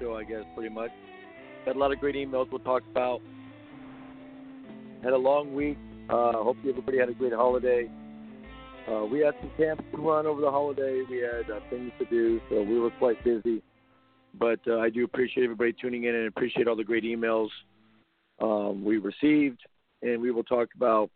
show, 0.00 0.16
I 0.16 0.24
guess, 0.24 0.44
pretty 0.54 0.74
much. 0.74 0.90
Had 1.66 1.76
a 1.76 1.78
lot 1.78 1.92
of 1.92 2.00
great 2.00 2.14
emails 2.14 2.50
we'll 2.50 2.60
talk 2.60 2.82
about. 2.90 3.20
Had 5.02 5.12
a 5.12 5.18
long 5.18 5.54
week. 5.54 5.78
Uh, 6.08 6.32
hope 6.32 6.56
everybody 6.68 6.98
had 6.98 7.08
a 7.08 7.14
great 7.14 7.32
holiday. 7.32 7.88
Uh, 8.90 9.04
we 9.04 9.20
had 9.20 9.34
some 9.40 9.50
camps 9.56 9.84
to 9.92 9.98
run 9.98 10.26
over 10.26 10.40
the 10.40 10.50
holiday. 10.50 11.02
We 11.08 11.18
had 11.18 11.50
uh, 11.50 11.60
things 11.68 11.92
to 11.98 12.04
do, 12.06 12.40
so 12.48 12.62
we 12.62 12.80
were 12.80 12.90
quite 12.98 13.22
busy. 13.22 13.62
But 14.38 14.60
uh, 14.66 14.78
I 14.78 14.90
do 14.90 15.04
appreciate 15.04 15.44
everybody 15.44 15.74
tuning 15.80 16.04
in 16.04 16.14
and 16.14 16.26
appreciate 16.26 16.66
all 16.66 16.76
the 16.76 16.84
great 16.84 17.04
emails 17.04 17.48
um, 18.40 18.84
we 18.84 18.98
received, 18.98 19.60
and 20.02 20.20
we 20.20 20.30
will 20.30 20.44
talk 20.44 20.68
about 20.74 21.10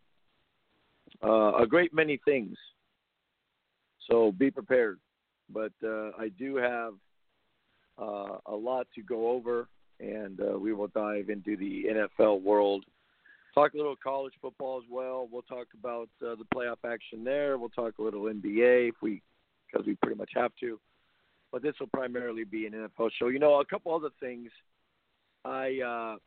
uh, 1.23 1.55
a 1.55 1.65
great 1.67 1.93
many 1.93 2.19
things. 2.23 2.55
So 4.09 4.31
be 4.31 4.51
prepared. 4.51 4.99
But 5.51 5.73
uh, 5.83 6.11
I 6.17 6.29
do 6.37 6.55
have 6.55 6.93
uh, 7.99 8.37
a 8.45 8.55
lot 8.55 8.87
to 8.95 9.01
go 9.01 9.29
over, 9.29 9.67
and 9.99 10.39
uh, 10.41 10.57
we 10.57 10.73
will 10.73 10.87
dive 10.87 11.29
into 11.29 11.55
the 11.57 11.85
NFL 12.19 12.41
world. 12.41 12.85
Talk 13.53 13.73
a 13.73 13.77
little 13.77 13.95
college 14.01 14.33
football 14.41 14.79
as 14.79 14.83
well. 14.91 15.29
We'll 15.31 15.41
talk 15.43 15.67
about 15.79 16.09
uh, 16.21 16.35
the 16.35 16.45
playoff 16.53 16.77
action 16.85 17.23
there. 17.23 17.57
We'll 17.57 17.69
talk 17.69 17.93
a 17.99 18.01
little 18.01 18.23
NBA 18.23 18.89
if 18.89 18.95
we, 19.01 19.21
because 19.71 19.87
we 19.87 19.95
pretty 19.95 20.17
much 20.17 20.31
have 20.35 20.51
to. 20.59 20.79
But 21.51 21.61
this 21.61 21.75
will 21.79 21.87
primarily 21.87 22.43
be 22.43 22.65
an 22.65 22.73
NFL 22.73 23.11
show. 23.17 23.27
You 23.27 23.39
know, 23.39 23.61
a 23.61 23.65
couple 23.65 23.95
other 23.95 24.09
things. 24.19 24.49
I 25.45 25.79
uh, 25.85 26.17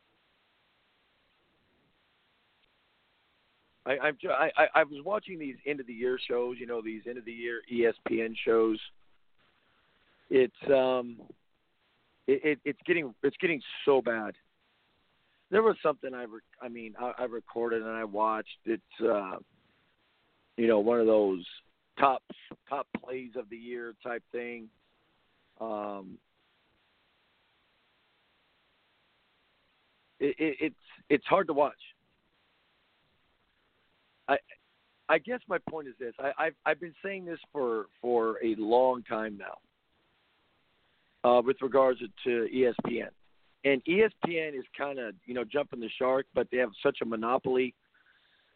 I, 3.85 3.97
I'm 3.99 4.17
I, 4.29 4.67
I 4.75 4.83
was 4.83 5.03
watching 5.03 5.39
these 5.39 5.55
end 5.65 5.79
of 5.79 5.87
the 5.87 5.93
year 5.93 6.19
shows. 6.27 6.57
You 6.59 6.67
know, 6.67 6.81
these 6.81 7.01
end 7.07 7.17
of 7.17 7.25
the 7.25 7.31
year 7.31 7.61
ESPN 7.71 8.33
shows. 8.45 8.79
It's 10.29 10.53
um, 10.67 11.17
it, 12.29 12.41
it 12.43 12.59
it's 12.63 12.79
getting 12.85 13.13
it's 13.23 13.37
getting 13.37 13.61
so 13.85 14.01
bad. 14.01 14.35
There 15.51 15.63
was 15.63 15.75
something 15.81 16.13
I 16.13 16.23
re- 16.23 16.41
I 16.61 16.69
mean 16.69 16.93
I, 16.99 17.13
I 17.19 17.23
recorded 17.23 17.81
and 17.81 17.91
I 17.91 18.03
watched. 18.03 18.57
It's 18.65 18.83
uh, 19.03 19.37
you 20.57 20.67
know, 20.67 20.79
one 20.79 20.99
of 20.99 21.07
those 21.07 21.43
top 21.99 22.21
top 22.69 22.87
plays 23.03 23.31
of 23.35 23.49
the 23.49 23.57
year 23.57 23.93
type 24.03 24.23
thing. 24.31 24.67
Um, 25.59 26.17
it, 30.19 30.35
it, 30.37 30.57
it's 30.59 30.75
it's 31.09 31.25
hard 31.25 31.47
to 31.47 31.53
watch. 31.53 31.73
I 34.27 34.37
I 35.07 35.17
guess 35.17 35.39
my 35.47 35.57
point 35.69 35.87
is 35.87 35.95
this. 35.99 36.13
I, 36.19 36.31
I've 36.37 36.55
I've 36.65 36.79
been 36.79 36.95
saying 37.03 37.25
this 37.25 37.39
for 37.51 37.87
for 38.01 38.37
a 38.43 38.53
long 38.55 39.01
time 39.03 39.37
now. 39.37 39.57
Uh, 41.23 41.41
with 41.45 41.57
regards 41.61 41.99
to 42.23 42.47
ESPN, 42.53 43.09
and 43.65 43.83
ESPN 43.83 44.57
is 44.57 44.63
kind 44.77 44.99
of 44.99 45.15
you 45.25 45.33
know 45.33 45.43
jumping 45.43 45.81
the 45.81 45.89
shark, 45.97 46.25
but 46.33 46.47
they 46.51 46.57
have 46.57 46.69
such 46.81 46.99
a 47.01 47.05
monopoly. 47.05 47.75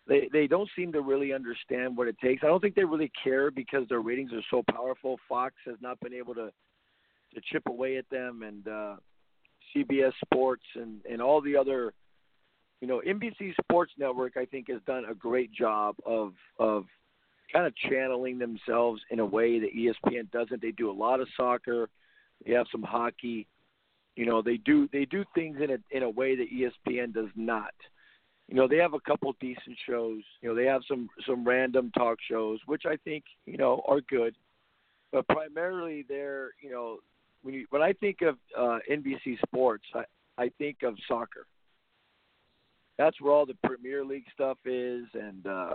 They 0.07 0.29
they 0.31 0.47
don't 0.47 0.69
seem 0.75 0.91
to 0.93 1.01
really 1.01 1.33
understand 1.33 1.97
what 1.97 2.07
it 2.07 2.17
takes. 2.19 2.43
I 2.43 2.47
don't 2.47 2.61
think 2.61 2.75
they 2.75 2.85
really 2.85 3.11
care 3.21 3.51
because 3.51 3.87
their 3.89 3.99
ratings 3.99 4.31
are 4.31 4.43
so 4.49 4.63
powerful. 4.71 5.19
Fox 5.27 5.55
has 5.65 5.75
not 5.81 5.99
been 5.99 6.13
able 6.13 6.35
to 6.35 6.51
to 7.33 7.41
chip 7.51 7.63
away 7.67 7.97
at 7.97 8.09
them, 8.09 8.43
and 8.43 8.67
uh, 8.67 8.95
CBS 9.75 10.13
Sports 10.23 10.63
and 10.75 11.01
and 11.09 11.21
all 11.21 11.41
the 11.41 11.57
other 11.57 11.93
you 12.83 12.89
know, 12.89 13.01
NBC 13.07 13.53
Sports 13.63 13.93
Network, 13.97 14.35
I 14.35 14.43
think, 14.43 14.69
has 14.69 14.81
done 14.85 15.05
a 15.09 15.15
great 15.15 15.53
job 15.53 15.95
of 16.05 16.33
of 16.59 16.83
kind 17.53 17.65
of 17.65 17.73
channeling 17.89 18.37
themselves 18.37 19.01
in 19.09 19.21
a 19.21 19.25
way 19.25 19.57
that 19.57 19.69
ESPN 19.73 20.29
doesn't. 20.31 20.61
They 20.61 20.71
do 20.71 20.91
a 20.91 20.93
lot 20.93 21.21
of 21.21 21.29
soccer, 21.37 21.87
they 22.45 22.53
have 22.53 22.67
some 22.71 22.83
hockey. 22.83 23.47
You 24.15 24.25
know, 24.25 24.41
they 24.41 24.57
do 24.57 24.87
they 24.91 25.05
do 25.05 25.25
things 25.35 25.57
in 25.61 25.71
a 25.71 25.77
in 25.95 26.03
a 26.03 26.09
way 26.09 26.35
that 26.35 26.47
ESPN 26.51 27.13
does 27.13 27.29
not. 27.35 27.73
You 28.47 28.55
know, 28.55 28.67
they 28.67 28.77
have 28.77 28.93
a 28.93 28.99
couple 28.99 29.33
decent 29.39 29.77
shows. 29.87 30.21
You 30.41 30.49
know, 30.49 30.55
they 30.55 30.65
have 30.65 30.81
some 30.87 31.09
some 31.27 31.45
random 31.47 31.91
talk 31.97 32.19
shows, 32.29 32.59
which 32.65 32.83
I 32.85 32.97
think 32.97 33.23
you 33.45 33.57
know 33.57 33.83
are 33.87 34.01
good. 34.01 34.35
But 35.11 35.27
primarily, 35.27 36.05
they're 36.07 36.49
you 36.61 36.71
know 36.71 36.99
when 37.41 37.53
you 37.53 37.65
when 37.69 37.81
I 37.81 37.93
think 37.93 38.21
of 38.21 38.37
uh, 38.57 38.79
NBC 38.91 39.39
Sports, 39.45 39.85
I 39.95 40.03
I 40.37 40.51
think 40.59 40.83
of 40.83 40.95
soccer 41.07 41.47
that's 42.97 43.19
where 43.19 43.33
all 43.33 43.45
the 43.45 43.57
Premier 43.65 44.05
League 44.05 44.25
stuff 44.33 44.57
is, 44.65 45.05
and 45.13 45.45
uh, 45.47 45.73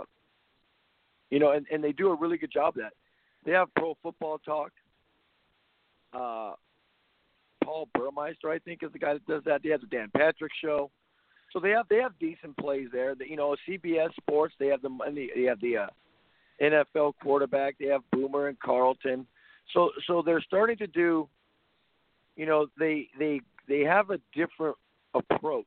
you 1.29 1.39
know, 1.39 1.51
and, 1.51 1.65
and 1.71 1.83
they 1.83 1.91
do 1.91 2.09
a 2.09 2.15
really 2.15 2.37
good 2.37 2.51
job 2.51 2.69
of 2.69 2.83
that. 2.83 2.93
They 3.45 3.51
have 3.51 3.73
Pro 3.75 3.95
Football 4.01 4.39
Talk. 4.39 4.71
Uh, 6.13 6.53
Paul 7.63 7.87
Burmeister, 7.93 8.49
I 8.49 8.59
think, 8.59 8.83
is 8.83 8.91
the 8.91 8.99
guy 8.99 9.13
that 9.13 9.25
does 9.27 9.43
that. 9.45 9.61
They 9.63 9.69
have 9.69 9.81
the 9.81 9.87
Dan 9.87 10.09
Patrick 10.15 10.51
Show, 10.63 10.89
so 11.51 11.59
they 11.59 11.69
have 11.71 11.87
they 11.89 11.97
have 11.97 12.17
decent 12.19 12.57
plays 12.57 12.87
there. 12.91 13.15
The, 13.15 13.29
you 13.29 13.35
know, 13.35 13.55
CBS 13.67 14.13
Sports, 14.15 14.55
they 14.59 14.67
have 14.67 14.81
the 14.81 14.89
they 15.35 15.43
have 15.43 15.61
the 15.61 15.77
uh, 15.77 15.87
NFL 16.61 17.13
quarterback. 17.21 17.75
They 17.79 17.87
have 17.87 18.01
Boomer 18.11 18.47
and 18.47 18.59
Carlton. 18.59 19.27
So 19.73 19.91
so 20.07 20.21
they're 20.25 20.41
starting 20.41 20.77
to 20.77 20.87
do. 20.87 21.27
You 22.35 22.45
know, 22.45 22.67
they 22.77 23.07
they 23.19 23.41
they 23.67 23.81
have 23.81 24.09
a 24.09 24.19
different 24.33 24.77
approach 25.13 25.65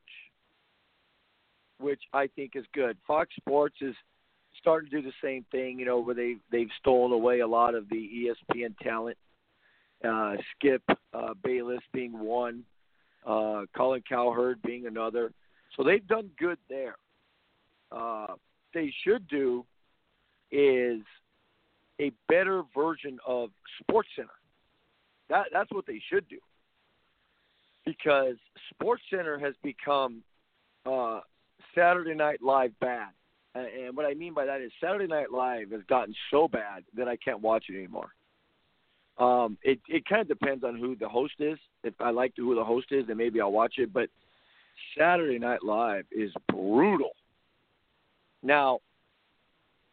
which 1.83 2.01
I 2.13 2.27
think 2.27 2.53
is 2.55 2.65
good. 2.73 2.97
Fox 3.05 3.29
Sports 3.35 3.75
is 3.81 3.95
starting 4.59 4.89
to 4.89 5.01
do 5.01 5.07
the 5.07 5.13
same 5.21 5.45
thing, 5.51 5.77
you 5.77 5.85
know, 5.85 5.99
where 5.99 6.15
they 6.15 6.37
they've 6.51 6.69
stolen 6.79 7.11
away 7.11 7.41
a 7.41 7.47
lot 7.47 7.75
of 7.75 7.89
the 7.89 8.31
ESPN 8.51 8.77
talent. 8.79 9.17
Uh, 10.03 10.35
Skip 10.55 10.83
uh, 11.13 11.33
Bayless 11.43 11.81
being 11.93 12.19
one, 12.19 12.63
uh, 13.25 13.63
Colin 13.75 14.03
Cowherd 14.07 14.61
being 14.61 14.85
another. 14.85 15.31
So 15.75 15.83
they've 15.83 16.05
done 16.05 16.29
good 16.37 16.57
there. 16.69 16.95
Uh, 17.91 18.33
they 18.73 18.93
should 19.03 19.27
do 19.27 19.65
is 20.51 21.01
a 22.01 22.11
better 22.27 22.63
version 22.75 23.19
of 23.25 23.49
Sports 23.79 24.09
Center. 24.15 24.29
That 25.29 25.47
that's 25.53 25.71
what 25.71 25.85
they 25.85 26.01
should 26.09 26.27
do. 26.27 26.39
Because 27.85 28.35
Sports 28.71 29.03
Center 29.09 29.37
has 29.39 29.55
become 29.63 30.21
uh, 30.85 31.21
Saturday 31.75 32.13
Night 32.13 32.41
Live 32.41 32.77
bad. 32.79 33.09
And 33.55 33.95
what 33.95 34.05
I 34.05 34.15
mean 34.15 34.33
by 34.33 34.45
that 34.45 34.61
is 34.61 34.71
Saturday 34.81 35.07
Night 35.07 35.31
Live 35.31 35.71
has 35.71 35.81
gotten 35.87 36.15
so 36.31 36.47
bad 36.47 36.83
that 36.95 37.07
I 37.07 37.15
can't 37.17 37.41
watch 37.41 37.65
it 37.69 37.77
anymore. 37.77 38.13
Um, 39.17 39.57
it 39.61 39.79
it 39.87 40.05
kind 40.05 40.21
of 40.21 40.27
depends 40.27 40.63
on 40.63 40.77
who 40.77 40.95
the 40.95 41.07
host 41.07 41.35
is. 41.39 41.57
If 41.83 41.93
I 41.99 42.09
like 42.09 42.33
who 42.35 42.55
the 42.55 42.63
host 42.63 42.87
is, 42.91 43.07
then 43.07 43.17
maybe 43.17 43.39
I'll 43.39 43.51
watch 43.51 43.75
it. 43.77 43.93
But 43.93 44.09
Saturday 44.97 45.37
Night 45.37 45.63
Live 45.63 46.05
is 46.11 46.31
brutal. 46.47 47.11
Now, 48.41 48.79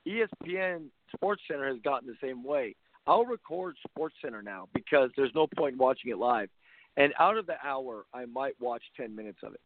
ESPN 0.08 0.86
Sports 1.14 1.42
Center 1.46 1.68
has 1.68 1.80
gotten 1.82 2.08
the 2.08 2.26
same 2.26 2.42
way. 2.42 2.74
I'll 3.06 3.24
record 3.24 3.76
Sports 3.88 4.14
Center 4.22 4.42
now 4.42 4.68
because 4.74 5.10
there's 5.16 5.34
no 5.34 5.46
point 5.46 5.74
in 5.74 5.78
watching 5.78 6.10
it 6.10 6.18
live. 6.18 6.48
And 6.96 7.12
out 7.18 7.36
of 7.36 7.46
the 7.46 7.54
hour, 7.64 8.04
I 8.12 8.24
might 8.24 8.54
watch 8.60 8.82
10 8.96 9.14
minutes 9.14 9.38
of 9.42 9.54
it 9.54 9.60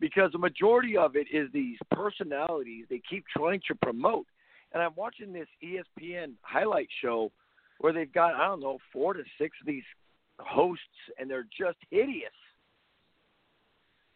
because 0.00 0.32
the 0.32 0.38
majority 0.38 0.96
of 0.96 1.14
it 1.14 1.26
is 1.32 1.48
these 1.52 1.78
personalities 1.90 2.86
they 2.88 3.00
keep 3.08 3.24
trying 3.28 3.60
to 3.68 3.74
promote. 3.76 4.26
And 4.72 4.82
I'm 4.82 4.94
watching 4.96 5.32
this 5.32 5.48
ESPN 5.62 6.32
highlight 6.42 6.88
show 7.02 7.30
where 7.80 7.92
they've 7.92 8.12
got 8.12 8.34
I 8.34 8.46
don't 8.46 8.60
know 8.60 8.78
four 8.92 9.14
to 9.14 9.22
six 9.38 9.56
of 9.60 9.66
these 9.66 9.84
hosts, 10.38 10.84
and 11.18 11.30
they're 11.30 11.48
just 11.58 11.78
hideous. 11.90 12.30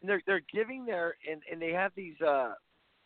And 0.01 0.09
they're 0.09 0.21
they're 0.25 0.41
giving 0.53 0.85
their 0.85 1.15
and 1.29 1.41
and 1.51 1.61
they 1.61 1.71
have 1.71 1.91
these 1.95 2.19
uh 2.21 2.53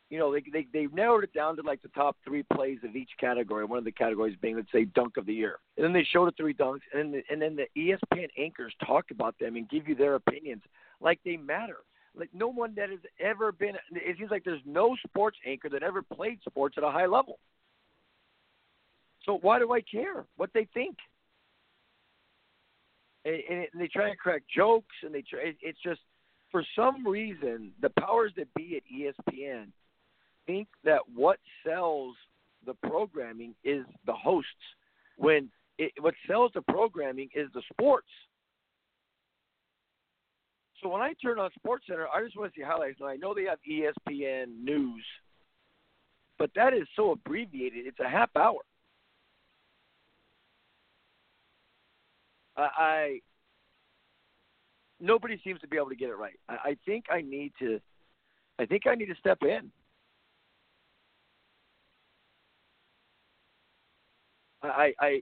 you 0.10 0.20
know 0.20 0.34
they 0.34 0.44
they 0.52 0.68
they've 0.72 0.94
narrowed 0.94 1.24
it 1.24 1.34
down 1.34 1.56
to 1.56 1.62
like 1.62 1.82
the 1.82 1.90
top 1.90 2.18
three 2.26 2.44
plays 2.54 2.80
of 2.84 2.96
each 2.96 3.12
category. 3.20 3.64
One 3.66 3.78
of 3.78 3.86
the 3.86 3.92
categories 3.92 4.36
being 4.42 4.58
let's 4.58 4.72
say 4.72 4.86
dunk 4.86 5.18
of 5.18 5.26
the 5.26 5.34
year, 5.34 5.60
and 5.78 5.86
then 5.86 5.94
they 5.94 6.04
show 6.12 6.26
the 6.26 6.32
three 6.32 6.54
dunks, 6.54 6.82
and 6.94 7.02
then 7.02 7.12
the, 7.12 7.24
and 7.32 7.42
then 7.42 7.56
the 7.56 7.68
ESPN 7.78 8.28
anchors 8.38 8.74
talk 8.86 9.06
about 9.12 9.38
them 9.40 9.56
and 9.56 9.70
give 9.70 9.88
you 9.88 9.96
their 9.96 10.16
opinions 10.16 10.64
like 11.00 11.20
they 11.24 11.38
matter 11.38 11.78
like 12.18 12.30
no 12.34 12.48
one 12.48 12.74
that 12.76 12.90
has 12.90 13.00
ever 13.20 13.52
been. 13.52 13.76
It 13.92 14.18
seems 14.18 14.32
like 14.32 14.44
there's 14.44 14.62
no 14.66 14.96
sports 15.08 15.38
anchor 15.46 15.70
that 15.70 15.84
ever 15.84 16.02
played 16.02 16.40
sports 16.46 16.76
at 16.78 16.84
a 16.84 16.92
high 16.92 17.06
level. 17.06 17.40
So 19.26 19.38
why 19.42 19.60
do 19.60 19.74
I 19.74 19.82
care 19.82 20.26
what 20.38 20.50
they 20.54 20.68
think? 20.74 20.98
And, 23.26 23.42
and, 23.50 23.68
they 23.76 23.88
try 23.88 24.10
to 24.10 24.16
crack 24.16 24.44
jokes, 24.54 24.96
and 25.04 25.14
they 25.14 25.22
try. 25.22 25.54
It's 25.62 25.80
just 25.84 26.00
for 26.52 26.64
some 26.76 27.06
reason 27.06 27.72
the 27.82 27.90
powers 28.00 28.32
that 28.38 28.48
be 28.56 28.78
at 28.78 28.84
ESPN 28.92 29.68
think 30.48 30.68
that 30.84 31.02
what 31.14 31.38
sells 31.66 32.16
the 32.66 32.74
programming 32.88 33.54
is 33.64 33.86
the 34.06 34.14
hosts, 34.14 34.50
when 35.18 35.50
it, 35.78 35.92
what 36.00 36.14
sells 36.28 36.52
the 36.56 36.62
programming 36.62 37.30
is 37.36 37.50
the 37.54 37.62
sports. 37.72 38.08
So 40.82 40.90
when 40.90 41.02
I 41.02 41.14
turn 41.22 41.40
on 41.40 41.50
Sports 41.56 41.86
Center, 41.88 42.08
I 42.08 42.24
just 42.24 42.38
want 42.38 42.54
to 42.54 42.60
see 42.60 42.64
highlights. 42.64 43.00
And 43.02 43.10
I 43.10 43.18
know 43.18 43.34
they 43.34 43.46
have 43.46 43.60
ESPN 43.70 44.64
News, 44.64 45.04
but 46.38 46.52
that 46.56 46.74
is 46.74 46.88
so 46.96 47.12
abbreviated. 47.12 47.86
It's 47.86 48.00
a 48.00 48.08
half 48.08 48.30
hour. 48.36 48.62
I, 52.60 52.70
I 52.78 53.20
nobody 55.00 55.40
seems 55.44 55.60
to 55.62 55.68
be 55.68 55.78
able 55.78 55.90
to 55.90 55.96
get 55.96 56.10
it 56.10 56.16
right. 56.16 56.40
I, 56.48 56.54
I 56.54 56.78
think 56.86 57.06
I 57.12 57.22
need 57.22 57.54
to. 57.60 57.80
I 58.60 58.66
think 58.66 58.88
I 58.88 58.96
need 58.96 59.06
to 59.06 59.16
step 59.16 59.40
in. 59.42 59.72
I, 64.62 64.94
I, 65.00 65.22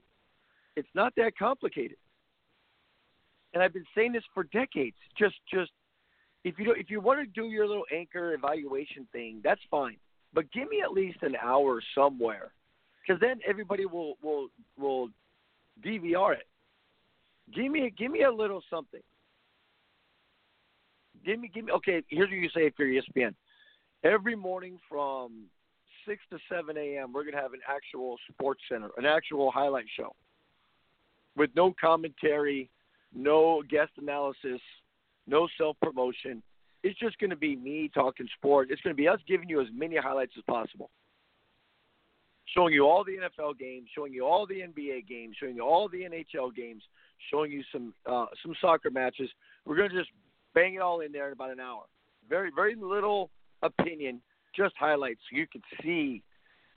it's 0.76 0.88
not 0.94 1.12
that 1.16 1.32
complicated. 1.38 1.96
And 3.54 3.62
I've 3.62 3.72
been 3.72 3.86
saying 3.94 4.12
this 4.12 4.24
for 4.34 4.44
decades. 4.44 4.96
Just, 5.16 5.36
just 5.52 5.70
if 6.44 6.58
you 6.58 6.64
do, 6.64 6.72
if 6.72 6.90
you 6.90 7.00
want 7.00 7.20
to 7.20 7.26
do 7.26 7.48
your 7.48 7.66
little 7.66 7.84
anchor 7.94 8.34
evaluation 8.34 9.06
thing, 9.12 9.40
that's 9.42 9.60
fine. 9.70 9.96
But 10.34 10.50
give 10.52 10.68
me 10.68 10.82
at 10.82 10.92
least 10.92 11.18
an 11.22 11.36
hour 11.42 11.80
somewhere, 11.94 12.52
because 13.00 13.20
then 13.20 13.40
everybody 13.48 13.86
will 13.86 14.16
will 14.22 14.48
will 14.78 15.08
DVR 15.84 16.34
it. 16.34 16.46
Give 17.54 17.70
me 17.70 17.92
give 17.96 18.10
me 18.10 18.22
a 18.22 18.30
little 18.30 18.62
something. 18.70 19.00
Give 21.24 21.40
me 21.40 21.50
give 21.52 21.64
me 21.64 21.72
okay. 21.72 22.02
Here's 22.08 22.28
what 22.28 22.36
you 22.36 22.48
say 22.54 22.70
for 22.76 22.84
ESPN. 22.84 23.34
Every 24.04 24.36
morning 24.36 24.78
from 24.88 25.44
six 26.06 26.22
to 26.30 26.38
seven 26.48 26.76
a.m., 26.76 27.12
we're 27.12 27.24
gonna 27.24 27.42
have 27.42 27.52
an 27.52 27.60
actual 27.68 28.16
sports 28.30 28.60
center, 28.70 28.90
an 28.96 29.04
actual 29.04 29.50
highlight 29.50 29.86
show, 29.96 30.14
with 31.36 31.50
no 31.56 31.74
commentary, 31.80 32.70
no 33.14 33.62
guest 33.68 33.92
analysis, 33.98 34.60
no 35.26 35.48
self 35.58 35.76
promotion. 35.82 36.42
It's 36.84 36.98
just 36.98 37.18
to 37.30 37.36
be 37.36 37.56
me 37.56 37.90
talking 37.92 38.28
sport. 38.36 38.68
It's 38.70 38.80
to 38.94 38.96
be 38.96 39.08
us 39.08 39.18
giving 39.26 39.48
you 39.48 39.60
as 39.60 39.66
many 39.74 39.96
highlights 39.96 40.32
as 40.38 40.44
possible. 40.46 40.90
Showing 42.54 42.72
you 42.72 42.86
all 42.86 43.04
the 43.04 43.16
NFL 43.16 43.58
games, 43.58 43.88
showing 43.94 44.12
you 44.12 44.24
all 44.24 44.46
the 44.46 44.60
NBA 44.60 45.06
games, 45.06 45.36
showing 45.38 45.56
you 45.56 45.62
all 45.62 45.88
the 45.88 46.00
NHL 46.00 46.54
games, 46.54 46.82
showing 47.30 47.52
you 47.52 47.62
some 47.72 47.92
uh, 48.06 48.26
some 48.42 48.54
soccer 48.60 48.90
matches. 48.90 49.28
We're 49.64 49.76
going 49.76 49.90
to 49.90 49.96
just 49.96 50.10
bang 50.54 50.74
it 50.74 50.80
all 50.80 51.00
in 51.00 51.12
there 51.12 51.26
in 51.26 51.32
about 51.34 51.50
an 51.50 51.60
hour. 51.60 51.84
Very 52.28 52.50
very 52.54 52.74
little 52.74 53.30
opinion, 53.62 54.20
just 54.56 54.74
highlights 54.78 55.20
so 55.30 55.36
you 55.36 55.46
can 55.46 55.62
see 55.82 56.22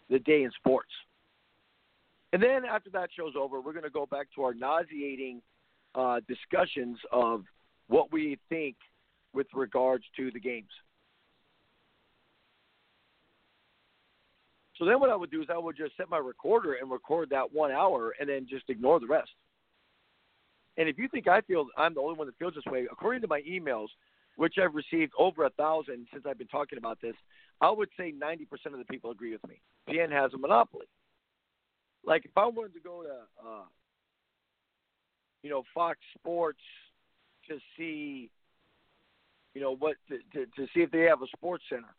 the 0.10 0.20
day 0.20 0.44
in 0.44 0.52
sports. 0.58 0.92
And 2.34 2.42
then 2.42 2.64
after 2.66 2.90
that 2.92 3.10
show's 3.16 3.34
over, 3.38 3.60
we're 3.60 3.74
going 3.74 3.84
to 3.84 3.90
go 3.90 4.06
back 4.06 4.28
to 4.36 4.44
our 4.44 4.54
nauseating 4.54 5.42
uh, 5.96 6.22
discussions 6.28 6.98
of 7.12 7.44
what 7.88 8.12
we 8.12 8.38
think 8.50 8.76
with 9.34 9.48
regards 9.54 10.06
to 10.18 10.32
the 10.32 10.40
games. 10.40 10.70
So 14.82 14.86
then 14.86 15.00
what 15.00 15.12
I 15.12 15.16
would 15.16 15.30
do 15.30 15.44
is 15.44 15.48
I 15.54 15.60
would 15.60 15.78
just 15.78 15.96
set 15.96 16.10
my 16.10 16.18
recorder 16.18 16.74
and 16.74 16.90
record 16.90 17.30
that 17.30 17.54
one 17.54 17.72
hour 17.72 18.16
and 18.20 18.28
then 18.28 18.48
just 18.50 18.68
ignore 18.68 19.00
the 19.00 19.06
rest. 19.06 19.30
And 20.76 20.90
if 20.90 20.98
you 20.98 21.08
think 21.08 21.28
I 21.28 21.42
feel 21.42 21.68
I'm 21.78 21.94
the 21.94 22.00
only 22.00 22.18
one 22.18 22.26
that 22.26 22.36
feels 22.40 22.56
this 22.56 22.64
way, 22.66 22.88
according 22.92 23.22
to 23.22 23.28
my 23.28 23.44
emails, 23.44 23.90
which 24.38 24.56
I've 24.58 24.74
received 24.74 25.14
over 25.20 25.46
a 25.46 25.52
thousand 25.52 26.08
since 26.12 26.26
I've 26.28 26.40
been 26.40 26.48
talking 26.48 26.80
about 26.80 27.00
this, 27.00 27.14
I 27.62 27.70
would 27.70 27.90
say 27.96 28.12
90% 28.12 28.48
of 28.74 28.80
the 28.80 28.86
people 28.86 29.12
agree 29.12 29.32
with 29.32 29.48
me. 29.48 29.62
PN 29.88 30.12
has 30.12 30.34
a 30.34 30.40
monopoly. 30.40 30.88
Like 32.04 32.26
if 32.26 32.32
I 32.36 32.48
wanted 32.48 32.74
to 32.74 32.80
go 32.80 33.04
to 33.04 33.48
uh, 33.48 33.66
you 35.44 35.52
know, 35.52 35.62
Fox 35.76 36.00
Sports 36.18 36.62
to 37.50 37.60
see, 37.78 38.32
you 39.54 39.62
know, 39.62 39.76
what 39.76 39.98
to, 40.10 40.18
to, 40.34 40.48
to 40.56 40.66
see 40.74 40.80
if 40.80 40.90
they 40.90 41.02
have 41.02 41.22
a 41.22 41.28
sports 41.38 41.66
center. 41.70 41.94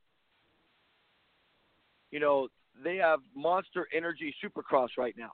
You 2.11 2.19
know, 2.19 2.49
they 2.83 2.97
have 2.97 3.21
Monster 3.35 3.89
Energy 3.95 4.35
Supercross 4.43 4.89
right 4.99 5.15
now, 5.17 5.33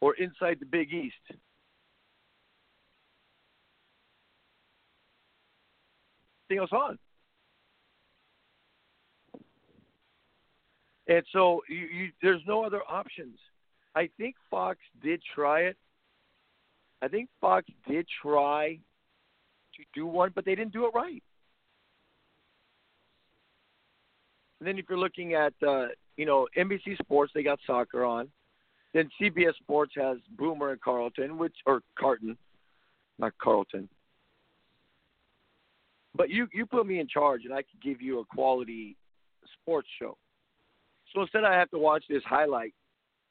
or 0.00 0.14
Inside 0.14 0.58
the 0.60 0.66
Big 0.66 0.92
East. 0.92 1.14
Thing 6.48 6.58
else 6.58 6.72
on. 6.72 6.98
And 11.08 11.22
so 11.32 11.62
you, 11.68 11.76
you, 11.76 12.08
there's 12.22 12.42
no 12.46 12.64
other 12.64 12.82
options. 12.88 13.38
I 13.94 14.08
think 14.18 14.34
Fox 14.50 14.78
did 15.02 15.22
try 15.34 15.60
it. 15.62 15.76
I 17.00 17.08
think 17.08 17.28
Fox 17.40 17.66
did 17.88 18.06
try 18.22 18.78
to 19.76 19.84
do 19.94 20.06
one, 20.06 20.32
but 20.34 20.44
they 20.44 20.54
didn't 20.54 20.72
do 20.72 20.86
it 20.86 20.92
right. 20.94 21.22
And 24.60 24.66
then 24.66 24.78
if 24.78 24.86
you're 24.88 24.98
looking 24.98 25.34
at 25.34 25.54
uh, 25.66 25.86
you 26.16 26.26
know 26.26 26.48
NBC 26.56 26.98
Sports, 26.98 27.32
they 27.34 27.42
got 27.42 27.58
soccer 27.66 28.04
on. 28.04 28.28
Then 28.94 29.10
CBS 29.20 29.54
Sports 29.60 29.92
has 29.96 30.18
Boomer 30.36 30.72
and 30.72 30.80
Carlton, 30.80 31.38
which 31.38 31.54
or 31.66 31.82
Carton, 31.98 32.36
not 33.18 33.32
Carlton. 33.40 33.88
But 36.14 36.30
you 36.30 36.48
you 36.52 36.66
put 36.66 36.86
me 36.86 36.98
in 36.98 37.08
charge, 37.08 37.42
and 37.44 37.52
I 37.52 37.58
could 37.58 37.80
give 37.82 38.00
you 38.00 38.20
a 38.20 38.24
quality 38.24 38.96
sports 39.60 39.88
show. 40.00 40.16
So 41.14 41.22
instead, 41.22 41.44
I 41.44 41.54
have 41.54 41.70
to 41.70 41.78
watch 41.78 42.04
this 42.08 42.22
highlight 42.24 42.74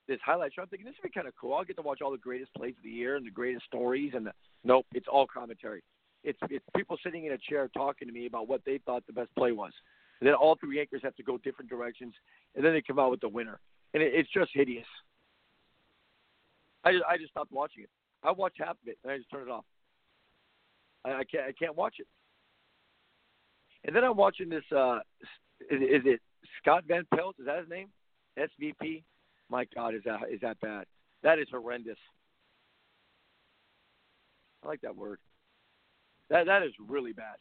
this 0.08 0.20
highlight 0.26 0.54
show. 0.54 0.62
I'm 0.62 0.68
thinking 0.70 0.86
this 0.86 0.96
would 1.04 1.12
be 1.12 1.14
kind 1.14 1.28
of 1.28 1.34
cool. 1.40 1.54
I'll 1.54 1.66
get 1.66 1.76
to 1.76 1.82
watch 1.82 2.02
all 2.02 2.12
the 2.12 2.18
greatest 2.18 2.54
plays 2.56 2.76
of 2.78 2.84
the 2.84 2.90
year 2.90 3.18
and 3.18 3.26
the 3.26 3.32
greatest 3.32 3.66
stories. 3.66 4.14
And 4.16 4.28
the, 4.28 4.32
nope, 4.64 4.86
it's 4.94 5.08
all 5.12 5.28
commentary. 5.28 5.84
It's 6.24 6.40
it's 6.50 6.66
people 6.76 6.98
sitting 7.04 7.26
in 7.26 7.34
a 7.34 7.38
chair 7.38 7.70
talking 7.74 8.08
to 8.08 8.14
me 8.14 8.26
about 8.26 8.48
what 8.48 8.62
they 8.66 8.80
thought 8.86 9.06
the 9.06 9.14
best 9.14 9.30
play 9.36 9.52
was. 9.52 9.72
And 10.20 10.28
then 10.28 10.34
all 10.34 10.56
three 10.56 10.80
anchors 10.80 11.02
have 11.04 11.16
to 11.16 11.24
go 11.24 11.38
different 11.38 11.70
directions, 11.70 12.14
and 12.56 12.66
then 12.66 12.74
they 12.74 12.82
come 12.82 13.00
out 13.00 13.12
with 13.12 13.22
the 13.22 13.30
winner, 13.30 13.60
and 13.94 14.02
it, 14.02 14.14
it's 14.16 14.30
just 14.32 14.52
hideous. 14.54 14.88
I 16.84 16.94
just, 16.94 17.04
I 17.10 17.18
just 17.18 17.32
stopped 17.32 17.52
watching 17.52 17.84
it. 17.84 17.90
I 18.24 18.32
watched 18.32 18.58
half 18.60 18.72
of 18.72 18.88
it, 18.88 18.98
and 19.04 19.12
I 19.12 19.18
just 19.18 19.30
turned 19.30 19.48
it 19.48 19.52
off. 19.52 19.66
I, 21.06 21.10
I 21.12 21.24
can't 21.24 21.44
I 21.48 21.52
can't 21.52 21.76
watch 21.76 21.96
it. 22.00 22.08
And 23.86 23.96
then 23.96 24.04
I'm 24.04 24.18
watching 24.18 24.50
this. 24.50 24.64
uh 24.76 25.00
Is, 25.70 25.82
is 25.82 26.02
it 26.06 26.22
Scott 26.62 26.84
Van 26.88 27.06
Pelt? 27.14 27.36
Is 27.40 27.46
that 27.46 27.60
his 27.60 27.70
name? 27.70 27.90
SVP 28.38 29.04
my 29.50 29.66
God, 29.76 29.96
is 29.96 30.02
that 30.06 30.22
is 30.32 30.42
that 30.42 30.60
bad? 30.60 30.86
That 31.24 31.40
is 31.40 31.48
horrendous. 31.52 31.98
I 34.64 34.68
like 34.68 34.82
that 34.82 34.96
word. 34.96 35.20
That 36.30 36.46
that 36.48 36.64
is 36.64 36.74
really 36.88 37.14
bad. 37.14 37.38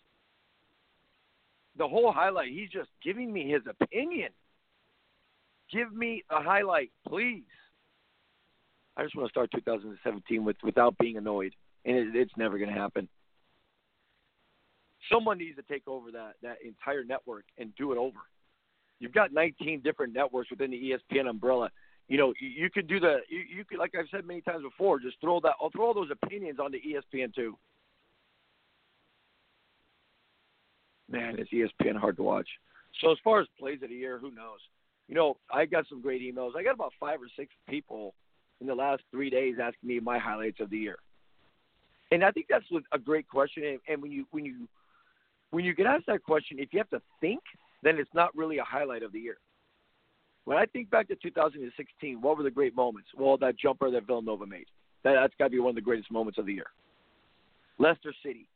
The 1.79 1.87
whole 1.87 2.13
highlight, 2.13 2.53
he's 2.53 2.71
just 2.71 2.89
giving 3.05 3.33
me 3.33 3.51
his 3.51 3.63
opinion. 3.69 4.31
Give 5.73 5.93
me 5.93 6.23
a 6.31 6.43
highlight, 6.43 6.91
please. 7.07 7.45
I 8.97 9.03
just 9.03 9.15
want 9.15 9.29
to 9.29 9.31
start 9.31 9.51
2017 9.55 10.45
with 10.45 10.57
without 10.63 10.97
being 10.99 11.17
annoyed, 11.19 11.55
and 11.85 11.97
it, 11.97 12.17
it's 12.17 12.33
never 12.39 12.57
going 12.57 12.71
to 12.71 12.79
happen. 12.79 13.09
Someone 15.13 15.39
needs 15.39 15.57
to 15.57 15.63
take 15.63 15.87
over 15.87 16.11
that 16.13 16.35
that 16.43 16.59
entire 16.65 17.05
network 17.05 17.45
and 17.59 17.75
do 17.77 17.93
it 17.93 17.99
over. 17.99 18.19
You've 18.99 19.13
got 19.13 19.33
19 19.33 19.83
different 19.83 20.15
networks 20.15 20.51
within 20.51 20.71
the 20.71 20.99
ESPN 21.13 21.29
umbrella 21.29 21.71
you 22.09 22.19
know, 22.19 22.33
you, 22.41 22.49
you 22.49 22.71
could 22.71 22.87
do 22.87 23.01
the 23.01 23.19
you, 23.29 23.41
you 23.59 23.65
could 23.65 23.79
like 23.79 23.95
I've 23.99 24.07
said 24.11 24.27
many 24.27 24.41
times 24.41 24.63
before, 24.63 25.01
just 25.01 25.21
throw 25.21 25.41
that 25.41 25.55
throw 25.73 25.87
all 25.87 25.95
those 25.95 26.11
opinions 26.11 26.59
onto 26.61 26.79
ESPN 26.79 27.35
too. 27.35 27.59
Man, 31.11 31.39
is 31.39 31.49
ESPN 31.53 31.97
hard 31.97 32.17
to 32.17 32.23
watch. 32.23 32.49
So 33.01 33.13
as 33.13 33.19
far 33.23 33.41
as 33.41 33.47
plays 33.59 33.83
of 33.83 33.91
the 33.91 33.95
year, 33.95 34.19
who 34.19 34.31
knows? 34.31 34.59
You 35.09 35.15
know, 35.15 35.37
I 35.53 35.67
got 35.67 35.87
some 35.89 36.01
great 36.01 36.23
emails. 36.23 36.53
I 36.57 36.63
got 36.63 36.75
about 36.75 36.93
five 36.99 37.21
or 37.21 37.29
six 37.37 37.53
people 37.69 38.15
in 38.61 38.67
the 38.67 38.75
last 38.75 39.03
three 39.11 39.31
days 39.31 39.57
asking 39.63 39.89
me 39.89 40.01
my 40.01 40.19
highlights 40.19 40.61
of 40.61 40.71
the 40.71 40.79
year, 40.79 40.97
and 42.11 42.25
I 42.25 42.31
think 42.31 42.47
that's 42.49 42.65
a 42.93 42.99
great 42.99 43.29
question. 43.29 43.79
And, 43.89 44.03
when 44.03 44.11
you 44.11 44.27
when 44.31 44.45
you 44.45 44.67
when 45.51 45.65
you 45.65 45.75
get 45.75 45.87
asked 45.87 46.07
that 46.07 46.25
question, 46.25 46.59
if 46.59 46.73
you 46.73 46.79
have 46.79 46.91
to 46.91 47.03
think, 47.21 47.41
then 47.83 47.99
it's 47.99 48.11
not 48.15 48.35
really 48.35 48.59
a 48.59 48.65
highlight 48.65 49.03
of 49.03 49.13
the 49.13 49.21
year. 49.21 49.37
When 50.45 50.57
I 50.57 50.65
think 50.67 50.91
back 50.91 51.09
to 51.09 51.17
2016, 51.17 52.21
what 52.21 52.37
were 52.37 52.43
the 52.43 52.51
great 52.51 52.75
moments? 52.75 53.09
Well, 53.17 53.37
that 53.39 53.59
jumper 53.59 53.91
that 53.91 54.07
Villanova 54.07 54.47
made. 54.47 54.67
That, 55.05 55.15
that's 55.15 55.35
got 55.39 55.47
to 55.47 55.51
be 55.51 55.59
one 55.59 55.71
of 55.71 55.75
the 55.75 55.81
greatest 55.81 56.11
moments 56.11 56.39
of 56.39 56.47
the 56.47 56.55
year. 56.55 56.67
Leicester 57.79 58.15
City, 58.25 58.49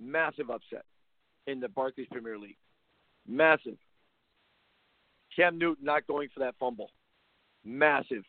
massive 0.00 0.50
upset 0.50 0.84
in 1.46 1.60
the 1.60 1.68
Barclays 1.68 2.06
Premier 2.10 2.38
League. 2.38 2.56
Massive. 3.26 3.76
Cam 5.34 5.58
Newton 5.58 5.84
not 5.84 6.06
going 6.06 6.28
for 6.32 6.40
that 6.40 6.54
fumble. 6.58 6.90
Massive. 7.64 8.24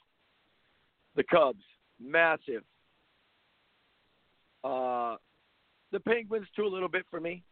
The 1.15 1.23
Cubs, 1.23 1.63
massive. 1.99 2.63
Uh, 4.63 5.17
the 5.91 5.99
Penguins, 5.99 6.47
too, 6.55 6.63
a 6.63 6.67
little 6.67 6.87
bit 6.89 7.05
for 7.11 7.19
me. 7.19 7.43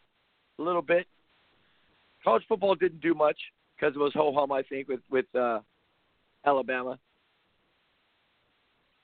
A 0.59 0.61
little 0.63 0.81
bit. 0.81 1.05
College 2.23 2.43
football 2.47 2.75
didn't 2.75 3.01
do 3.01 3.13
much 3.13 3.37
because 3.75 3.95
it 3.95 3.99
was 3.99 4.13
ho 4.13 4.31
hum, 4.33 4.51
I 4.51 4.61
think, 4.63 4.87
with 4.87 5.01
with 5.09 5.25
uh, 5.35 5.59
Alabama. 6.45 6.97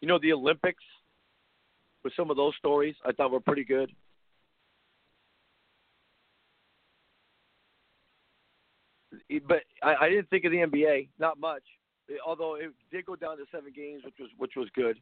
You 0.01 0.07
know, 0.07 0.19
the 0.19 0.33
Olympics. 0.33 0.83
with 2.03 2.13
some 2.15 2.31
of 2.31 2.37
those 2.37 2.53
stories, 2.57 2.95
I 3.05 3.11
thought 3.11 3.31
were 3.31 3.39
pretty 3.39 3.65
good. 3.65 3.91
But 9.47 9.63
I, 9.83 9.95
I 10.01 10.09
didn't 10.09 10.29
think 10.29 10.45
of 10.45 10.51
the 10.51 10.57
NBA, 10.57 11.09
not 11.19 11.39
much. 11.39 11.63
Although 12.25 12.55
it 12.55 12.71
did 12.91 13.05
go 13.05 13.15
down 13.15 13.37
to 13.37 13.43
seven 13.51 13.73
games, 13.75 14.03
which 14.05 14.15
was 14.19 14.29
which 14.37 14.53
was 14.55 14.69
good. 14.73 14.97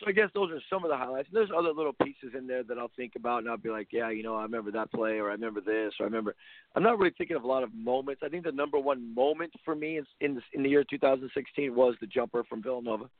So 0.00 0.06
I 0.08 0.12
guess 0.12 0.30
those 0.34 0.50
are 0.50 0.60
some 0.70 0.82
of 0.82 0.90
the 0.90 0.96
highlights. 0.96 1.28
And 1.28 1.36
there's 1.36 1.50
other 1.56 1.72
little 1.72 1.92
pieces 1.92 2.32
in 2.36 2.46
there 2.46 2.62
that 2.62 2.78
I'll 2.78 2.90
think 2.96 3.12
about, 3.16 3.40
and 3.40 3.50
I'll 3.50 3.58
be 3.58 3.68
like, 3.68 3.88
yeah, 3.92 4.08
you 4.08 4.22
know, 4.22 4.34
I 4.34 4.42
remember 4.42 4.70
that 4.70 4.90
play, 4.92 5.18
or 5.18 5.28
I 5.28 5.32
remember 5.32 5.60
this, 5.60 5.92
or 6.00 6.04
I 6.04 6.08
remember. 6.08 6.34
I'm 6.74 6.82
not 6.82 6.98
really 6.98 7.12
thinking 7.18 7.36
of 7.36 7.44
a 7.44 7.46
lot 7.46 7.62
of 7.62 7.74
moments. 7.74 8.22
I 8.24 8.28
think 8.30 8.44
the 8.44 8.52
number 8.52 8.78
one 8.78 9.14
moment 9.14 9.52
for 9.64 9.74
me 9.74 9.98
in 9.98 10.06
in, 10.20 10.42
in 10.54 10.62
the 10.62 10.70
year 10.70 10.84
2016 10.88 11.74
was 11.74 11.94
the 12.00 12.06
jumper 12.06 12.44
from 12.44 12.62
Villanova. 12.62 13.10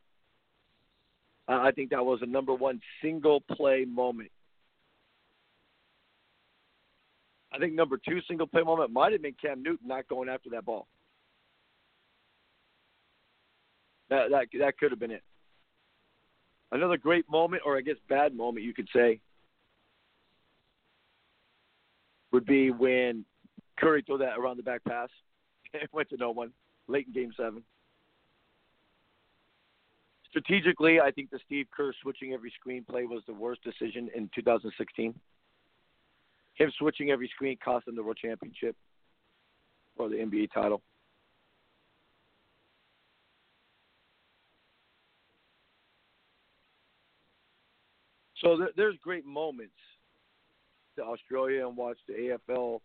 I 1.48 1.72
think 1.72 1.90
that 1.90 2.04
was 2.04 2.20
a 2.22 2.26
number 2.26 2.54
one 2.54 2.80
single 3.02 3.40
play 3.40 3.84
moment. 3.84 4.30
I 7.52 7.58
think 7.58 7.74
number 7.74 7.98
two 7.98 8.20
single 8.28 8.46
play 8.46 8.62
moment 8.62 8.92
might 8.92 9.12
have 9.12 9.22
been 9.22 9.34
Cam 9.40 9.62
Newton 9.62 9.88
not 9.88 10.08
going 10.08 10.28
after 10.28 10.50
that 10.50 10.64
ball. 10.64 10.86
That 14.08 14.30
that 14.30 14.46
that 14.58 14.78
could 14.78 14.90
have 14.90 15.00
been 15.00 15.10
it. 15.10 15.22
Another 16.72 16.96
great 16.96 17.28
moment, 17.28 17.62
or 17.66 17.76
I 17.76 17.80
guess 17.80 17.96
bad 18.08 18.34
moment, 18.34 18.64
you 18.64 18.72
could 18.72 18.88
say, 18.94 19.20
would 22.32 22.46
be 22.46 22.70
when 22.70 23.24
Curry 23.76 24.02
threw 24.02 24.18
that 24.18 24.38
around 24.38 24.56
the 24.56 24.62
back 24.62 24.84
pass 24.84 25.08
and 25.72 25.88
went 25.92 26.10
to 26.10 26.16
no 26.16 26.30
one 26.30 26.52
late 26.86 27.06
in 27.06 27.12
Game 27.12 27.32
Seven. 27.36 27.62
Strategically, 30.28 31.00
I 31.00 31.10
think 31.10 31.30
the 31.30 31.40
Steve 31.44 31.66
Kerr 31.76 31.92
switching 32.02 32.32
every 32.32 32.52
screen 32.52 32.84
play 32.88 33.04
was 33.04 33.22
the 33.26 33.34
worst 33.34 33.64
decision 33.64 34.08
in 34.14 34.30
2016. 34.32 35.12
Him 36.54 36.70
switching 36.78 37.10
every 37.10 37.28
screen 37.34 37.56
cost 37.62 37.86
them 37.86 37.96
the 37.96 38.02
World 38.02 38.18
Championship 38.22 38.76
or 39.96 40.08
the 40.08 40.16
NBA 40.16 40.52
title. 40.52 40.82
So 48.42 48.56
there, 48.56 48.70
there's 48.76 48.96
great 49.02 49.26
moments 49.26 49.74
to 50.96 51.04
Australia 51.04 51.66
and 51.66 51.76
watch 51.76 51.98
the 52.08 52.38
AFL 52.48 52.80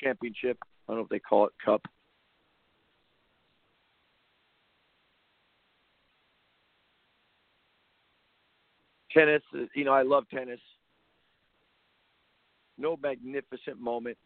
championship. 0.00 0.58
I 0.88 0.92
don't 0.92 0.98
know 0.98 1.04
if 1.04 1.08
they 1.08 1.18
call 1.18 1.46
it 1.46 1.52
cup. 1.64 1.82
Tennis, 9.12 9.42
you 9.74 9.84
know, 9.84 9.92
I 9.92 10.02
love 10.02 10.24
tennis. 10.28 10.60
No 12.78 12.96
magnificent 13.02 13.80
moment. 13.80 14.18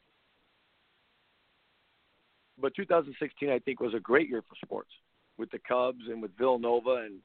But 2.60 2.74
2016, 2.74 3.50
I 3.50 3.58
think, 3.60 3.80
was 3.80 3.94
a 3.94 4.00
great 4.00 4.28
year 4.28 4.42
for 4.42 4.56
sports 4.64 4.90
with 5.36 5.50
the 5.50 5.60
Cubs 5.60 6.04
and 6.08 6.20
with 6.20 6.36
Villanova 6.36 7.04
and 7.04 7.20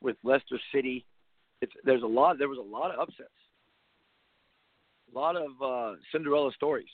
with 0.00 0.16
Leicester 0.22 0.58
City 0.72 1.04
it's 1.60 1.72
there's 1.84 2.02
a 2.02 2.06
lot 2.06 2.38
there 2.38 2.48
was 2.48 2.58
a 2.58 2.62
lot 2.62 2.92
of 2.92 3.00
upsets, 3.00 3.28
a 5.12 5.18
lot 5.18 5.36
of 5.36 5.50
uh, 5.62 5.96
Cinderella 6.12 6.52
stories. 6.52 6.88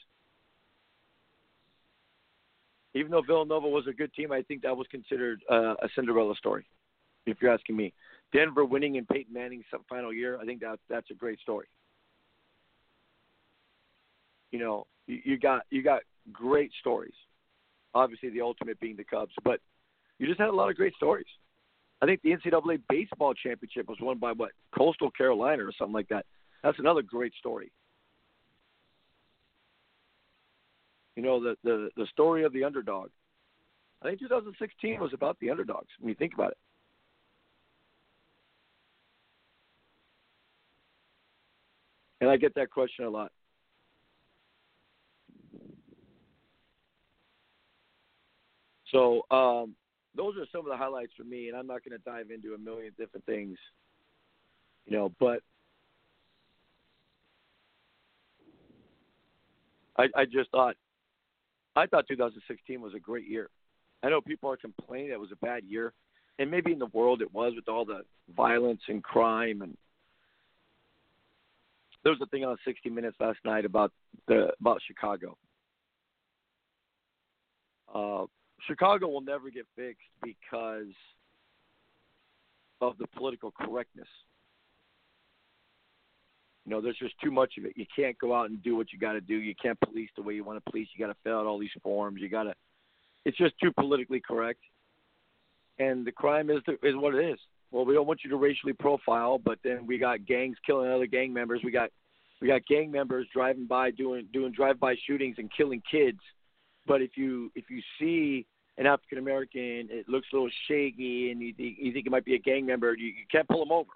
Even 2.95 3.11
though 3.11 3.23
Villanova 3.23 3.69
was 3.69 3.87
a 3.89 3.93
good 3.93 4.15
team, 4.15 4.31
I 4.31 4.43
think 4.43 4.63
that 4.63 4.77
was 4.77 4.87
considered 4.89 5.43
uh, 5.51 5.75
a 5.83 5.89
Cinderella 5.97 6.35
story. 6.37 6.65
If 7.27 7.39
you're 7.43 7.53
asking 7.53 7.77
me, 7.77 7.93
Denver 8.33 8.65
winning 8.65 8.95
in 8.95 9.05
Peyton 9.07 9.33
Manning's 9.33 9.65
final 9.89 10.13
year, 10.13 10.39
I 10.41 10.45
think 10.45 10.61
that 10.61 10.79
that's 10.89 11.11
a 11.11 11.15
great 11.15 11.41
story. 11.41 11.67
You 14.55 14.61
know, 14.61 14.87
you, 15.09 15.19
you 15.25 15.37
got 15.37 15.63
you 15.71 15.83
got 15.83 16.03
great 16.33 16.71
stories. 16.79 17.17
Obviously, 17.93 18.31
the 18.31 18.41
ultimate 18.41 18.79
being 18.79 18.95
the 18.97 19.03
Cubs, 19.03 19.35
but 19.43 19.59
you 20.21 20.29
just 20.29 20.39
had 20.39 20.49
a 20.49 20.53
lot 20.53 20.71
of 20.71 20.77
great 20.77 20.95
stories. 20.95 21.27
I 22.01 22.07
think 22.07 22.23
the 22.23 22.31
NCAA 22.31 22.81
baseball 22.89 23.35
championship 23.35 23.89
was 23.89 23.99
won 24.01 24.19
by 24.19 24.31
what 24.31 24.53
Coastal 24.73 25.11
Carolina 25.11 25.65
or 25.65 25.73
something 25.77 25.93
like 25.93 26.07
that. 26.11 26.25
That's 26.63 26.79
another 26.79 27.03
great 27.03 27.33
story. 27.35 27.73
You 31.17 31.25
know 31.25 31.43
the 31.43 31.57
the 31.65 31.91
the 31.97 32.07
story 32.13 32.45
of 32.45 32.53
the 32.53 32.63
underdog. 32.63 33.11
I 34.03 34.07
think 34.07 34.21
2016 34.21 35.01
was 35.01 35.11
about 35.13 35.37
the 35.41 35.51
underdogs 35.51 35.89
when 35.99 36.11
you 36.11 36.15
think 36.15 36.35
about 36.35 36.53
it. 36.53 36.59
And 42.21 42.31
I 42.31 42.37
get 42.37 42.55
that 42.55 42.71
question 42.71 43.05
a 43.05 43.11
lot. 43.11 43.33
So 48.95 49.23
um, 49.33 49.75
those 50.17 50.37
are 50.37 50.47
some 50.53 50.61
of 50.61 50.67
the 50.69 50.77
highlights 50.77 51.13
for 51.17 51.25
me, 51.25 51.49
and 51.49 51.57
I'm 51.57 51.67
not 51.67 51.81
going 51.85 51.99
to 51.99 52.05
dive 52.05 52.31
into 52.31 52.55
a 52.55 52.59
million 52.59 52.93
different 52.97 53.27
things, 53.27 53.59
you 54.87 54.97
know, 54.97 55.13
but 55.19 55.41
I, 59.99 60.05
I 60.15 60.25
just 60.25 60.49
thought 60.53 60.77
I 61.75 61.87
thought 61.87 62.07
2016 62.07 62.81
was 62.81 62.95
a 62.95 63.01
great 63.01 63.27
year. 63.29 63.51
I 64.05 64.11
know 64.11 64.21
people 64.21 64.49
are 64.49 64.57
complaining 64.57 65.11
it 65.11 65.19
was 65.19 65.33
a 65.33 65.45
bad 65.45 65.65
year, 65.65 65.93
and 66.39 66.49
maybe 66.49 66.71
in 66.71 66.79
the 66.79 66.87
world 66.87 67.21
it 67.21 67.35
was 67.35 67.53
with 67.57 67.69
all 67.69 67.85
the 67.85 68.03
violence 68.37 68.83
and 68.87 69.03
crime 69.03 69.63
and 69.63 69.77
there 72.05 72.13
was 72.13 72.21
a 72.23 72.27
thing 72.27 72.45
on 72.45 72.57
60 72.65 72.91
Minutes 72.91 73.17
last 73.19 73.39
night 73.45 73.65
about 73.65 73.91
the 74.29 74.51
about 74.61 74.81
Chicago. 74.87 75.37
Uh, 77.93 78.27
Chicago 78.67 79.09
will 79.09 79.21
never 79.21 79.51
get 79.51 79.67
fixed 79.77 80.03
because 80.23 80.95
of 82.81 82.97
the 82.99 83.07
political 83.17 83.51
correctness. 83.51 84.09
You 86.65 86.71
know, 86.71 86.81
there's 86.81 86.97
just 86.97 87.15
too 87.23 87.31
much 87.31 87.55
of 87.59 87.67
it. 87.67 87.73
You 87.77 87.85
can't 87.95 88.19
go 88.19 88.35
out 88.35 88.49
and 88.49 88.63
do 88.63 88.75
what 88.75 88.93
you 88.93 88.99
got 88.99 89.13
to 89.13 89.21
do. 89.21 89.37
You 89.37 89.55
can't 89.61 89.79
police 89.81 90.09
the 90.17 90.23
way 90.23 90.35
you 90.35 90.45
want 90.45 90.65
to 90.65 90.71
police. 90.71 90.89
You 90.95 91.07
got 91.07 91.13
to 91.13 91.19
fill 91.23 91.39
out 91.39 91.47
all 91.47 91.59
these 91.59 91.69
forms. 91.83 92.21
You 92.21 92.29
got 92.29 92.45
to. 92.45 92.55
It's 93.25 93.37
just 93.37 93.55
too 93.63 93.73
politically 93.73 94.21
correct, 94.21 94.61
and 95.79 96.07
the 96.07 96.13
crime 96.13 96.51
is 96.51 96.59
the, 96.67 96.73
is 96.87 96.95
what 96.95 97.15
it 97.15 97.25
is. 97.25 97.39
Well, 97.71 97.85
we 97.85 97.95
don't 97.95 98.07
want 98.07 98.21
you 98.23 98.31
to 98.31 98.37
racially 98.37 98.73
profile, 98.75 99.39
but 99.39 99.59
then 99.65 99.87
we 99.87 99.99
got 99.99 100.27
gangs 100.27 100.57
killing 100.67 100.91
other 100.91 101.07
gang 101.07 101.33
members. 101.33 101.61
We 101.65 101.71
got 101.71 101.91
we 102.41 102.49
got 102.49 102.67
gang 102.67 102.91
members 102.91 103.27
driving 103.33 103.67
by 103.67 103.91
doing 103.91 104.29
doing 104.33 104.53
drive-by 104.53 104.97
shootings 105.07 105.37
and 105.39 105.51
killing 105.57 105.83
kids. 105.91 106.19
But 106.87 107.03
if 107.03 107.17
you 107.17 107.51
if 107.55 107.65
you 107.71 107.81
see 107.99 108.47
an 108.77 108.87
African 108.87 109.19
American, 109.19 109.89
it 109.91 110.09
looks 110.09 110.27
a 110.33 110.37
little 110.37 110.51
shaky, 110.69 111.31
and 111.31 111.41
you, 111.41 111.53
think, 111.55 111.77
you 111.81 111.93
think 111.93 112.07
it 112.07 112.11
might 112.11 112.25
be 112.25 112.35
a 112.35 112.39
gang 112.39 112.67
member, 112.67 112.95
you, 112.95 113.07
you 113.07 113.25
can't 113.31 113.49
pull 113.49 113.63
him 113.63 113.71
over 113.71 113.91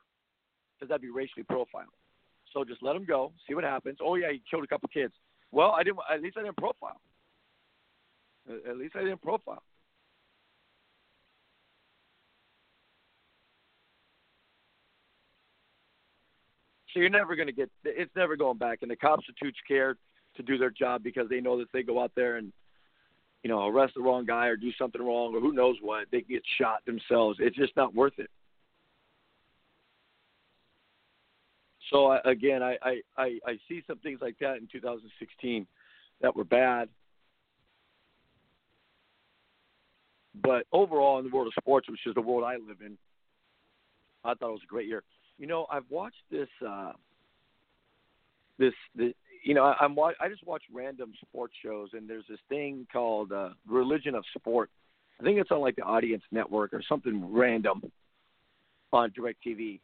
because 0.75 0.89
that'd 0.89 1.03
be 1.03 1.11
racially 1.11 1.43
profiled. 1.43 1.89
So 2.53 2.65
just 2.65 2.83
let 2.83 2.97
him 2.97 3.05
go, 3.05 3.33
see 3.47 3.55
what 3.55 3.65
happens. 3.65 3.99
Oh 4.03 4.15
yeah, 4.15 4.31
he 4.33 4.41
killed 4.51 4.65
a 4.65 4.67
couple 4.67 4.89
kids. 4.93 5.13
Well, 5.51 5.73
I 5.73 5.83
didn't. 5.83 5.99
At 6.13 6.23
least 6.23 6.37
I 6.37 6.43
didn't 6.43 6.57
profile. 6.57 7.01
At 8.69 8.77
least 8.77 8.97
I 8.97 9.01
didn't 9.01 9.23
profile. 9.23 9.63
So 16.93 17.01
you're 17.01 17.11
never 17.11 17.37
going 17.37 17.49
to 17.49 17.53
get. 17.53 17.71
It's 17.85 18.15
never 18.17 18.37
going 18.37 18.59
back, 18.59 18.79
and 18.83 18.91
the 18.91 18.97
cops 18.97 19.27
are 19.29 19.45
too 19.45 19.53
scared 19.65 19.99
to 20.37 20.43
do 20.43 20.57
their 20.57 20.71
job 20.71 21.03
because 21.03 21.29
they 21.29 21.41
know 21.41 21.59
that 21.59 21.69
they 21.73 21.83
go 21.83 22.03
out 22.03 22.13
there 22.15 22.37
and 22.37 22.53
you 23.43 23.51
know, 23.51 23.67
arrest 23.67 23.95
the 23.95 24.03
wrong 24.03 24.25
guy 24.25 24.47
or 24.47 24.57
do 24.57 24.73
something 24.79 25.01
wrong 25.01 25.35
or 25.35 25.41
who 25.41 25.53
knows 25.53 25.77
what, 25.81 26.07
they 26.11 26.23
get 26.23 26.43
shot 26.59 26.85
themselves. 26.87 27.39
It's 27.41 27.57
just 27.57 27.77
not 27.77 27.95
worth 27.95 28.19
it. 28.19 28.31
So 31.91 32.07
I, 32.07 32.21
again, 32.25 32.63
I, 32.63 32.77
I, 32.83 33.01
I, 33.17 33.59
see 33.67 33.83
some 33.87 33.99
things 34.01 34.19
like 34.21 34.37
that 34.41 34.57
in 34.57 34.69
2016 34.71 35.67
that 36.21 36.37
were 36.37 36.45
bad. 36.45 36.89
But 40.43 40.67
overall, 40.71 41.19
in 41.19 41.25
the 41.25 41.35
world 41.35 41.47
of 41.47 41.55
sports, 41.61 41.89
which 41.89 42.01
is 42.07 42.15
the 42.15 42.21
world 42.21 42.45
I 42.45 42.55
live 42.55 42.83
in, 42.85 42.99
I 44.25 44.35
thought 44.35 44.51
it 44.51 44.53
was 44.53 44.61
a 44.65 44.67
great 44.67 44.87
year. 44.87 45.03
You 45.39 45.47
know, 45.47 45.67
I've 45.71 45.89
watched 45.89 46.23
this 46.31 46.49
uh, 46.67 46.93
this, 48.59 48.75
this 48.95 49.15
you 49.43 49.55
know, 49.55 49.65
I, 49.65 49.85
am 49.85 49.99
I 49.99 50.29
just 50.29 50.47
watch 50.47 50.63
random 50.73 51.13
sports 51.29 51.55
shows, 51.65 51.91
and 51.93 52.09
there's 52.09 52.25
this 52.29 52.39
thing 52.49 52.87
called 52.93 53.33
uh, 53.33 53.51
Religion 53.67 54.15
of 54.15 54.25
Sport. 54.37 54.71
I 55.21 55.25
think 55.25 55.39
it's 55.39 55.51
on 55.51 55.61
like 55.61 55.77
the 55.77 55.83
Audience 55.83 56.23
Network 56.31 56.73
or 56.73 56.83
something 56.89 57.33
random 57.33 57.83
on 58.93 59.11
DirecTV, 59.11 59.81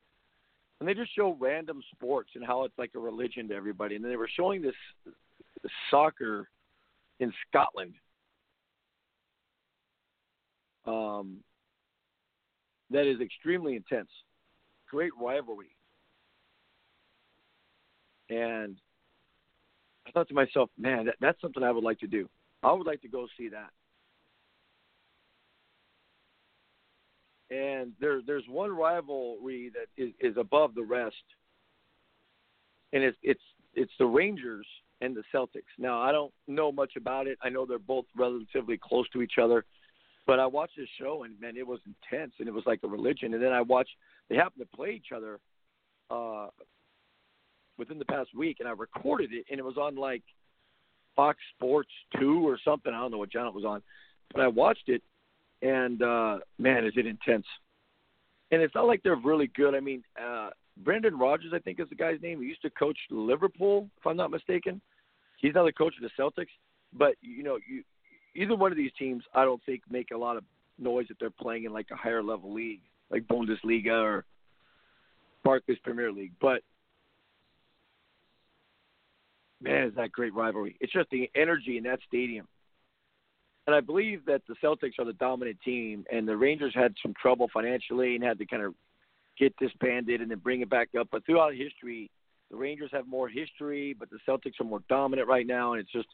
and 0.80 0.88
they 0.88 0.94
just 0.94 1.14
show 1.14 1.36
random 1.40 1.82
sports 1.92 2.30
and 2.34 2.44
how 2.44 2.64
it's 2.64 2.78
like 2.78 2.90
a 2.94 2.98
religion 2.98 3.48
to 3.48 3.54
everybody. 3.54 3.96
And 3.96 4.04
then 4.04 4.10
they 4.10 4.16
were 4.16 4.30
showing 4.36 4.62
this, 4.62 4.74
this 5.62 5.72
soccer 5.90 6.48
in 7.20 7.32
Scotland. 7.48 7.94
Um, 10.86 11.38
that 12.90 13.06
is 13.06 13.20
extremely 13.20 13.76
intense. 13.76 14.10
Great 14.90 15.12
rivalry. 15.20 15.74
And 18.30 18.76
I 20.06 20.10
thought 20.10 20.28
to 20.28 20.34
myself, 20.34 20.70
man, 20.78 21.06
that, 21.06 21.16
that's 21.20 21.40
something 21.40 21.62
I 21.62 21.70
would 21.70 21.84
like 21.84 22.00
to 22.00 22.06
do. 22.06 22.28
I 22.62 22.72
would 22.72 22.86
like 22.86 23.02
to 23.02 23.08
go 23.08 23.26
see 23.38 23.48
that. 23.48 23.70
And 27.50 27.92
there, 28.00 28.20
there's 28.26 28.44
one 28.48 28.72
rivalry 28.72 29.70
that 29.74 30.02
is, 30.02 30.12
is 30.18 30.36
above 30.36 30.74
the 30.74 30.82
rest, 30.82 31.14
and 32.92 33.02
it's 33.04 33.18
it's 33.22 33.42
it's 33.74 33.92
the 33.98 34.06
Rangers 34.06 34.66
and 35.00 35.14
the 35.14 35.22
Celtics. 35.32 35.62
Now 35.78 36.00
I 36.00 36.10
don't 36.10 36.32
know 36.48 36.72
much 36.72 36.92
about 36.96 37.26
it. 37.26 37.38
I 37.42 37.50
know 37.50 37.66
they're 37.66 37.78
both 37.78 38.06
relatively 38.16 38.78
close 38.82 39.08
to 39.10 39.20
each 39.22 39.34
other, 39.40 39.64
but 40.26 40.40
I 40.40 40.46
watched 40.46 40.76
this 40.76 40.88
show 40.98 41.24
and 41.24 41.38
man, 41.40 41.56
it 41.56 41.66
was 41.66 41.80
intense 41.86 42.32
and 42.38 42.48
it 42.48 42.54
was 42.54 42.64
like 42.66 42.80
a 42.82 42.88
religion. 42.88 43.34
And 43.34 43.42
then 43.42 43.52
I 43.52 43.60
watched 43.60 43.90
they 44.28 44.36
happened 44.36 44.66
to 44.70 44.76
play 44.76 44.92
each 44.92 45.12
other 45.14 45.38
uh, 46.10 46.48
within 47.78 47.98
the 47.98 48.04
past 48.04 48.34
week, 48.34 48.58
and 48.60 48.68
I 48.68 48.72
recorded 48.72 49.32
it, 49.32 49.46
and 49.50 49.58
it 49.58 49.64
was 49.64 49.76
on 49.76 49.96
like 49.96 50.22
Fox 51.16 51.38
Sports 51.56 51.90
Two 52.18 52.46
or 52.46 52.58
something. 52.64 52.92
I 52.92 53.00
don't 53.00 53.10
know 53.10 53.18
what 53.18 53.30
channel 53.30 53.48
it 53.48 53.54
was 53.54 53.64
on, 53.64 53.82
but 54.32 54.40
I 54.40 54.48
watched 54.48 54.88
it, 54.88 55.02
and 55.62 56.02
uh, 56.02 56.38
man, 56.58 56.84
is 56.84 56.94
it 56.96 57.06
intense! 57.06 57.46
And 58.50 58.62
it's 58.62 58.74
not 58.74 58.86
like 58.86 59.02
they're 59.02 59.16
really 59.16 59.48
good. 59.48 59.74
I 59.74 59.80
mean, 59.80 60.02
uh, 60.20 60.50
Brendan 60.78 61.18
Rodgers, 61.18 61.52
I 61.54 61.58
think 61.58 61.80
is 61.80 61.88
the 61.88 61.94
guy's 61.94 62.20
name. 62.22 62.40
He 62.40 62.46
used 62.46 62.62
to 62.62 62.70
coach 62.70 62.98
Liverpool, 63.10 63.88
if 63.98 64.06
I'm 64.06 64.16
not 64.16 64.30
mistaken. 64.30 64.80
He's 65.38 65.54
now 65.54 65.64
the 65.64 65.72
coach 65.72 65.94
of 66.00 66.02
the 66.02 66.22
Celtics. 66.22 66.48
But 66.96 67.14
you 67.20 67.42
know, 67.42 67.58
you, 67.68 67.82
either 68.34 68.56
one 68.56 68.72
of 68.72 68.78
these 68.78 68.92
teams, 68.98 69.24
I 69.34 69.44
don't 69.44 69.62
think 69.64 69.82
make 69.90 70.10
a 70.12 70.16
lot 70.16 70.36
of 70.36 70.44
noise 70.78 71.06
if 71.10 71.18
they're 71.18 71.30
playing 71.30 71.64
in 71.64 71.72
like 71.72 71.86
a 71.92 71.96
higher 71.96 72.22
level 72.22 72.52
league, 72.52 72.80
like 73.10 73.26
Bundesliga 73.26 74.02
or 74.02 74.24
Barclays 75.44 75.78
Premier 75.82 76.10
League. 76.10 76.32
But 76.40 76.62
man, 79.64 79.88
is 79.88 79.94
that 79.96 80.12
great 80.12 80.34
rivalry. 80.34 80.76
It's 80.80 80.92
just 80.92 81.10
the 81.10 81.30
energy 81.34 81.78
in 81.78 81.84
that 81.84 81.98
stadium. 82.06 82.46
And 83.66 83.74
I 83.74 83.80
believe 83.80 84.26
that 84.26 84.42
the 84.46 84.54
Celtics 84.62 84.98
are 84.98 85.06
the 85.06 85.14
dominant 85.14 85.56
team, 85.64 86.04
and 86.12 86.28
the 86.28 86.36
Rangers 86.36 86.74
had 86.74 86.94
some 87.02 87.14
trouble 87.20 87.48
financially 87.52 88.14
and 88.14 88.22
had 88.22 88.38
to 88.38 88.46
kind 88.46 88.62
of 88.62 88.74
get 89.38 89.56
disbanded 89.56 90.20
and 90.20 90.30
then 90.30 90.38
bring 90.38 90.60
it 90.60 90.68
back 90.68 90.88
up. 90.98 91.08
But 91.10 91.24
throughout 91.24 91.54
history, 91.54 92.10
the 92.50 92.56
Rangers 92.56 92.90
have 92.92 93.08
more 93.08 93.28
history, 93.28 93.96
but 93.98 94.10
the 94.10 94.18
Celtics 94.28 94.60
are 94.60 94.64
more 94.64 94.82
dominant 94.90 95.28
right 95.28 95.46
now, 95.46 95.72
and 95.72 95.80
it's 95.80 95.90
just 95.90 96.08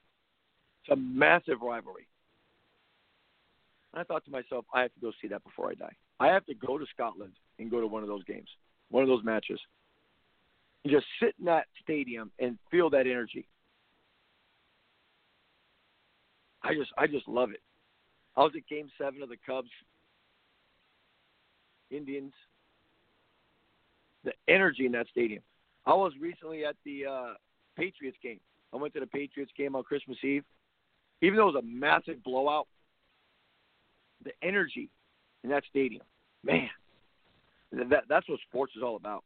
it's 0.85 0.93
a 0.93 0.97
massive 0.97 1.61
rivalry. 1.61 2.07
And 3.93 4.01
I 4.01 4.05
thought 4.05 4.25
to 4.27 4.31
myself, 4.31 4.65
I 4.73 4.83
have 4.83 4.95
to 4.95 5.01
go 5.01 5.11
see 5.21 5.27
that 5.29 5.43
before 5.43 5.71
I 5.71 5.75
die. 5.75 5.95
I 6.21 6.29
have 6.29 6.47
to 6.47 6.55
go 6.55 6.79
to 6.79 6.87
Scotland 6.95 7.33
and 7.59 7.71
go 7.71 7.81
to 7.81 7.87
one 7.89 8.03
of 8.03 8.09
those 8.09 8.23
games, 8.25 8.49
one 8.91 9.03
of 9.03 9.09
those 9.09 9.25
matches 9.25 9.59
just 10.89 11.07
sit 11.23 11.35
in 11.39 11.45
that 11.47 11.67
stadium 11.83 12.31
and 12.39 12.59
feel 12.71 12.91
that 12.91 13.01
energy. 13.01 13.47
I 16.63 16.75
just 16.75 16.91
I 16.97 17.07
just 17.07 17.29
love 17.29 17.51
it. 17.51 17.61
I 18.37 18.41
was 18.41 18.53
at 18.57 18.67
game 18.69 18.91
seven 18.99 19.23
of 19.23 19.29
the 19.29 19.37
Cubs 19.47 19.71
Indians. 21.91 22.33
The 24.25 24.33
energy 24.49 24.87
in 24.87 24.93
that 24.93 25.07
stadium. 25.11 25.43
I 25.87 25.95
was 25.95 26.13
recently 26.21 26.65
at 26.65 26.77
the 26.85 27.07
uh, 27.07 27.35
Patriots 27.77 28.19
game. 28.23 28.41
I 28.73 28.77
went 28.77 28.93
to 28.95 29.01
the 29.01 29.07
Patriots 29.07 29.53
game 29.57 29.75
on 29.75 29.83
Christmas 29.83 30.19
Eve. 30.23 30.45
Even 31.23 31.37
though 31.37 31.49
it 31.49 31.55
was 31.55 31.63
a 31.63 31.67
massive 31.67 32.23
blowout, 32.23 32.67
the 34.25 34.33
energy 34.43 34.91
in 35.43 35.51
that 35.51 35.65
stadium, 35.69 36.03
man, 36.45 36.69
that 37.73 38.05
that's 38.09 38.29
what 38.29 38.41
sports 38.49 38.75
is 38.77 38.83
all 38.83 38.97
about. 38.97 39.25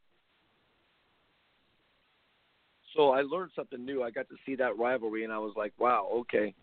So 2.95 3.11
I 3.11 3.23
learned 3.23 3.51
something 3.57 3.85
new. 3.85 4.03
I 4.03 4.11
got 4.11 4.29
to 4.29 4.37
see 4.47 4.55
that 4.57 4.79
rivalry, 4.79 5.25
and 5.25 5.33
I 5.33 5.39
was 5.39 5.53
like, 5.57 5.73
wow, 5.79 6.09
okay. 6.21 6.55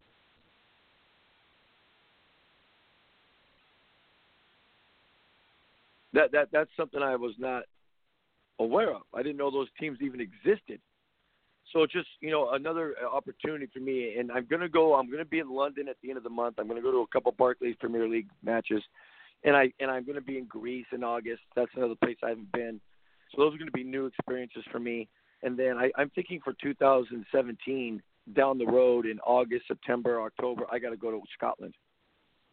That 6.13 6.31
that 6.31 6.49
that's 6.51 6.69
something 6.75 7.01
I 7.01 7.15
was 7.15 7.33
not 7.37 7.63
aware 8.59 8.93
of. 8.93 9.03
I 9.13 9.23
didn't 9.23 9.37
know 9.37 9.51
those 9.51 9.69
teams 9.79 9.99
even 10.01 10.19
existed. 10.21 10.79
So 11.71 11.85
just 11.85 12.07
you 12.19 12.31
know 12.31 12.51
another 12.51 12.95
uh, 13.01 13.15
opportunity 13.15 13.67
for 13.73 13.79
me, 13.79 14.15
and 14.17 14.31
I'm 14.31 14.45
gonna 14.49 14.69
go. 14.69 14.95
I'm 14.95 15.09
gonna 15.09 15.25
be 15.25 15.39
in 15.39 15.49
London 15.49 15.87
at 15.87 15.95
the 16.01 16.09
end 16.09 16.17
of 16.17 16.23
the 16.23 16.29
month. 16.29 16.55
I'm 16.59 16.67
gonna 16.67 16.81
go 16.81 16.91
to 16.91 16.99
a 16.99 17.07
couple 17.07 17.31
Barclays 17.37 17.75
Premier 17.79 18.07
League 18.07 18.27
matches, 18.43 18.83
and 19.43 19.55
I 19.55 19.71
and 19.79 19.89
I'm 19.89 20.05
gonna 20.05 20.21
be 20.21 20.37
in 20.37 20.45
Greece 20.45 20.87
in 20.91 21.03
August. 21.03 21.41
That's 21.55 21.71
another 21.75 21.95
place 21.95 22.17
I 22.23 22.29
haven't 22.29 22.51
been. 22.51 22.81
So 23.31 23.41
those 23.41 23.55
are 23.55 23.57
gonna 23.57 23.71
be 23.71 23.85
new 23.85 24.05
experiences 24.05 24.63
for 24.69 24.79
me. 24.79 25.07
And 25.43 25.58
then 25.58 25.77
I, 25.77 25.91
I'm 25.97 26.10
thinking 26.12 26.39
for 26.43 26.54
2017 26.62 28.01
down 28.34 28.58
the 28.58 28.65
road 28.65 29.06
in 29.06 29.19
August, 29.19 29.67
September, 29.67 30.21
October, 30.21 30.65
I 30.71 30.80
got 30.80 30.91
to 30.91 30.97
go 30.97 31.12
to 31.12 31.21
Scotland. 31.36 31.73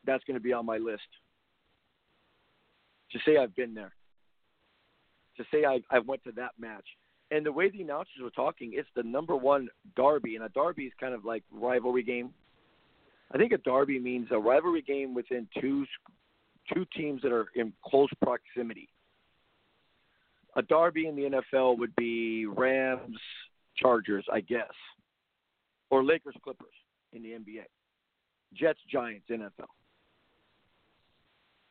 That's 0.05 0.24
going 0.24 0.37
to 0.37 0.42
be 0.42 0.53
on 0.53 0.64
my 0.64 0.79
list. 0.79 1.03
To 3.12 3.18
say 3.24 3.37
I've 3.37 3.55
been 3.55 3.74
there. 3.74 3.92
To 5.37 5.44
say 5.53 5.64
I, 5.64 5.81
I 5.90 5.98
went 6.01 6.24
to 6.24 6.33
that 6.33 6.53
match. 6.59 6.85
And 7.31 7.44
the 7.44 7.53
way 7.53 7.70
the 7.70 7.83
announcers 7.83 8.22
were 8.22 8.31
talking, 8.31 8.72
it's 8.74 8.88
the 8.96 9.03
number 9.03 9.37
one 9.37 9.68
derby, 9.96 10.37
and 10.37 10.44
a 10.44 10.48
derby 10.48 10.85
is 10.85 10.92
kind 10.98 11.12
of 11.12 11.24
like 11.24 11.42
rivalry 11.53 12.03
game. 12.03 12.31
I 13.33 13.37
think 13.37 13.53
a 13.53 13.59
derby 13.59 13.98
means 13.98 14.29
a 14.31 14.38
rivalry 14.38 14.81
game 14.81 15.14
within 15.14 15.46
two 15.61 15.85
two 16.72 16.87
teams 16.96 17.22
that 17.22 17.33
are 17.33 17.46
in 17.55 17.72
close 17.85 18.11
proximity 18.22 18.88
a 20.56 20.62
derby 20.62 21.06
in 21.06 21.16
the 21.16 21.42
NFL 21.52 21.78
would 21.78 21.94
be 21.96 22.46
Rams 22.46 23.18
Chargers, 23.76 24.24
I 24.32 24.40
guess, 24.40 24.72
or 25.90 26.04
Lakers 26.04 26.34
Clippers 26.42 26.74
in 27.12 27.22
the 27.22 27.30
NBA, 27.30 27.64
Jets 28.54 28.80
Giants 28.90 29.26
NFL. 29.30 29.66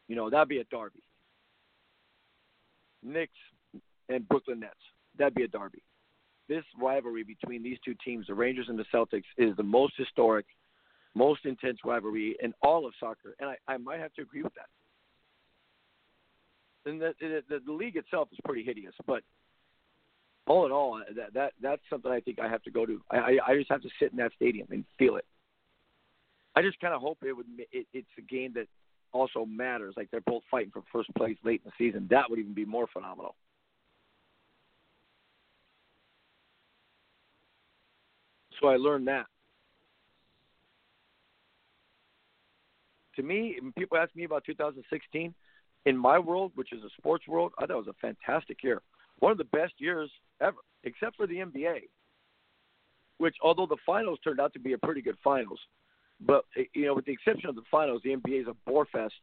You 0.08 0.16
know 0.16 0.30
that'd 0.30 0.48
be 0.48 0.60
a 0.60 0.64
derby. 0.66 1.04
Knicks 3.04 3.34
and 4.10 4.28
Brooklyn 4.28 4.62
Nets, 4.62 4.74
that'd 5.18 5.36
be 5.36 5.44
a 5.44 5.48
derby. 5.48 5.84
This 6.48 6.64
rivalry 6.82 7.24
between 7.24 7.62
these 7.62 7.78
two 7.84 7.96
teams, 8.06 8.28
the 8.28 8.34
Rangers 8.34 8.68
and 8.70 8.80
the 8.80 8.86
Celtics, 8.94 9.26
is 9.38 9.56
the 9.58 9.64
most 9.64 9.94
historic, 9.98 10.46
most 11.14 11.46
intense 11.46 11.80
rivalry 11.84 12.38
in 12.42 12.54
all 12.62 12.88
of 12.88 12.94
soccer, 13.00 13.36
and 13.40 13.50
I, 13.50 13.74
I 13.74 13.78
might 13.78 14.00
have 14.00 14.14
to 14.14 14.22
agree 14.22 14.44
with 14.44 14.54
that 14.56 14.70
and 16.88 17.02
the, 17.02 17.14
the 17.20 17.60
the 17.66 17.72
league 17.72 17.96
itself 17.96 18.30
is 18.32 18.40
pretty 18.46 18.64
hideous. 18.64 18.94
But 19.06 19.24
all 20.48 20.66
in 20.66 20.72
all, 20.72 21.02
that 21.16 21.34
that 21.34 21.54
that's 21.62 21.82
something 21.90 22.12
I 22.12 22.20
think 22.20 22.40
I 22.40 22.48
have 22.48 22.64
to 22.64 22.72
go 22.72 22.86
to. 22.86 23.02
I 23.12 23.38
I, 23.46 23.56
just 23.58 23.70
have 23.70 23.82
to 23.82 23.90
sit 24.00 24.12
in 24.12 24.18
that 24.18 24.32
stadium 24.36 24.68
and 24.72 24.86
feel 24.98 25.18
it. 25.18 25.26
I 26.56 26.62
just 26.62 26.80
kind 26.80 26.94
of 26.94 27.02
hope 27.02 27.20
it 27.24 27.34
would. 27.34 27.46
It, 27.72 27.88
it's 27.94 28.08
a 28.18 28.22
game 28.22 28.54
that 28.56 28.68
also 29.12 29.46
matters. 29.46 29.94
Like 29.98 30.10
they're 30.12 30.22
both 30.22 30.44
fighting 30.50 30.72
for 30.72 30.82
first 30.92 31.14
place 31.16 31.38
late 31.44 31.62
in 31.64 31.72
the 31.72 31.86
season. 31.86 32.08
That 32.10 32.30
would 32.30 32.40
even 32.40 32.54
be 32.54 32.66
more 32.66 32.88
phenomenal. 32.92 33.36
So 38.60 38.68
I 38.68 38.78
learned 38.78 39.08
that. 39.08 39.26
To 43.18 43.24
me, 43.24 43.58
when 43.60 43.72
people 43.74 43.98
ask 43.98 44.16
me 44.16 44.24
about 44.24 44.44
2016, 44.46 45.34
in 45.88 45.98
my 45.98 46.20
world, 46.20 46.52
which 46.56 46.74
is 46.74 46.84
a 46.84 46.90
sports 46.98 47.26
world, 47.30 47.54
I 47.58 47.66
thought 47.66 47.78
it 47.78 47.86
was 47.86 47.88
a 47.88 47.94
fantastic 48.02 48.62
year. 48.62 48.82
One 49.20 49.32
of 49.32 49.38
the 49.38 49.46
best 49.46 49.74
years 49.78 50.12
ever, 50.42 50.58
except 50.84 51.16
for 51.16 51.26
the 51.26 51.36
NBA, 51.36 51.84
which 53.20 53.36
although 53.42 53.66
the 53.66 53.78
finals 53.86 54.20
turned 54.22 54.42
out 54.42 54.52
to 54.54 54.60
be 54.60 54.74
a 54.74 54.78
pretty 54.78 55.02
good 55.02 55.16
finals, 55.24 55.60
but 56.20 56.44
you 56.74 56.88
know, 56.88 56.94
with 56.94 57.06
the 57.06 57.14
exception 57.14 57.50
of 57.50 57.56
the 57.56 57.62
finals, 57.72 58.02
the 58.04 58.16
NBA 58.16 58.42
is 58.42 58.48
a 58.48 58.56
bore 58.70 58.86
fest. 58.92 59.14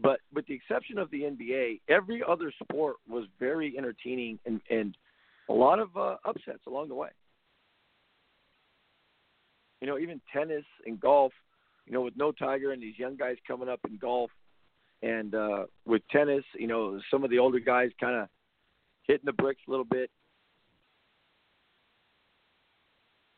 But 0.00 0.20
with 0.32 0.46
the 0.46 0.54
exception 0.54 0.96
of 0.96 1.10
the 1.10 1.22
NBA, 1.22 1.80
every 1.88 2.22
other 2.26 2.52
sport 2.62 2.96
was 3.06 3.24
very 3.38 3.76
entertaining 3.76 4.38
and, 4.46 4.60
and 4.70 4.96
a 5.50 5.52
lot 5.52 5.80
of 5.80 5.94
uh, 5.96 6.16
upsets 6.24 6.66
along 6.66 6.88
the 6.88 6.94
way. 6.94 7.10
You 9.80 9.88
know, 9.88 9.98
even 9.98 10.20
tennis 10.32 10.64
and 10.86 11.00
golf. 11.00 11.32
You 11.84 11.92
know, 11.92 12.02
with 12.02 12.16
no 12.16 12.30
Tiger 12.30 12.70
and 12.70 12.80
these 12.80 12.98
young 12.98 13.16
guys 13.16 13.36
coming 13.46 13.68
up 13.68 13.80
in 13.86 13.98
golf, 13.98 14.30
and 15.02 15.34
uh, 15.34 15.64
with 15.84 16.02
tennis, 16.10 16.44
you 16.54 16.66
know, 16.66 17.00
some 17.10 17.24
of 17.24 17.30
the 17.30 17.38
older 17.38 17.58
guys 17.58 17.90
kind 18.00 18.16
of 18.16 18.28
hitting 19.06 19.26
the 19.26 19.32
bricks 19.32 19.60
a 19.66 19.70
little 19.70 19.84
bit. 19.84 20.10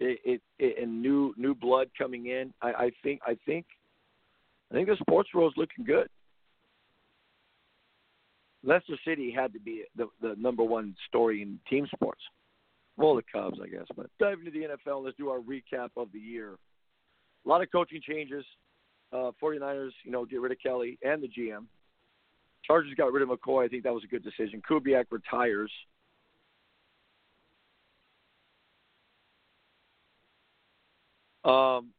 It, 0.01 0.19
it, 0.25 0.43
it, 0.59 0.83
and 0.83 1.01
new 1.01 1.33
new 1.37 1.55
blood 1.55 1.89
coming 1.97 2.27
in. 2.27 2.53
I, 2.61 2.69
I 2.69 2.91
think 3.03 3.21
I 3.27 3.39
think 3.47 3.65
I 4.71 4.75
think 4.75 4.89
the 4.89 4.97
sports 5.01 5.31
world 5.33 5.53
is 5.53 5.57
looking 5.57 5.85
good. 5.85 6.09
Leicester 8.65 8.97
City 9.07 9.31
had 9.31 9.53
to 9.53 9.61
be 9.61 9.85
the 9.97 10.09
the 10.21 10.35
number 10.37 10.65
one 10.65 10.95
story 11.09 11.43
in 11.43 11.59
team 11.71 11.87
sports. 11.95 12.21
Well, 12.97 13.17
the 13.17 13.23
Cubs, 13.33 13.59
I 13.63 13.69
guess. 13.69 13.87
But 13.97 14.07
dive 14.21 14.39
into 14.39 14.51
the 14.51 14.67
NFL. 14.91 15.05
Let's 15.05 15.17
do 15.17 15.29
our 15.31 15.41
recap 15.41 15.91
of 15.97 16.09
the 16.13 16.19
year. 16.21 16.57
A 17.45 17.49
lot 17.49 17.63
of 17.63 17.71
coaching 17.73 18.01
changes 18.07 18.45
uh, 19.15 19.31
49ers, 19.41 19.93
you 20.03 20.11
know, 20.11 20.25
get 20.25 20.41
rid 20.41 20.53
of 20.53 20.59
Kelly 20.61 20.99
and 21.03 21.23
the 21.23 21.29
GM. 21.29 21.67
Chargers 22.67 22.95
got 22.97 23.13
rid 23.13 23.23
of 23.23 23.29
McCoy. 23.29 23.65
I 23.65 23.69
think 23.69 23.85
that 23.85 23.95
was 23.95 24.05
a 24.05 24.09
good 24.09 24.25
decision. 24.25 24.61
Kubiak 24.69 25.05
retires. 25.11 25.71
Um, 31.45 31.91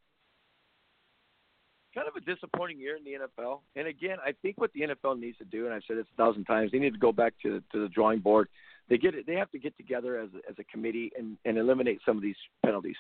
kind 1.94 2.08
of 2.08 2.16
a 2.16 2.22
disappointing 2.22 2.80
year 2.80 2.98
in 2.98 3.04
the 3.04 3.12
NFL. 3.12 3.60
And 3.76 3.88
again, 3.88 4.18
I 4.26 4.34
think 4.42 4.58
what 4.58 4.74
the 4.74 4.82
NFL 4.82 5.20
needs 5.20 5.38
to 5.38 5.46
do, 5.46 5.66
and 5.66 5.74
I've 5.74 5.84
said 5.88 5.98
this 5.98 6.06
a 6.14 6.18
thousand 6.18 6.46
times, 6.46 6.72
they 6.72 6.80
need 6.80 6.94
to 6.94 7.00
go 7.00 7.12
back 7.12 7.34
to 7.44 7.62
to 7.72 7.80
the 7.80 7.88
drawing 7.90 8.20
board. 8.20 8.50
They 8.90 8.98
get 8.98 9.16
it. 9.16 9.26
They 9.26 9.36
have 9.36 9.52
to 9.52 9.60
get 9.60 9.78
together 9.78 10.20
as 10.20 10.30
a, 10.34 10.50
as 10.50 10.56
a 10.60 10.64
committee 10.66 11.12
and, 11.18 11.38
and 11.46 11.58
eliminate 11.58 12.02
some 12.06 12.18
of 12.18 12.24
these 12.24 12.36
penalties. 12.64 12.98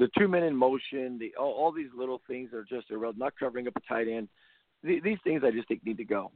The 0.00 0.08
two 0.18 0.28
men 0.28 0.44
in 0.44 0.56
motion, 0.56 1.18
the 1.18 1.34
all, 1.38 1.52
all 1.52 1.72
these 1.72 1.90
little 1.94 2.22
things 2.26 2.54
are 2.54 2.64
just 2.64 2.90
irrelevant. 2.90 3.18
Not 3.18 3.38
covering 3.38 3.68
up 3.68 3.76
a 3.76 3.80
tight 3.80 4.08
end. 4.08 4.28
The, 4.82 4.98
these 4.98 5.18
things 5.22 5.42
I 5.44 5.50
just 5.50 5.68
think 5.68 5.84
need 5.84 5.98
to 5.98 6.04
go. 6.04 6.32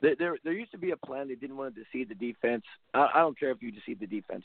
There, 0.00 0.16
there, 0.18 0.38
there 0.44 0.54
used 0.54 0.72
to 0.72 0.78
be 0.78 0.92
a 0.92 0.96
plan. 0.96 1.28
They 1.28 1.34
didn't 1.34 1.58
want 1.58 1.74
to 1.74 1.84
deceive 1.84 2.08
the 2.08 2.14
defense. 2.14 2.64
I, 2.94 3.10
I 3.14 3.18
don't 3.18 3.38
care 3.38 3.50
if 3.50 3.60
you 3.60 3.70
deceive 3.70 4.00
the 4.00 4.06
defense. 4.06 4.44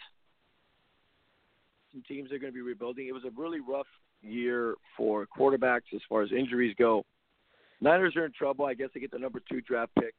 Some 1.94 2.04
teams 2.06 2.30
are 2.34 2.40
going 2.40 2.52
to 2.52 2.56
be 2.56 2.62
rebuilding. 2.62 3.08
It 3.08 3.14
was 3.14 3.24
a 3.24 3.32
really 3.40 3.62
rough 3.62 3.88
year 4.22 4.76
for 4.98 5.26
quarterbacks 5.26 5.94
as 5.96 6.02
far 6.10 6.22
as 6.22 6.34
injuries 6.34 6.76
go. 6.78 7.06
Niners 7.80 8.18
are 8.18 8.26
in 8.26 8.34
trouble. 8.34 8.66
I 8.66 8.74
guess 8.74 8.90
they 8.94 9.00
get 9.00 9.12
the 9.12 9.20
number 9.20 9.42
two 9.50 9.62
draft 9.62 9.92
pick. 9.98 10.14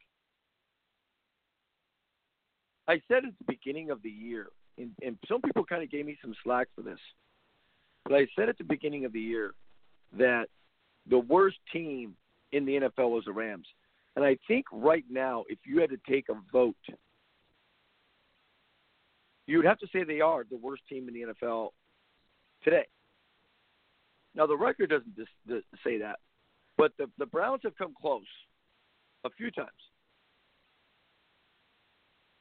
I 2.87 2.99
said 3.07 3.25
at 3.25 3.33
the 3.37 3.45
beginning 3.47 3.91
of 3.91 4.01
the 4.01 4.09
year, 4.09 4.47
and, 4.79 4.89
and 5.03 5.19
some 5.27 5.41
people 5.41 5.63
kind 5.63 5.83
of 5.83 5.91
gave 5.91 6.07
me 6.07 6.17
some 6.19 6.33
slack 6.43 6.67
for 6.75 6.81
this, 6.81 6.99
but 8.05 8.13
I 8.13 8.27
said 8.35 8.49
at 8.49 8.57
the 8.57 8.63
beginning 8.63 9.05
of 9.05 9.13
the 9.13 9.21
year 9.21 9.53
that 10.17 10.47
the 11.09 11.19
worst 11.19 11.57
team 11.71 12.15
in 12.51 12.65
the 12.65 12.73
NFL 12.73 13.09
was 13.09 13.23
the 13.25 13.31
Rams. 13.31 13.67
And 14.15 14.23
I 14.23 14.37
think 14.47 14.65
right 14.71 15.05
now, 15.09 15.43
if 15.49 15.59
you 15.65 15.81
had 15.81 15.89
to 15.89 15.97
take 16.07 16.29
a 16.29 16.35
vote, 16.51 16.75
you 19.47 19.57
would 19.57 19.65
have 19.65 19.79
to 19.79 19.87
say 19.91 20.03
they 20.03 20.21
are 20.21 20.45
the 20.49 20.57
worst 20.57 20.83
team 20.87 21.07
in 21.07 21.13
the 21.13 21.33
NFL 21.33 21.69
today. 22.63 22.85
Now 24.35 24.47
the 24.47 24.57
record 24.57 24.89
doesn't 24.89 25.15
dis- 25.15 25.63
say 25.83 25.97
that, 25.99 26.19
but 26.77 26.91
the 26.97 27.07
the 27.17 27.25
Browns 27.25 27.61
have 27.63 27.77
come 27.77 27.93
close 27.99 28.23
a 29.25 29.29
few 29.29 29.51
times, 29.51 29.69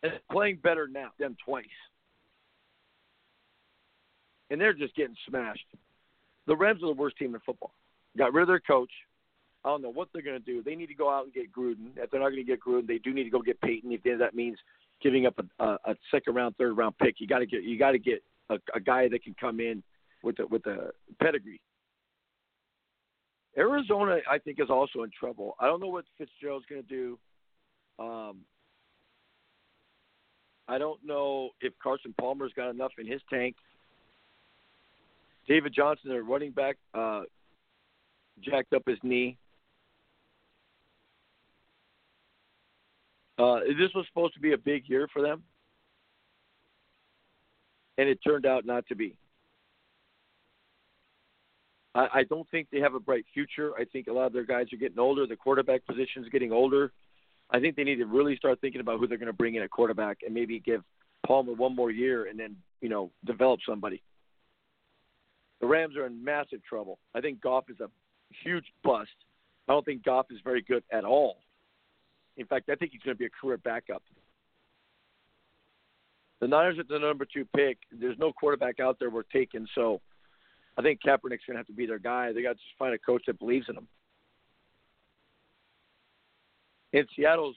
and 0.03 0.13
playing 0.31 0.59
better 0.63 0.89
now 0.89 1.11
than 1.19 1.37
twice, 1.45 1.67
and 4.53 4.61
they're 4.61 4.75
just 4.75 4.95
getting 4.95 5.17
smashed. 5.29 5.65
The 6.47 6.55
Rams 6.55 6.83
are 6.83 6.87
the 6.87 7.01
worst 7.01 7.17
team 7.17 7.35
in 7.35 7.41
football. 7.41 7.73
Got 8.19 8.35
rid 8.35 8.43
of 8.43 8.49
their 8.49 8.61
coach. 8.61 8.91
I 9.65 9.71
don't 9.71 9.81
know 9.81 9.91
what 9.91 10.09
they're 10.13 10.23
going 10.23 10.39
to 10.39 10.45
do. 10.45 10.63
They 10.63 10.75
need 10.75 10.89
to 10.89 10.95
go 10.95 11.09
out 11.09 11.25
and 11.25 11.33
get 11.33 11.51
Gruden. 11.53 11.97
If 11.97 12.11
they're 12.11 12.21
not 12.21 12.31
going 12.31 12.45
to 12.45 12.51
get 12.51 12.61
Gruden, 12.61 12.87
they 12.87 12.99
do 12.99 13.15
need 13.15 13.25
to 13.25 13.31
go 13.31 13.41
get 13.41 13.61
Payton. 13.63 13.91
If 13.91 14.03
that 14.19 14.35
means 14.35 14.59
giving 15.03 15.25
up 15.25 15.35
a, 15.39 15.65
a, 15.65 15.79
a 15.87 15.95
second 16.11 16.35
round, 16.35 16.57
third 16.57 16.77
round 16.77 16.99
pick, 16.99 17.17
you 17.19 17.27
got 17.27 17.39
to 17.39 17.47
get 17.47 17.63
you 17.63 17.79
got 17.79 17.93
to 17.93 17.99
get 17.99 18.23
a, 18.51 18.59
a 18.75 18.81
guy 18.81 19.09
that 19.09 19.25
can 19.25 19.35
come 19.41 19.59
in 19.59 19.83
with 20.23 20.39
a, 20.41 20.47
with 20.47 20.67
a 20.67 20.91
pedigree. 21.21 21.61
Arizona, 23.57 24.19
I 24.31 24.39
think, 24.39 24.59
is 24.61 24.69
also 24.69 25.03
in 25.03 25.11
trouble. 25.19 25.57
I 25.61 25.67
don't 25.67 25.81
know 25.81 25.89
what 25.89 26.05
Fitzgerald's 26.19 26.67
going 26.69 26.83
to 26.83 26.89
do. 26.89 27.19
Um, 27.99 28.39
I 30.69 30.79
don't 30.79 31.01
know 31.05 31.51
if 31.61 31.73
Carson 31.83 32.15
Palmer's 32.21 32.53
got 32.55 32.71
enough 32.71 32.93
in 32.99 33.07
his 33.07 33.21
tank. 33.31 33.57
David 35.49 35.73
Johnson, 35.75 36.11
their 36.11 36.23
running 36.23 36.53
back, 36.53 36.77
uh, 36.95 37.23
jacked 38.41 38.73
up 38.73 38.83
his 38.87 38.99
knee. 39.03 39.37
Uh, 43.39 43.61
this 43.61 43.91
was 43.95 44.07
supposed 44.09 44.35
to 44.35 44.41
be 44.41 44.53
a 44.53 44.59
big 44.59 44.89
year 44.89 45.09
for 45.13 45.21
them, 45.23 45.43
and 47.99 48.09
it 48.09 48.19
turned 48.25 48.47
out 48.47 48.65
not 48.65 48.87
to 48.87 48.95
be. 48.95 49.17
I, 51.95 52.09
I 52.15 52.23
don't 52.25 52.49
think 52.51 52.69
they 52.71 52.81
have 52.81 52.95
a 52.95 53.01
bright 53.01 53.25
future. 53.35 53.73
I 53.79 53.85
think 53.85 54.07
a 54.07 54.13
lot 54.13 54.27
of 54.27 54.33
their 54.33 54.45
guys 54.45 54.67
are 54.73 54.77
getting 54.77 54.99
older. 54.99 55.27
The 55.27 55.37
quarterback 55.37 55.85
position 55.87 56.23
is 56.23 56.29
getting 56.29 56.53
older. 56.53 56.93
I 57.51 57.61
think 57.61 57.77
they 57.77 57.85
need 57.85 57.97
to 57.97 58.07
really 58.07 58.37
start 58.37 58.61
thinking 58.61 58.81
about 58.81 58.99
who 58.99 59.07
they're 59.07 59.19
going 59.19 59.27
to 59.27 59.33
bring 59.33 59.57
in 59.57 59.63
at 59.63 59.71
quarterback 59.71 60.19
and 60.25 60.33
maybe 60.33 60.59
give 60.59 60.83
Palmer 61.27 61.53
one 61.53 61.77
more 61.77 61.91
year 61.91 62.27
and 62.27 62.39
then 62.39 62.57
you 62.81 62.89
know 62.89 63.11
develop 63.25 63.61
somebody. 63.69 64.03
The 65.63 65.69
Rams 65.69 65.97
are 65.97 66.07
in 66.07 66.23
massive 66.23 66.63
trouble. 66.65 66.99
I 67.15 67.21
think 67.21 67.41
Goff 67.41 67.71
is 67.71 67.79
a 67.81 67.89
huge 68.45 68.65
bust. 68.83 69.11
I 69.69 69.73
don't 69.73 69.85
think 69.85 70.03
Goff 70.03 70.27
is 70.31 70.41
very 70.45 70.61
good 70.61 70.83
at 70.93 71.05
all. 71.05 71.37
In 72.37 72.47
fact, 72.47 72.69
I 72.69 72.75
think 72.75 72.91
he's 72.91 73.01
going 73.03 73.15
to 73.15 73.19
be 73.19 73.27
a 73.27 73.31
career 73.31 73.59
backup. 73.59 74.03
The 76.41 76.49
Niners 76.49 76.79
at 76.81 76.89
the 76.89 76.99
number 76.99 77.25
two 77.25 77.47
pick. 77.57 77.79
There's 77.93 78.19
no 78.19 78.33
quarterback 78.33 78.81
out 78.81 78.99
there 78.99 79.09
we're 79.09 79.23
taking, 79.23 79.69
so 79.77 80.01
I 80.77 80.83
think 80.83 80.99
Kaepernick's 81.01 81.45
going 81.47 81.55
to 81.55 81.59
have 81.59 81.67
to 81.69 81.73
be 81.73 81.87
their 81.87 82.01
guy. 82.01 82.33
They 82.33 82.43
got 82.43 82.57
to 82.57 82.63
find 82.77 82.93
a 82.93 82.99
coach 82.99 83.23
that 83.29 83.39
believes 83.39 83.67
in 83.69 83.77
them. 83.77 83.87
In 86.93 87.07
Seattle's 87.15 87.55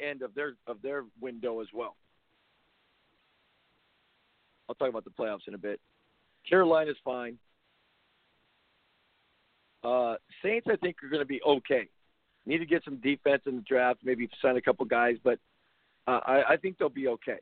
end 0.00 0.22
of 0.22 0.34
their 0.34 0.54
of 0.66 0.82
their 0.82 1.04
window 1.20 1.60
as 1.60 1.68
well. 1.72 1.94
I'll 4.68 4.74
talk 4.74 4.88
about 4.88 5.04
the 5.04 5.10
playoffs 5.10 5.46
in 5.46 5.54
a 5.54 5.58
bit. 5.58 5.80
Carolina's 6.48 6.96
fine. 7.04 7.38
Uh, 9.82 10.16
Saints, 10.42 10.66
I 10.70 10.76
think, 10.76 10.96
are 11.02 11.08
going 11.08 11.20
to 11.20 11.26
be 11.26 11.42
okay. 11.46 11.88
Need 12.46 12.58
to 12.58 12.66
get 12.66 12.84
some 12.84 12.96
defense 12.96 13.42
in 13.46 13.56
the 13.56 13.62
draft, 13.62 14.00
maybe 14.02 14.28
sign 14.42 14.56
a 14.56 14.62
couple 14.62 14.84
guys, 14.86 15.16
but 15.22 15.38
uh, 16.06 16.20
I, 16.26 16.42
I 16.50 16.56
think 16.56 16.78
they'll 16.78 16.88
be 16.88 17.08
okay. 17.08 17.38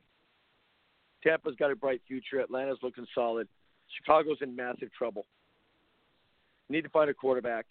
Tampa's 1.22 1.54
got 1.56 1.70
a 1.70 1.76
bright 1.76 2.00
future. 2.06 2.40
Atlanta's 2.40 2.78
looking 2.82 3.06
solid. 3.14 3.48
Chicago's 3.96 4.38
in 4.40 4.54
massive 4.54 4.92
trouble. 4.96 5.26
Need 6.68 6.82
to 6.82 6.88
find 6.88 7.10
a 7.10 7.14
quarterback. 7.14 7.66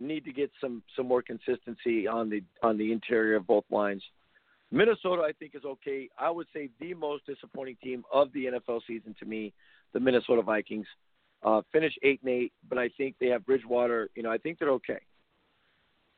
Need 0.00 0.24
to 0.24 0.32
get 0.32 0.50
some 0.60 0.82
some 0.96 1.06
more 1.06 1.22
consistency 1.22 2.06
on 2.06 2.30
the 2.30 2.42
on 2.62 2.78
the 2.78 2.92
interior 2.92 3.36
of 3.36 3.46
both 3.46 3.64
lines. 3.70 4.02
Minnesota, 4.70 5.22
I 5.22 5.32
think, 5.32 5.54
is 5.54 5.64
okay. 5.64 6.08
I 6.18 6.30
would 6.30 6.46
say 6.54 6.68
the 6.78 6.94
most 6.94 7.26
disappointing 7.26 7.76
team 7.82 8.04
of 8.12 8.32
the 8.32 8.46
NFL 8.46 8.80
season 8.86 9.14
to 9.18 9.24
me, 9.24 9.52
the 9.92 10.00
Minnesota 10.00 10.42
Vikings. 10.42 10.86
Uh, 11.42 11.62
finish 11.72 11.92
eight 12.02 12.20
and 12.22 12.32
eight, 12.32 12.52
but 12.68 12.78
I 12.78 12.88
think 12.96 13.14
they 13.20 13.28
have 13.28 13.46
Bridgewater. 13.46 14.10
You 14.16 14.24
know, 14.24 14.30
I 14.30 14.38
think 14.38 14.58
they're 14.58 14.70
okay. 14.70 14.98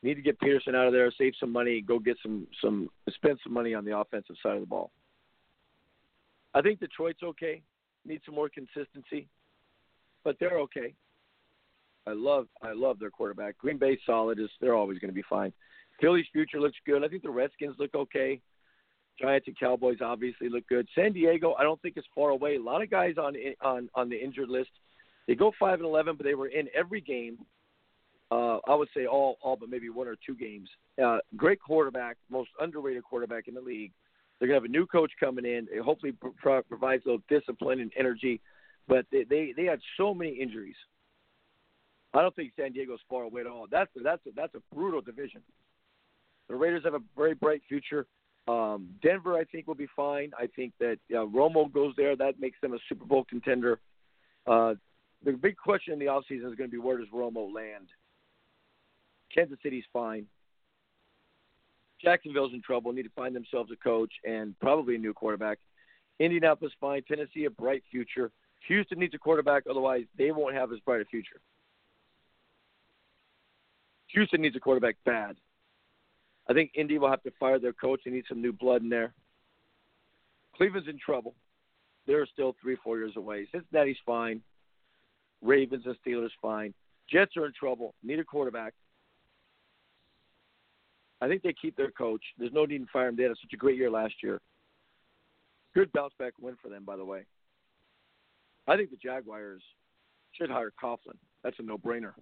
Need 0.02 0.14
to 0.14 0.22
get 0.22 0.40
Peterson 0.40 0.74
out 0.74 0.86
of 0.86 0.94
there, 0.94 1.12
save 1.18 1.34
some 1.38 1.52
money, 1.52 1.82
go 1.82 1.98
get 1.98 2.16
some 2.22 2.46
some 2.62 2.88
spend 3.10 3.38
some 3.44 3.52
money 3.52 3.74
on 3.74 3.84
the 3.84 3.96
offensive 3.96 4.36
side 4.42 4.54
of 4.54 4.60
the 4.60 4.66
ball. 4.66 4.90
I 6.54 6.62
think 6.62 6.80
Detroit's 6.80 7.22
okay 7.22 7.62
need 8.06 8.20
some 8.24 8.34
more 8.34 8.48
consistency, 8.48 9.28
but 10.24 10.36
they're 10.40 10.58
okay. 10.60 10.94
I 12.06 12.12
love 12.12 12.46
I 12.62 12.72
love 12.72 12.98
their 12.98 13.10
quarterback. 13.10 13.58
Green 13.58 13.76
Bay 13.76 13.98
solid 14.06 14.38
is 14.38 14.48
they're 14.60 14.74
always 14.74 14.98
going 14.98 15.10
to 15.10 15.14
be 15.14 15.24
fine. 15.28 15.52
Philly's 16.00 16.26
future 16.32 16.60
looks 16.60 16.78
good. 16.86 17.04
I 17.04 17.08
think 17.08 17.22
the 17.22 17.30
Redskins 17.30 17.76
look 17.78 17.94
okay. 17.94 18.40
Giants 19.20 19.46
and 19.46 19.58
Cowboys 19.58 19.98
obviously 20.00 20.48
look 20.48 20.66
good. 20.68 20.88
San 20.94 21.12
Diego 21.12 21.54
I 21.58 21.62
don't 21.62 21.80
think 21.82 21.96
is 21.98 22.04
far 22.14 22.30
away. 22.30 22.56
A 22.56 22.62
lot 22.62 22.82
of 22.82 22.90
guys 22.90 23.14
on 23.18 23.34
on 23.60 23.88
on 23.94 24.08
the 24.08 24.16
injured 24.16 24.48
list. 24.48 24.70
They 25.26 25.34
go 25.34 25.52
five 25.58 25.74
and 25.74 25.84
eleven, 25.84 26.16
but 26.16 26.24
they 26.24 26.34
were 26.34 26.48
in 26.48 26.68
every 26.74 27.00
game. 27.00 27.38
Uh, 28.30 28.58
I 28.66 28.74
would 28.74 28.88
say 28.96 29.06
all 29.06 29.36
all 29.42 29.56
but 29.56 29.68
maybe 29.68 29.88
one 29.90 30.08
or 30.08 30.16
two 30.24 30.34
games. 30.34 30.68
Uh, 31.02 31.18
great 31.36 31.60
quarterback, 31.60 32.16
most 32.30 32.50
underrated 32.60 33.04
quarterback 33.04 33.48
in 33.48 33.54
the 33.54 33.60
league. 33.60 33.92
They're 34.38 34.48
to 34.48 34.54
have 34.54 34.64
a 34.64 34.68
new 34.68 34.86
coach 34.86 35.12
coming 35.20 35.44
in. 35.44 35.68
It 35.70 35.82
hopefully 35.82 36.14
pro- 36.38 36.62
provides 36.62 37.04
a 37.04 37.10
little 37.10 37.22
discipline 37.28 37.80
and 37.80 37.92
energy. 37.98 38.40
But 38.88 39.04
they, 39.12 39.24
they 39.24 39.52
they 39.56 39.64
had 39.64 39.80
so 39.96 40.14
many 40.14 40.30
injuries. 40.30 40.76
I 42.14 42.22
don't 42.22 42.34
think 42.34 42.52
San 42.56 42.72
Diego's 42.72 43.00
far 43.08 43.24
away 43.24 43.42
at 43.42 43.46
all. 43.46 43.66
That's 43.70 43.90
a, 43.96 44.02
that's 44.02 44.26
a, 44.26 44.30
that's 44.34 44.54
a 44.54 44.74
brutal 44.74 45.00
division. 45.00 45.42
The 46.48 46.56
Raiders 46.56 46.82
have 46.84 46.94
a 46.94 47.02
very 47.16 47.34
bright 47.34 47.62
future. 47.68 48.06
Um, 48.48 48.88
Denver, 49.02 49.36
I 49.36 49.44
think, 49.44 49.66
will 49.66 49.74
be 49.74 49.88
fine. 49.94 50.32
I 50.38 50.46
think 50.56 50.72
that 50.80 50.98
uh, 51.12 51.26
Romo 51.26 51.72
goes 51.72 51.94
there. 51.96 52.16
That 52.16 52.40
makes 52.40 52.60
them 52.60 52.72
a 52.72 52.78
Super 52.88 53.04
Bowl 53.04 53.24
contender. 53.28 53.78
Uh, 54.46 54.74
the 55.24 55.32
big 55.32 55.56
question 55.56 55.92
in 55.92 55.98
the 55.98 56.06
offseason 56.06 56.50
is 56.50 56.56
going 56.56 56.68
to 56.68 56.68
be 56.68 56.78
where 56.78 56.98
does 56.98 57.08
Romo 57.14 57.52
land? 57.52 57.88
Kansas 59.34 59.58
City's 59.62 59.84
fine. 59.92 60.26
Jacksonville's 62.02 62.54
in 62.54 62.62
trouble. 62.62 62.92
Need 62.92 63.02
to 63.02 63.10
find 63.10 63.36
themselves 63.36 63.70
a 63.70 63.76
coach 63.76 64.12
and 64.24 64.58
probably 64.60 64.96
a 64.96 64.98
new 64.98 65.12
quarterback. 65.12 65.58
Indianapolis 66.18 66.72
fine. 66.80 67.02
Tennessee 67.06 67.44
a 67.44 67.50
bright 67.50 67.82
future. 67.90 68.30
Houston 68.68 68.98
needs 68.98 69.14
a 69.14 69.18
quarterback, 69.18 69.64
otherwise 69.68 70.04
they 70.16 70.30
won't 70.32 70.54
have 70.54 70.72
as 70.72 70.78
bright 70.80 71.00
a 71.00 71.04
future. 71.04 71.40
Houston 74.08 74.42
needs 74.42 74.56
a 74.56 74.60
quarterback 74.60 74.96
bad. 75.04 75.36
I 76.50 76.52
think 76.52 76.72
Indy 76.74 76.98
will 76.98 77.08
have 77.08 77.22
to 77.22 77.30
fire 77.38 77.60
their 77.60 77.72
coach. 77.72 78.00
They 78.04 78.10
need 78.10 78.24
some 78.28 78.42
new 78.42 78.52
blood 78.52 78.82
in 78.82 78.88
there. 78.88 79.14
Cleveland's 80.56 80.88
in 80.88 80.98
trouble. 80.98 81.36
They're 82.08 82.26
still 82.26 82.56
three, 82.60 82.76
four 82.82 82.98
years 82.98 83.12
away. 83.16 83.46
Cincinnati's 83.52 83.98
fine. 84.04 84.42
Ravens 85.42 85.84
and 85.86 85.94
Steelers 86.04 86.30
fine. 86.42 86.74
Jets 87.08 87.36
are 87.36 87.46
in 87.46 87.52
trouble. 87.52 87.94
Need 88.02 88.18
a 88.18 88.24
quarterback. 88.24 88.74
I 91.20 91.28
think 91.28 91.42
they 91.42 91.52
keep 91.52 91.76
their 91.76 91.92
coach. 91.92 92.22
There's 92.36 92.52
no 92.52 92.64
need 92.64 92.78
to 92.78 92.86
fire 92.92 93.08
him. 93.08 93.16
They 93.16 93.22
had 93.22 93.32
such 93.40 93.52
a 93.52 93.56
great 93.56 93.76
year 93.76 93.90
last 93.90 94.14
year. 94.20 94.40
Good 95.72 95.92
bounce 95.92 96.14
back 96.18 96.32
win 96.40 96.56
for 96.60 96.68
them, 96.68 96.84
by 96.84 96.96
the 96.96 97.04
way. 97.04 97.26
I 98.66 98.76
think 98.76 98.90
the 98.90 98.96
Jaguars 98.96 99.62
should 100.32 100.50
hire 100.50 100.72
Coughlin. 100.82 101.16
That's 101.44 101.58
a 101.60 101.62
no-brainer. 101.62 102.12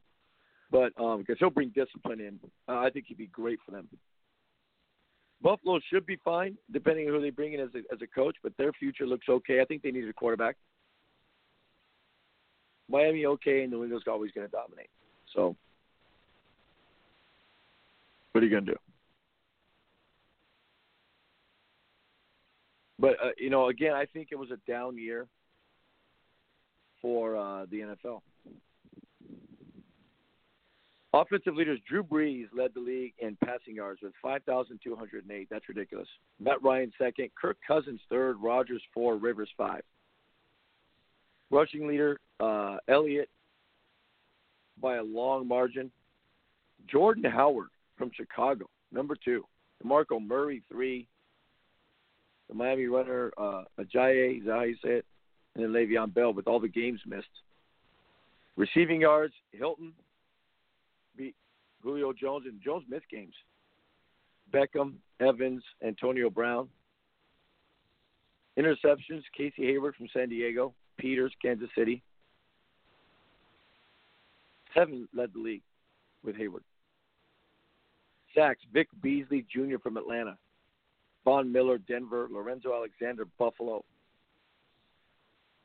But 0.71 0.93
um, 1.01 1.21
because 1.21 1.37
he'll 1.39 1.49
bring 1.49 1.71
discipline 1.71 2.21
in, 2.21 2.39
uh, 2.69 2.79
I 2.79 2.91
think 2.91 3.07
he'd 3.09 3.17
be 3.17 3.27
great 3.29 3.59
for 3.65 3.71
them. 3.71 3.89
Buffalo 5.41 5.79
should 5.91 6.05
be 6.05 6.17
fine, 6.25 6.57
depending 6.73 7.07
on 7.09 7.15
who 7.15 7.21
they 7.21 7.31
bring 7.31 7.53
in 7.53 7.61
as 7.61 7.69
a, 7.75 7.79
as 7.93 8.01
a 8.03 8.07
coach. 8.07 8.37
But 8.43 8.53
their 8.59 8.73
future 8.73 9.07
looks 9.07 9.29
okay. 9.29 9.61
I 9.61 9.65
think 9.65 9.83
they 9.83 9.91
need 9.91 10.09
a 10.09 10.13
quarterback. 10.13 10.57
Miami 12.91 13.27
okay, 13.27 13.63
and 13.63 13.71
New 13.71 13.83
England's 13.83 14.07
always 14.09 14.33
going 14.33 14.47
to 14.47 14.51
dominate. 14.51 14.89
So, 15.35 15.55
what 18.33 18.43
are 18.43 18.47
you 18.47 18.51
going 18.51 18.65
to 18.65 18.73
do? 18.73 18.79
But 22.99 23.11
uh, 23.23 23.31
you 23.37 23.51
know, 23.51 23.69
again, 23.69 23.93
I 23.93 24.07
think 24.07 24.29
it 24.33 24.39
was 24.39 24.51
a 24.51 24.71
down 24.71 24.99
year 24.99 25.27
for 27.01 27.37
uh, 27.37 27.67
the 27.71 27.81
NFL. 27.81 28.23
Offensive 31.21 31.57
leaders 31.57 31.81
Drew 31.89 32.05
Brees 32.05 32.47
led 32.57 32.75
the 32.75 32.81
league 32.81 33.13
in 33.19 33.37
passing 33.45 33.75
yards 33.75 34.03
with 34.03 34.13
5,208. 34.23 35.49
That's 35.51 35.69
ridiculous. 35.69 36.07
Matt 36.39 36.63
Ryan 36.63 36.93
second, 36.97 37.31
Kirk 37.41 37.57
Cousins 37.67 38.01
third, 38.09 38.37
Rodgers 38.41 38.83
four, 38.95 39.17
Rivers 39.17 39.51
five. 39.57 39.83
Rushing 41.51 41.89
leader 41.89 42.21
uh, 42.39 42.77
Elliott 42.87 43.29
by 44.81 44.97
a 44.97 45.03
long 45.03 45.49
margin. 45.49 45.91
Jordan 46.89 47.25
Howard 47.25 47.71
from 47.97 48.13
Chicago, 48.15 48.67
number 48.93 49.17
two. 49.17 49.45
DeMarco 49.85 50.25
Murray 50.25 50.63
three. 50.71 51.09
The 52.49 52.55
Miami 52.55 52.87
runner 52.87 53.33
uh, 53.37 53.65
Ajayi, 53.81 54.39
is 54.39 54.47
that 54.47 54.53
how 54.53 54.63
you 54.63 54.77
say 54.85 54.91
it? 54.91 55.07
And 55.57 55.65
then 55.65 55.73
Le'Veon 55.73 56.15
Bell 56.15 56.33
with 56.33 56.47
all 56.47 56.61
the 56.61 56.69
games 56.69 57.01
missed. 57.07 57.27
Receiving 58.57 59.01
yards, 59.01 59.35
Hilton 59.51 59.93
Julio 61.89 62.13
Jones, 62.13 62.45
and 62.45 62.61
Jones 62.63 62.85
missed 62.87 63.09
games. 63.11 63.33
Beckham, 64.53 64.97
Evans, 65.21 65.63
Antonio 65.83 66.29
Brown. 66.29 66.69
Interceptions, 68.59 69.23
Casey 69.35 69.67
Hayward 69.67 69.95
from 69.97 70.09
San 70.13 70.29
Diego, 70.29 70.75
Peters, 70.99 71.33
Kansas 71.41 71.71
City. 71.75 72.03
Seven 74.75 75.09
led 75.15 75.33
the 75.33 75.39
league 75.39 75.63
with 76.23 76.37
Hayward. 76.37 76.63
Sacks, 78.35 78.61
Vic 78.71 78.89
Beasley 79.03 79.47
Jr. 79.51 79.79
from 79.83 79.97
Atlanta. 79.97 80.37
Von 81.25 81.51
Miller, 81.51 81.79
Denver. 81.79 82.29
Lorenzo 82.31 82.75
Alexander, 82.75 83.25
Buffalo. 83.39 83.83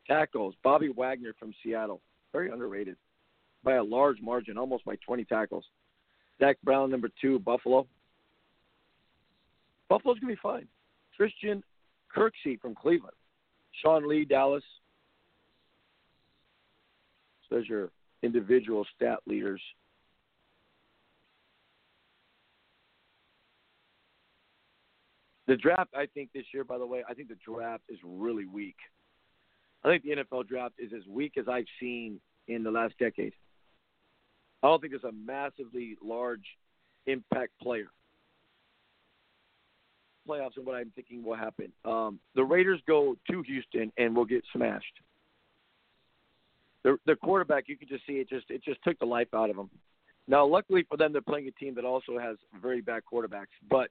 Tackles, 0.07 0.55
Bobby 0.63 0.89
Wagner 0.95 1.33
from 1.37 1.53
Seattle. 1.61 1.99
Very 2.31 2.49
underrated 2.49 2.95
by 3.63 3.73
a 3.73 3.83
large 3.83 4.21
margin, 4.21 4.57
almost 4.57 4.85
by 4.85 4.95
20 5.05 5.25
tackles. 5.25 5.65
Zach 6.43 6.57
Brown, 6.61 6.91
number 6.91 7.09
two, 7.21 7.39
Buffalo. 7.39 7.87
Buffalo's 9.87 10.19
going 10.19 10.35
to 10.35 10.35
be 10.35 10.39
fine. 10.43 10.67
Christian 11.15 11.63
Kirksey 12.13 12.59
from 12.59 12.75
Cleveland. 12.75 13.15
Sean 13.81 14.09
Lee, 14.09 14.25
Dallas. 14.25 14.63
So 17.43 17.55
there's 17.55 17.69
your 17.69 17.91
individual 18.23 18.85
stat 18.93 19.19
leaders. 19.25 19.61
The 25.47 25.55
draft, 25.55 25.91
I 25.95 26.07
think, 26.07 26.29
this 26.33 26.45
year, 26.53 26.65
by 26.65 26.77
the 26.77 26.85
way, 26.85 27.03
I 27.09 27.13
think 27.13 27.29
the 27.29 27.37
draft 27.45 27.83
is 27.87 27.99
really 28.03 28.47
weak. 28.47 28.77
I 29.85 29.89
think 29.89 30.03
the 30.03 30.23
NFL 30.23 30.47
draft 30.47 30.75
is 30.77 30.91
as 30.93 31.07
weak 31.07 31.37
as 31.37 31.47
I've 31.47 31.65
seen 31.79 32.19
in 32.49 32.63
the 32.63 32.71
last 32.71 32.95
decade. 32.99 33.33
I 34.63 34.67
don't 34.67 34.79
think 34.79 34.93
there's 34.93 35.03
a 35.03 35.11
massively 35.11 35.97
large 36.01 36.45
impact 37.05 37.51
player. 37.61 37.87
Playoffs 40.27 40.55
and 40.55 40.65
what 40.65 40.75
I'm 40.75 40.89
thinking 40.95 41.21
will 41.21 41.35
happen. 41.35 41.73
Um, 41.83 42.17
the 42.33 42.45
Raiders 42.45 42.79
go 42.87 43.17
to 43.29 43.41
Houston 43.41 43.91
and 43.97 44.15
will 44.15 44.25
get 44.25 44.43
smashed. 44.55 44.93
The 46.83 46.97
the 47.05 47.15
quarterback, 47.17 47.65
you 47.67 47.77
can 47.77 47.89
just 47.89 48.05
see 48.07 48.13
it 48.13 48.29
just 48.29 48.49
it 48.49 48.63
just 48.63 48.81
took 48.83 48.97
the 48.99 49.05
life 49.05 49.27
out 49.33 49.49
of 49.49 49.57
them. 49.57 49.69
Now, 50.27 50.45
luckily 50.45 50.85
for 50.89 50.95
them, 50.95 51.11
they're 51.11 51.21
playing 51.21 51.49
a 51.49 51.51
team 51.51 51.75
that 51.75 51.83
also 51.83 52.17
has 52.17 52.37
very 52.61 52.79
bad 52.79 53.03
quarterbacks. 53.11 53.47
But 53.69 53.89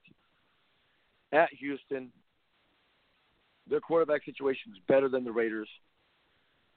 at 1.31 1.49
Houston, 1.59 2.11
their 3.69 3.79
quarterback 3.79 4.25
situation 4.25 4.71
is 4.71 4.79
better 4.87 5.09
than 5.09 5.23
the 5.23 5.31
Raiders. 5.31 5.69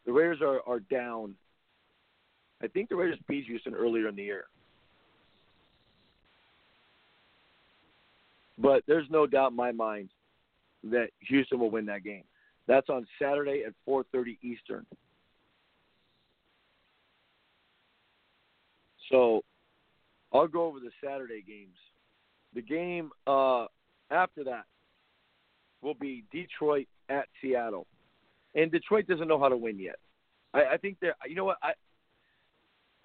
The 0.04 0.12
Raiders 0.12 0.40
are, 0.42 0.60
are 0.66 0.80
down 0.80 1.34
I 2.62 2.68
think 2.68 2.88
the 2.88 2.96
Raiders 2.96 3.18
beat 3.28 3.46
Houston 3.46 3.74
earlier 3.74 4.08
in 4.08 4.16
the 4.16 4.22
year. 4.22 4.44
But 8.58 8.82
there's 8.86 9.06
no 9.10 9.26
doubt 9.26 9.50
in 9.50 9.56
my 9.56 9.72
mind 9.72 10.10
that 10.84 11.08
Houston 11.20 11.58
will 11.58 11.70
win 11.70 11.86
that 11.86 12.04
game. 12.04 12.24
That's 12.66 12.88
on 12.88 13.06
Saturday 13.20 13.64
at 13.64 13.74
4:30 13.86 14.38
Eastern. 14.42 14.86
So, 19.10 19.44
I'll 20.32 20.48
go 20.48 20.64
over 20.64 20.80
the 20.80 20.90
Saturday 21.04 21.42
games. 21.46 21.76
The 22.54 22.62
game 22.62 23.10
uh, 23.26 23.66
after 24.10 24.42
that 24.44 24.64
will 25.80 25.94
be 25.94 26.24
Detroit 26.32 26.88
at 27.08 27.26
Seattle, 27.40 27.86
and 28.54 28.72
Detroit 28.72 29.06
doesn't 29.06 29.28
know 29.28 29.38
how 29.38 29.48
to 29.48 29.56
win 29.56 29.78
yet. 29.78 29.96
I, 30.54 30.64
I 30.72 30.76
think 30.78 30.96
they're. 31.00 31.14
You 31.26 31.36
know 31.36 31.44
what? 31.44 31.58
I 31.62 31.72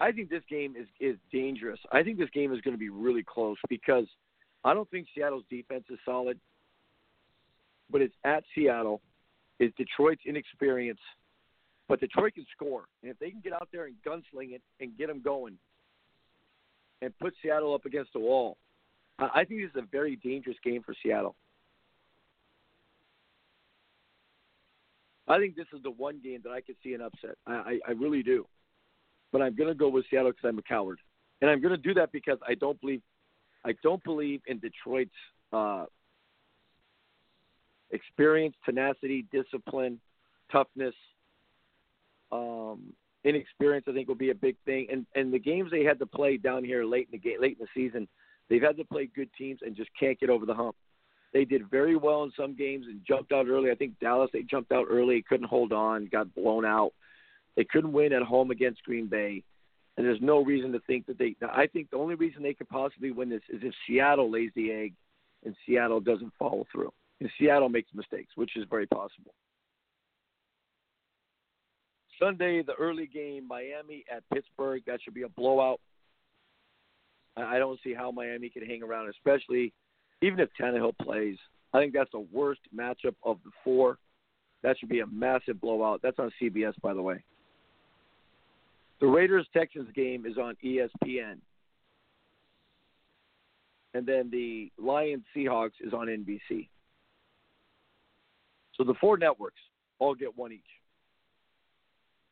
I 0.02 0.12
think 0.12 0.32
this 0.32 0.42
game 0.50 0.74
is 0.76 0.88
is 1.00 1.16
dangerous. 1.32 1.80
I 1.92 2.02
think 2.02 2.18
this 2.18 2.30
game 2.32 2.52
is 2.52 2.60
going 2.62 2.74
to 2.74 2.80
be 2.80 2.90
really 2.90 3.24
close 3.24 3.58
because 3.70 4.08
I 4.66 4.74
don't 4.74 4.90
think 4.90 5.08
Seattle's 5.16 5.44
defense 5.48 5.84
is 5.92 6.00
solid, 6.04 6.40
but 7.92 8.02
it's 8.02 8.16
at 8.26 8.44
Seattle. 8.56 9.00
It's 9.60 9.76
Detroit's 9.78 10.24
inexperience, 10.26 11.00
but 11.88 12.00
Detroit 12.00 12.34
can 12.34 12.48
score, 12.56 12.86
and 13.04 13.12
if 13.12 13.20
they 13.20 13.30
can 13.30 13.42
get 13.42 13.54
out 13.54 13.70
there 13.72 13.86
and 13.86 13.96
gunsling 14.04 14.54
it 14.54 14.64
and 14.80 14.98
get 14.98 15.08
them 15.08 15.22
going, 15.22 15.60
and 17.04 17.18
put 17.20 17.36
Seattle 17.44 17.76
up 17.76 17.86
against 17.86 18.12
the 18.14 18.20
wall, 18.20 18.58
I 19.20 19.46
think 19.46 19.62
this 19.62 19.70
is 19.70 19.84
a 19.84 19.88
very 19.92 20.16
dangerous 20.16 20.58
game 20.64 20.82
for 20.82 20.96
Seattle. 21.04 21.36
I 25.28 25.38
think 25.38 25.56
this 25.56 25.68
is 25.76 25.84
the 25.84 25.92
one 25.92 26.20
game 26.24 26.42
that 26.44 26.50
I 26.50 26.62
could 26.62 26.76
see 26.84 26.96
an 26.96 27.02
upset. 27.02 27.38
I, 27.46 27.54
I, 27.54 27.80
I 27.90 27.92
really 27.92 28.24
do 28.24 28.48
but 29.32 29.42
I'm 29.42 29.56
going 29.56 29.70
to 29.70 29.76
go 29.76 29.90
with 29.90 30.06
Seattle 30.10 30.32
because 30.32 30.48
I'm 30.48 30.60
a 30.60 30.64
coward, 30.64 31.00
and 31.42 31.50
I'm 31.50 31.62
going 31.62 31.76
to 31.76 31.78
do 31.78 31.94
that 31.96 32.12
because 32.12 32.38
I 32.48 32.56
don't 32.56 32.80
believe 32.82 33.02
I 33.64 33.74
don't 33.84 34.04
believe 34.04 34.42
in 34.48 34.60
Detroit's 34.60 35.12
uh, 35.54 35.86
experience, 37.92 38.56
tenacity, 38.66 39.26
discipline, 39.32 40.00
toughness. 40.52 40.96
Um, 42.32 42.94
inexperience, 43.24 43.86
I 43.88 43.94
think, 43.94 44.08
will 44.08 44.16
be 44.16 44.32
a 44.32 44.36
big 44.36 44.56
thing. 44.66 44.88
And 44.92 45.06
and 45.16 45.34
the 45.34 45.40
games 45.40 45.72
they 45.72 45.84
had 45.84 46.00
to 46.00 46.06
play 46.06 46.38
down 46.38 46.64
here 46.64 46.84
late 46.84 47.08
in 47.12 47.20
the 47.20 47.30
game, 47.30 47.42
late 47.42 47.58
in 47.60 47.66
the 47.66 47.82
season, 47.82 48.08
they've 48.50 48.62
had 48.62 48.78
to 48.78 48.86
play 48.86 49.10
good 49.14 49.30
teams 49.38 49.60
and 49.62 49.76
just 49.76 49.90
can't 50.00 50.20
get 50.20 50.30
over 50.30 50.46
the 50.46 50.56
hump. 50.56 50.76
They 51.34 51.46
did 51.46 51.70
very 51.70 51.96
well 51.96 52.24
in 52.24 52.32
some 52.38 52.56
games 52.56 52.88
and 52.88 53.00
jumped 53.08 53.32
out 53.32 53.48
early. 53.48 53.72
I 53.72 53.76
think 53.76 54.00
Dallas 54.00 54.30
they 54.34 54.44
jumped 54.44 54.72
out 54.72 54.88
early, 54.90 55.24
couldn't 55.28 55.48
hold 55.48 55.72
on, 55.72 56.08
got 56.12 56.34
blown 56.36 56.66
out. 56.66 56.92
They 57.56 57.66
couldn't 57.66 57.92
win 57.92 58.14
at 58.14 58.22
home 58.22 58.52
against 58.52 58.84
Green 58.84 59.08
Bay, 59.08 59.44
and 59.98 60.06
there's 60.06 60.22
no 60.22 60.44
reason 60.44 60.72
to 60.72 60.80
think 60.88 61.06
that 61.08 61.18
they. 61.18 61.36
I 61.42 61.68
think 61.68 61.90
the 61.90 61.98
only 61.98 62.16
reason 62.16 62.44
they 62.44 62.54
could 62.54 62.70
possibly 62.70 63.12
win 63.12 63.30
this 63.30 63.42
is 63.50 63.62
if 63.64 63.74
Seattle 63.88 64.32
lays 64.32 64.52
the 64.56 64.72
egg, 64.72 64.94
and 65.46 65.56
Seattle 65.66 66.00
doesn't 66.00 66.34
follow 66.40 66.66
through, 66.72 66.92
and 67.20 67.30
Seattle 67.40 67.70
makes 67.70 67.90
mistakes, 67.94 68.32
which 68.36 68.56
is 68.56 68.66
very 68.70 68.88
possible. 68.88 69.34
Sunday, 72.20 72.62
the 72.62 72.76
early 72.76 73.08
game, 73.08 73.48
Miami 73.48 74.06
at 74.16 74.24
Pittsburgh. 74.32 74.84
That 74.86 75.00
should 75.02 75.16
be 75.16 75.24
a 75.24 75.30
blowout. 75.30 75.80
I 77.36 77.58
don't 77.58 77.80
see 77.84 77.94
how 77.94 78.12
Miami 78.12 78.50
can 78.50 78.66
hang 78.66 78.84
around, 78.84 79.10
especially 79.10 79.74
even 80.22 80.40
if 80.40 80.50
Tannehill 80.60 80.94
plays. 81.02 81.38
I 81.74 81.80
think 81.80 81.94
that's 81.94 82.12
the 82.12 82.28
worst 82.32 82.62
matchup 82.76 83.16
of 83.24 83.40
the 83.44 83.52
four. 83.64 83.98
That 84.62 84.78
should 84.78 84.90
be 84.90 85.00
a 85.00 85.08
massive 85.08 85.60
blowout. 85.60 86.02
That's 86.04 86.20
on 86.20 86.32
CBS, 86.42 86.74
by 86.82 86.94
the 86.94 87.02
way. 87.02 87.24
The 89.02 89.08
Raiders 89.08 89.48
Texans 89.52 89.90
game 89.96 90.26
is 90.28 90.38
on 90.38 90.56
ESPN. 90.64 91.38
And 93.94 94.06
then 94.06 94.30
the 94.32 94.72
Lions 94.78 95.24
Seahawks 95.36 95.72
is 95.82 95.92
on 95.92 96.08
NBC. 96.08 96.70
So 98.78 98.84
the 98.84 98.94
four 99.02 99.18
networks 99.18 99.60
all 100.00 100.14
get 100.16 100.38
one 100.38 100.54
each. 100.54 100.62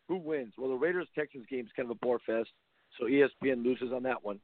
Who 0.07 0.17
wins? 0.17 0.53
Well, 0.57 0.69
the 0.69 0.75
Raiders 0.75 1.07
Texans 1.15 1.45
game 1.49 1.65
is 1.65 1.71
kind 1.75 1.87
of 1.89 1.97
a 1.97 2.05
bore 2.05 2.19
fest, 2.25 2.49
so 2.97 3.05
ESPN 3.05 3.63
loses 3.63 3.91
on 3.91 4.03
that 4.03 4.23
one. 4.23 4.39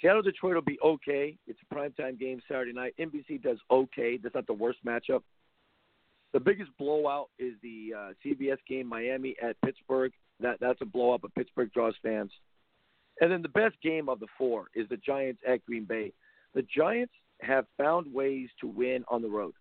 Seattle 0.00 0.22
Detroit 0.22 0.54
will 0.54 0.62
be 0.62 0.78
okay. 0.84 1.36
It's 1.46 1.58
a 1.70 1.74
primetime 1.74 2.18
game 2.18 2.40
Saturday 2.48 2.72
night. 2.72 2.94
NBC 2.98 3.42
does 3.42 3.58
okay. 3.70 4.18
That's 4.20 4.34
not 4.34 4.46
the 4.46 4.54
worst 4.54 4.78
matchup. 4.84 5.22
The 6.32 6.40
biggest 6.40 6.70
blowout 6.78 7.28
is 7.38 7.54
the 7.62 7.92
uh, 7.96 8.12
CBS 8.24 8.56
game 8.68 8.86
Miami 8.86 9.36
at 9.40 9.60
Pittsburgh. 9.60 10.12
That 10.42 10.58
that's 10.60 10.80
a 10.80 10.86
blowout, 10.86 11.22
but 11.22 11.34
Pittsburgh 11.34 11.72
draws 11.72 11.94
fans. 12.02 12.30
And 13.20 13.30
then 13.30 13.42
the 13.42 13.48
best 13.48 13.76
game 13.82 14.08
of 14.08 14.20
the 14.20 14.26
four 14.36 14.66
is 14.74 14.88
the 14.88 14.96
Giants 14.96 15.40
at 15.46 15.64
Green 15.64 15.84
Bay. 15.84 16.12
The 16.54 16.62
Giants 16.74 17.12
have 17.40 17.66
found 17.78 18.12
ways 18.12 18.48
to 18.60 18.66
win 18.66 19.04
on 19.08 19.22
the 19.22 19.28
road. 19.28 19.54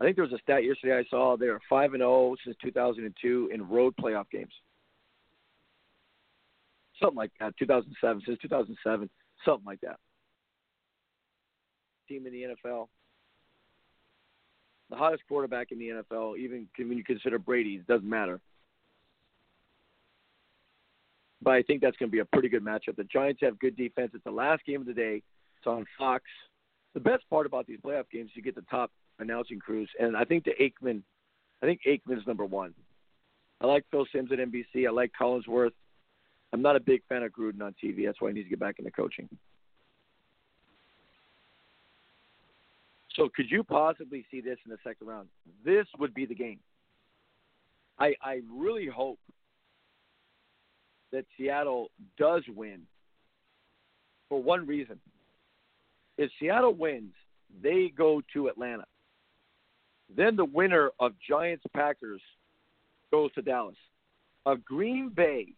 I 0.00 0.04
think 0.04 0.16
there 0.16 0.24
was 0.24 0.32
a 0.32 0.38
stat 0.38 0.64
yesterday 0.64 0.98
I 0.98 1.04
saw 1.08 1.36
they 1.36 1.46
are 1.46 1.60
five 1.70 1.94
and 1.94 2.00
zero 2.00 2.32
oh 2.32 2.36
since 2.44 2.56
2002 2.62 3.50
in 3.52 3.68
road 3.68 3.94
playoff 4.00 4.30
games. 4.30 4.52
Something 7.00 7.16
like 7.16 7.32
that. 7.40 7.56
2007 7.58 8.22
since 8.26 8.38
2007, 8.42 9.08
something 9.44 9.64
like 9.64 9.80
that. 9.80 9.96
Team 12.08 12.26
in 12.26 12.32
the 12.32 12.42
NFL, 12.42 12.88
the 14.90 14.96
hottest 14.96 15.22
quarterback 15.26 15.72
in 15.72 15.78
the 15.78 15.88
NFL, 15.88 16.38
even 16.38 16.68
when 16.78 16.96
you 16.96 17.04
consider 17.04 17.38
Brady, 17.38 17.76
it 17.76 17.86
doesn't 17.86 18.08
matter. 18.08 18.40
But 21.42 21.52
I 21.52 21.62
think 21.62 21.82
that's 21.82 21.96
going 21.96 22.10
to 22.10 22.12
be 22.12 22.20
a 22.20 22.24
pretty 22.24 22.48
good 22.48 22.64
matchup. 22.64 22.96
The 22.96 23.04
Giants 23.04 23.40
have 23.42 23.58
good 23.58 23.76
defense. 23.76 24.12
It's 24.14 24.24
the 24.24 24.30
last 24.30 24.64
game 24.64 24.80
of 24.80 24.86
the 24.86 24.94
day. 24.94 25.22
It's 25.58 25.66
on 25.66 25.84
Fox. 25.98 26.24
The 26.94 27.00
best 27.00 27.28
part 27.28 27.46
about 27.46 27.66
these 27.66 27.78
playoff 27.84 28.04
games, 28.10 28.30
you 28.34 28.42
get 28.42 28.54
the 28.54 28.64
top 28.70 28.90
announcing 29.18 29.58
crews, 29.58 29.88
and 29.98 30.16
I 30.16 30.24
think 30.24 30.44
the 30.44 30.52
Aikman, 30.60 31.02
I 31.62 31.66
think 31.66 31.80
Aikman's 31.86 32.26
number 32.26 32.44
one. 32.44 32.74
I 33.60 33.66
like 33.66 33.84
Phil 33.90 34.06
Simms 34.12 34.30
at 34.32 34.38
NBC. 34.38 34.86
I 34.86 34.90
like 34.90 35.12
Collinsworth. 35.18 35.72
I'm 36.52 36.62
not 36.62 36.76
a 36.76 36.80
big 36.80 37.02
fan 37.08 37.22
of 37.22 37.32
Gruden 37.32 37.62
on 37.62 37.74
TV. 37.82 38.06
That's 38.06 38.20
why 38.20 38.28
he 38.28 38.34
needs 38.34 38.46
to 38.46 38.50
get 38.50 38.60
back 38.60 38.78
into 38.78 38.90
coaching. 38.90 39.28
So 43.14 43.30
could 43.34 43.50
you 43.50 43.64
possibly 43.64 44.26
see 44.30 44.42
this 44.42 44.58
in 44.64 44.70
the 44.70 44.78
second 44.84 45.06
round? 45.06 45.28
This 45.64 45.86
would 45.98 46.12
be 46.12 46.26
the 46.26 46.34
game. 46.34 46.60
I 47.98 48.14
I 48.22 48.42
really 48.52 48.86
hope 48.86 49.18
that 51.16 51.24
Seattle 51.38 51.90
does 52.18 52.42
win 52.54 52.82
for 54.28 54.42
one 54.42 54.66
reason. 54.66 55.00
If 56.18 56.30
Seattle 56.38 56.74
wins, 56.74 57.14
they 57.62 57.90
go 57.96 58.20
to 58.34 58.48
Atlanta. 58.48 58.84
Then 60.14 60.36
the 60.36 60.44
winner 60.44 60.90
of 61.00 61.12
Giants 61.26 61.64
Packers 61.74 62.20
goes 63.10 63.32
to 63.32 63.40
Dallas. 63.40 63.78
A 64.44 64.58
Green 64.58 65.08
Bay 65.08 65.54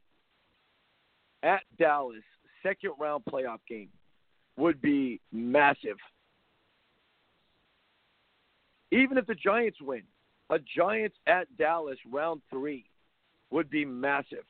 at 1.43 1.63
Dallas 1.77 2.23
second 2.63 2.93
round 3.01 3.25
playoff 3.29 3.59
game 3.69 3.89
would 4.57 4.81
be 4.81 5.21
massive. 5.33 5.97
Even 8.93 9.19
if 9.19 9.27
the 9.27 9.35
Giants 9.35 9.79
win, 9.81 10.03
a 10.51 10.61
Giants 10.77 11.17
at 11.27 11.49
Dallas 11.57 11.99
round 12.09 12.43
three 12.49 12.85
would 13.51 13.69
be 13.69 13.85
massive. 13.85 14.45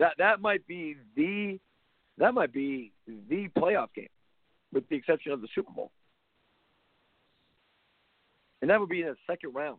That 0.00 0.14
that 0.18 0.40
might 0.40 0.66
be 0.66 0.96
the 1.14 1.60
that 2.18 2.34
might 2.34 2.52
be 2.52 2.90
the 3.06 3.48
playoff 3.56 3.88
game, 3.94 4.08
with 4.72 4.88
the 4.88 4.96
exception 4.96 5.30
of 5.30 5.42
the 5.42 5.48
Super 5.54 5.70
Bowl. 5.70 5.92
And 8.60 8.70
that 8.70 8.80
would 8.80 8.88
be 8.88 9.02
in 9.02 9.08
the 9.08 9.16
second 9.26 9.54
round. 9.54 9.78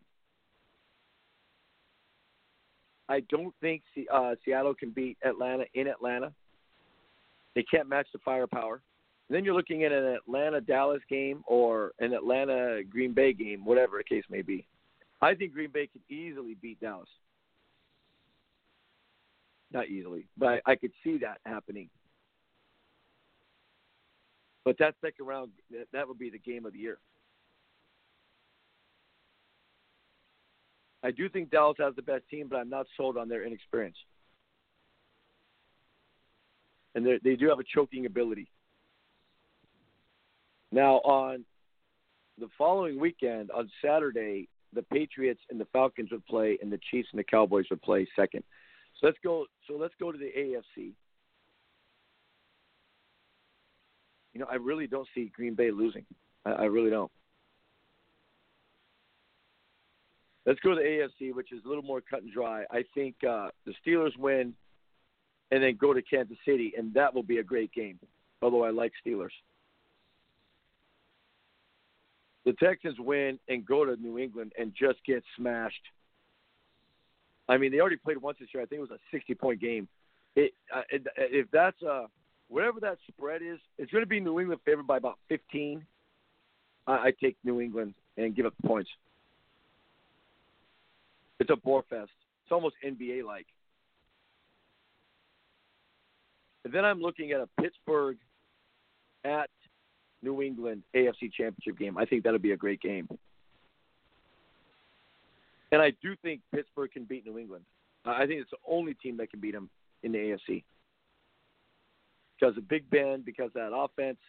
I 3.09 3.21
don't 3.29 3.53
think 3.61 3.81
uh, 4.13 4.35
Seattle 4.45 4.73
can 4.73 4.91
beat 4.91 5.17
Atlanta 5.25 5.65
in 5.73 5.87
Atlanta. 5.87 6.31
They 7.55 7.63
can't 7.63 7.89
match 7.89 8.07
the 8.13 8.19
firepower. 8.23 8.81
And 9.27 9.35
then 9.35 9.43
you're 9.43 9.55
looking 9.55 9.83
at 9.83 9.91
an 9.91 10.05
Atlanta 10.05 10.61
Dallas 10.61 11.01
game 11.09 11.43
or 11.45 11.91
an 11.99 12.13
Atlanta 12.13 12.81
Green 12.89 13.13
Bay 13.13 13.33
game, 13.33 13.65
whatever 13.65 13.97
the 13.97 14.03
case 14.03 14.23
may 14.29 14.41
be. 14.41 14.65
I 15.21 15.35
think 15.35 15.53
Green 15.53 15.71
Bay 15.71 15.87
could 15.87 16.01
easily 16.09 16.55
beat 16.61 16.79
Dallas. 16.79 17.09
Not 19.73 19.87
easily, 19.87 20.27
but 20.37 20.61
I, 20.65 20.71
I 20.71 20.75
could 20.75 20.91
see 21.03 21.17
that 21.19 21.39
happening. 21.45 21.89
But 24.65 24.77
that 24.79 24.95
second 25.01 25.25
round, 25.25 25.51
that 25.93 26.07
would 26.07 26.19
be 26.19 26.29
the 26.29 26.39
game 26.39 26.65
of 26.65 26.73
the 26.73 26.79
year. 26.79 26.97
I 31.03 31.11
do 31.11 31.29
think 31.29 31.49
Dallas 31.49 31.77
has 31.79 31.95
the 31.95 32.01
best 32.01 32.23
team, 32.29 32.47
but 32.49 32.57
I'm 32.57 32.69
not 32.69 32.85
sold 32.95 33.17
on 33.17 33.27
their 33.27 33.43
inexperience. 33.43 33.97
And 36.93 37.07
they 37.23 37.35
do 37.35 37.49
have 37.49 37.59
a 37.59 37.63
choking 37.63 38.05
ability. 38.05 38.51
Now, 40.71 40.95
on 40.97 41.43
the 42.37 42.49
following 42.57 42.99
weekend, 42.99 43.49
on 43.51 43.69
Saturday, 43.83 44.47
the 44.73 44.83
Patriots 44.83 45.41
and 45.49 45.59
the 45.59 45.67
Falcons 45.73 46.11
would 46.11 46.25
play, 46.27 46.57
and 46.61 46.71
the 46.71 46.79
Chiefs 46.91 47.09
and 47.11 47.19
the 47.19 47.23
Cowboys 47.23 47.65
would 47.69 47.81
play 47.81 48.07
second. 48.15 48.43
So 49.01 49.07
let's 49.07 49.17
go. 49.23 49.45
So 49.67 49.75
let's 49.75 49.93
go 49.99 50.11
to 50.11 50.17
the 50.17 50.31
AFC. 50.37 50.93
You 54.33 54.39
know, 54.39 54.47
I 54.49 54.55
really 54.55 54.87
don't 54.87 55.07
see 55.13 55.31
Green 55.35 55.55
Bay 55.55 55.71
losing. 55.71 56.05
I, 56.45 56.51
I 56.51 56.63
really 56.65 56.89
don't. 56.89 57.11
Let's 60.45 60.59
go 60.61 60.69
to 60.69 60.75
the 60.75 60.81
AFC, 60.81 61.35
which 61.35 61.51
is 61.51 61.61
a 61.65 61.67
little 61.67 61.83
more 61.83 62.01
cut 62.01 62.23
and 62.23 62.31
dry. 62.31 62.63
I 62.71 62.83
think 62.95 63.15
uh, 63.27 63.49
the 63.65 63.73
Steelers 63.85 64.17
win, 64.17 64.53
and 65.51 65.61
then 65.61 65.77
go 65.79 65.93
to 65.93 66.01
Kansas 66.01 66.37
City, 66.45 66.73
and 66.77 66.93
that 66.93 67.13
will 67.13 67.23
be 67.23 67.37
a 67.37 67.43
great 67.43 67.71
game. 67.73 67.99
Although 68.41 68.63
I 68.63 68.71
like 68.71 68.91
Steelers. 69.05 69.29
The 72.43 72.53
Texans 72.53 72.97
win 72.99 73.37
and 73.49 73.63
go 73.65 73.85
to 73.85 73.95
New 73.97 74.17
England 74.17 74.53
and 74.57 74.73
just 74.73 74.97
get 75.05 75.23
smashed. 75.37 75.83
I 77.51 77.57
mean, 77.57 77.73
they 77.73 77.81
already 77.81 77.97
played 77.97 78.17
once 78.17 78.37
this 78.39 78.47
year. 78.53 78.63
I 78.63 78.65
think 78.65 78.79
it 78.79 78.89
was 78.89 78.97
a 78.97 79.15
60-point 79.15 79.59
game. 79.59 79.89
It, 80.37 80.53
uh, 80.73 80.83
if 80.89 81.47
that's 81.51 81.75
uh, 81.83 82.05
whatever 82.47 82.79
that 82.79 82.97
spread 83.09 83.41
is, 83.41 83.59
it's 83.77 83.91
going 83.91 84.03
to 84.03 84.07
be 84.07 84.21
New 84.21 84.39
England 84.39 84.61
favored 84.63 84.87
by 84.87 84.95
about 84.95 85.19
15. 85.27 85.85
I, 86.87 86.91
I 86.93 87.13
take 87.21 87.35
New 87.43 87.59
England 87.59 87.93
and 88.15 88.33
give 88.33 88.45
up 88.45 88.53
the 88.61 88.65
points. 88.65 88.89
It's 91.41 91.49
a 91.49 91.57
bore 91.57 91.83
fest. 91.89 92.11
It's 92.45 92.53
almost 92.53 92.75
NBA 92.85 93.25
like. 93.25 93.47
And 96.63 96.73
then 96.73 96.85
I'm 96.85 97.01
looking 97.01 97.31
at 97.31 97.41
a 97.41 97.49
Pittsburgh 97.61 98.15
at 99.25 99.49
New 100.21 100.41
England 100.41 100.83
AFC 100.95 101.33
Championship 101.33 101.77
game. 101.77 101.97
I 101.97 102.05
think 102.05 102.23
that'll 102.23 102.39
be 102.39 102.53
a 102.53 102.57
great 102.57 102.79
game. 102.79 103.09
And 105.71 105.81
I 105.81 105.91
do 106.01 106.15
think 106.21 106.41
Pittsburgh 106.53 106.91
can 106.91 107.05
beat 107.05 107.25
New 107.25 107.37
England. 107.37 107.65
I 108.05 108.25
think 108.25 108.41
it's 108.41 108.51
the 108.51 108.57
only 108.67 108.93
team 108.95 109.17
that 109.17 109.29
can 109.29 109.39
beat 109.39 109.53
them 109.53 109.69
in 110.03 110.11
the 110.11 110.17
AFC. 110.17 110.63
Because 112.39 112.57
of 112.57 112.67
Big 112.67 112.89
Ben, 112.89 113.21
because 113.25 113.47
of 113.47 113.53
that 113.53 113.75
offense, 113.75 114.19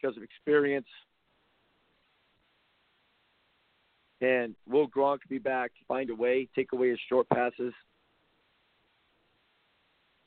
because 0.00 0.16
of 0.16 0.22
experience– 0.22 0.86
And 4.20 4.54
will 4.68 4.88
Gronk 4.88 5.18
be 5.28 5.38
back, 5.38 5.72
find 5.86 6.10
a 6.10 6.14
way, 6.14 6.48
take 6.54 6.72
away 6.72 6.90
his 6.90 6.98
short 7.08 7.28
passes? 7.28 7.72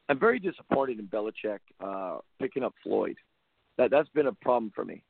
I'm 0.07 0.19
very 0.19 0.39
disappointed 0.39 0.99
in 0.99 1.07
Belichick 1.07 1.59
uh, 1.79 2.19
picking 2.39 2.63
up 2.63 2.73
Floyd. 2.83 3.17
That 3.77 3.91
that's 3.91 4.09
been 4.09 4.27
a 4.27 4.33
problem 4.33 4.71
for 4.75 4.85
me. 4.85 5.03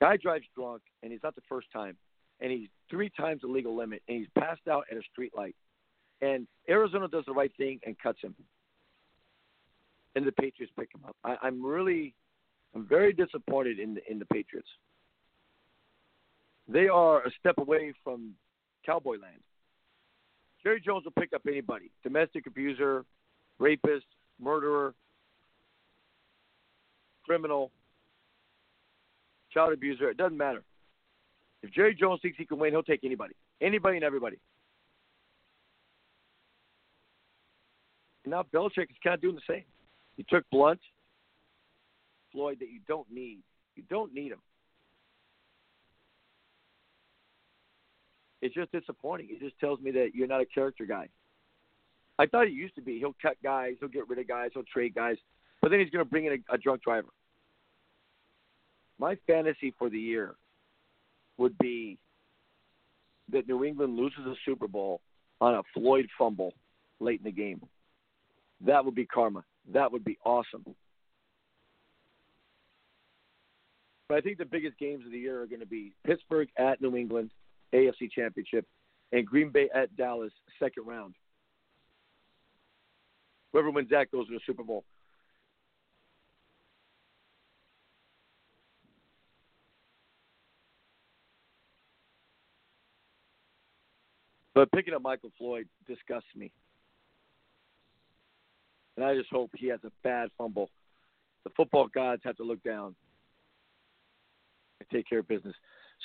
Guy 0.00 0.16
drives 0.16 0.44
drunk, 0.56 0.82
and 1.02 1.10
he's 1.10 1.22
not 1.22 1.34
the 1.34 1.42
first 1.48 1.68
time, 1.72 1.96
and 2.40 2.52
he's 2.52 2.68
three 2.88 3.10
times 3.10 3.40
the 3.42 3.48
legal 3.48 3.76
limit, 3.76 4.02
and 4.08 4.18
he's 4.18 4.28
passed 4.38 4.68
out 4.70 4.84
at 4.90 4.96
a 4.96 5.02
street 5.12 5.32
light. 5.36 5.56
And 6.20 6.46
Arizona 6.68 7.08
does 7.08 7.24
the 7.26 7.32
right 7.32 7.52
thing 7.56 7.80
and 7.84 7.98
cuts 7.98 8.20
him 8.22 8.34
and 10.18 10.26
the 10.26 10.32
Patriots 10.32 10.72
pick 10.78 10.88
him 10.92 11.02
up. 11.06 11.16
I, 11.24 11.36
I'm 11.42 11.64
really, 11.64 12.14
I'm 12.74 12.86
very 12.86 13.12
disappointed 13.12 13.78
in 13.78 13.94
the 13.94 14.00
in 14.10 14.18
the 14.18 14.26
Patriots. 14.26 14.68
They 16.66 16.88
are 16.88 17.22
a 17.22 17.30
step 17.38 17.56
away 17.58 17.94
from 18.04 18.34
cowboy 18.84 19.18
land. 19.22 19.40
Jerry 20.62 20.80
Jones 20.84 21.04
will 21.04 21.12
pick 21.12 21.32
up 21.32 21.42
anybody: 21.46 21.90
domestic 22.02 22.46
abuser, 22.46 23.04
rapist, 23.58 24.06
murderer, 24.40 24.92
criminal, 27.24 27.70
child 29.58 29.72
abuser. 29.72 30.08
It 30.10 30.16
doesn't 30.16 30.36
matter. 30.36 30.62
If 31.62 31.72
Jerry 31.72 31.94
Jones 31.94 32.20
thinks 32.22 32.38
he 32.38 32.44
can 32.44 32.58
win, 32.58 32.72
he'll 32.72 32.82
take 32.82 33.02
anybody, 33.02 33.34
anybody 33.60 33.96
and 33.96 34.04
everybody. 34.04 34.38
And 38.24 38.30
now 38.30 38.44
Belichick 38.54 38.90
is 38.90 38.96
kind 39.02 39.14
of 39.14 39.20
doing 39.20 39.34
the 39.34 39.52
same. 39.52 39.64
He 40.16 40.24
took 40.28 40.44
Blount, 40.52 40.80
Floyd, 42.32 42.58
that 42.60 42.68
you 42.68 42.80
don't 42.86 43.10
need. 43.10 43.40
You 43.74 43.82
don't 43.90 44.14
need 44.14 44.32
him. 44.32 44.38
It's 48.40 48.54
just 48.54 48.70
disappointing. 48.70 49.28
It 49.30 49.40
just 49.40 49.58
tells 49.58 49.80
me 49.80 49.90
that 49.92 50.10
you're 50.14 50.28
not 50.28 50.40
a 50.40 50.46
character 50.46 50.84
guy. 50.84 51.08
I 52.20 52.26
thought 52.26 52.46
he 52.46 52.54
used 52.54 52.76
to 52.76 52.82
be. 52.82 52.98
He'll 52.98 53.16
cut 53.20 53.36
guys, 53.42 53.74
he'll 53.80 53.88
get 53.88 54.08
rid 54.08 54.18
of 54.18 54.28
guys, 54.28 54.50
he'll 54.54 54.62
trade 54.64 54.94
guys, 54.94 55.16
but 55.60 55.70
then 55.70 55.80
he's 55.80 55.90
going 55.90 56.04
to 56.04 56.10
bring 56.10 56.26
in 56.26 56.32
a, 56.32 56.54
a 56.54 56.58
drunk 56.58 56.82
driver. 56.82 57.08
My 58.98 59.16
fantasy 59.26 59.74
for 59.78 59.88
the 59.88 59.98
year 59.98 60.34
would 61.36 61.56
be 61.58 61.98
that 63.30 63.46
New 63.46 63.64
England 63.64 63.96
loses 63.96 64.26
a 64.26 64.34
Super 64.44 64.66
Bowl 64.66 65.00
on 65.40 65.54
a 65.54 65.62
Floyd 65.74 66.08
fumble 66.18 66.52
late 67.00 67.20
in 67.20 67.24
the 67.24 67.32
game. 67.32 67.60
That 68.62 68.84
would 68.84 68.94
be 68.94 69.06
karma. 69.06 69.44
That 69.72 69.92
would 69.92 70.04
be 70.04 70.18
awesome. 70.24 70.64
But 74.08 74.16
I 74.16 74.20
think 74.22 74.38
the 74.38 74.46
biggest 74.46 74.78
games 74.78 75.04
of 75.04 75.12
the 75.12 75.18
year 75.18 75.42
are 75.42 75.46
going 75.46 75.60
to 75.60 75.66
be 75.66 75.92
Pittsburgh 76.04 76.48
at 76.56 76.80
New 76.80 76.96
England, 76.96 77.30
AFC 77.74 78.10
Championship, 78.10 78.66
and 79.12 79.26
Green 79.26 79.50
Bay 79.50 79.68
at 79.74 79.94
Dallas, 79.96 80.32
second 80.58 80.86
round. 80.86 81.14
Whoever 83.52 83.70
wins 83.70 83.90
that 83.90 84.10
goes 84.10 84.26
to 84.28 84.34
the 84.34 84.40
Super 84.46 84.64
Bowl. 84.64 84.84
But 94.58 94.72
picking 94.72 94.92
up 94.92 95.02
Michael 95.02 95.30
Floyd 95.38 95.68
disgusts 95.86 96.34
me. 96.34 96.50
And 98.96 99.06
I 99.06 99.14
just 99.14 99.30
hope 99.30 99.52
he 99.54 99.68
has 99.68 99.78
a 99.84 99.92
bad 100.02 100.30
fumble. 100.36 100.68
The 101.44 101.50
football 101.50 101.86
gods 101.86 102.22
have 102.24 102.36
to 102.38 102.42
look 102.42 102.60
down 102.64 102.96
and 104.80 104.88
take 104.90 105.08
care 105.08 105.20
of 105.20 105.28
business. 105.28 105.54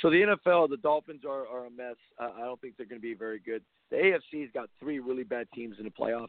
So 0.04 0.12
the 0.12 0.38
NFL, 0.46 0.70
the 0.70 0.78
Dolphins 0.78 1.22
are, 1.28 1.48
are 1.48 1.66
a 1.66 1.72
mess. 1.72 1.96
Uh, 2.20 2.30
I 2.38 2.42
don't 2.42 2.62
think 2.62 2.78
they're 2.78 2.86
going 2.86 3.02
to 3.02 3.08
be 3.08 3.16
very 3.16 3.40
good. 3.40 3.64
The 3.90 3.96
AFC's 3.96 4.52
got 4.54 4.70
three 4.80 5.00
really 5.00 5.24
bad 5.24 5.48
teams 5.56 5.78
in 5.80 5.86
the 5.86 5.90
playoffs. 5.90 6.28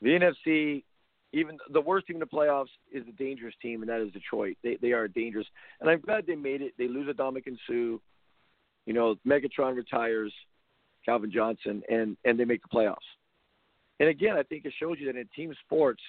The 0.00 0.10
NFC, 0.10 0.84
even 1.32 1.58
the 1.72 1.80
worst 1.80 2.06
team 2.06 2.14
in 2.16 2.20
the 2.20 2.26
playoffs 2.26 2.70
is 2.92 3.04
the 3.04 3.10
dangerous 3.10 3.54
team, 3.60 3.82
and 3.82 3.88
that 3.88 4.00
is 4.00 4.12
Detroit. 4.12 4.58
They 4.62 4.78
they 4.80 4.92
are 4.92 5.08
dangerous, 5.08 5.46
and 5.80 5.90
I'm 5.90 6.00
glad 6.00 6.24
they 6.24 6.36
made 6.36 6.62
it. 6.62 6.74
They 6.78 6.86
lose 6.86 7.12
Ndamukong 7.12 7.58
Suh. 7.66 7.98
You 8.86 8.92
know, 8.92 9.16
Megatron 9.26 9.76
retires, 9.76 10.32
Calvin 11.04 11.30
Johnson, 11.30 11.82
and 11.88 12.16
and 12.24 12.38
they 12.38 12.44
make 12.44 12.62
the 12.62 12.68
playoffs. 12.68 12.96
And 14.00 14.08
again, 14.08 14.36
I 14.36 14.42
think 14.42 14.64
it 14.64 14.72
shows 14.78 14.96
you 14.98 15.06
that 15.06 15.18
in 15.18 15.28
team 15.34 15.54
sports, 15.64 16.02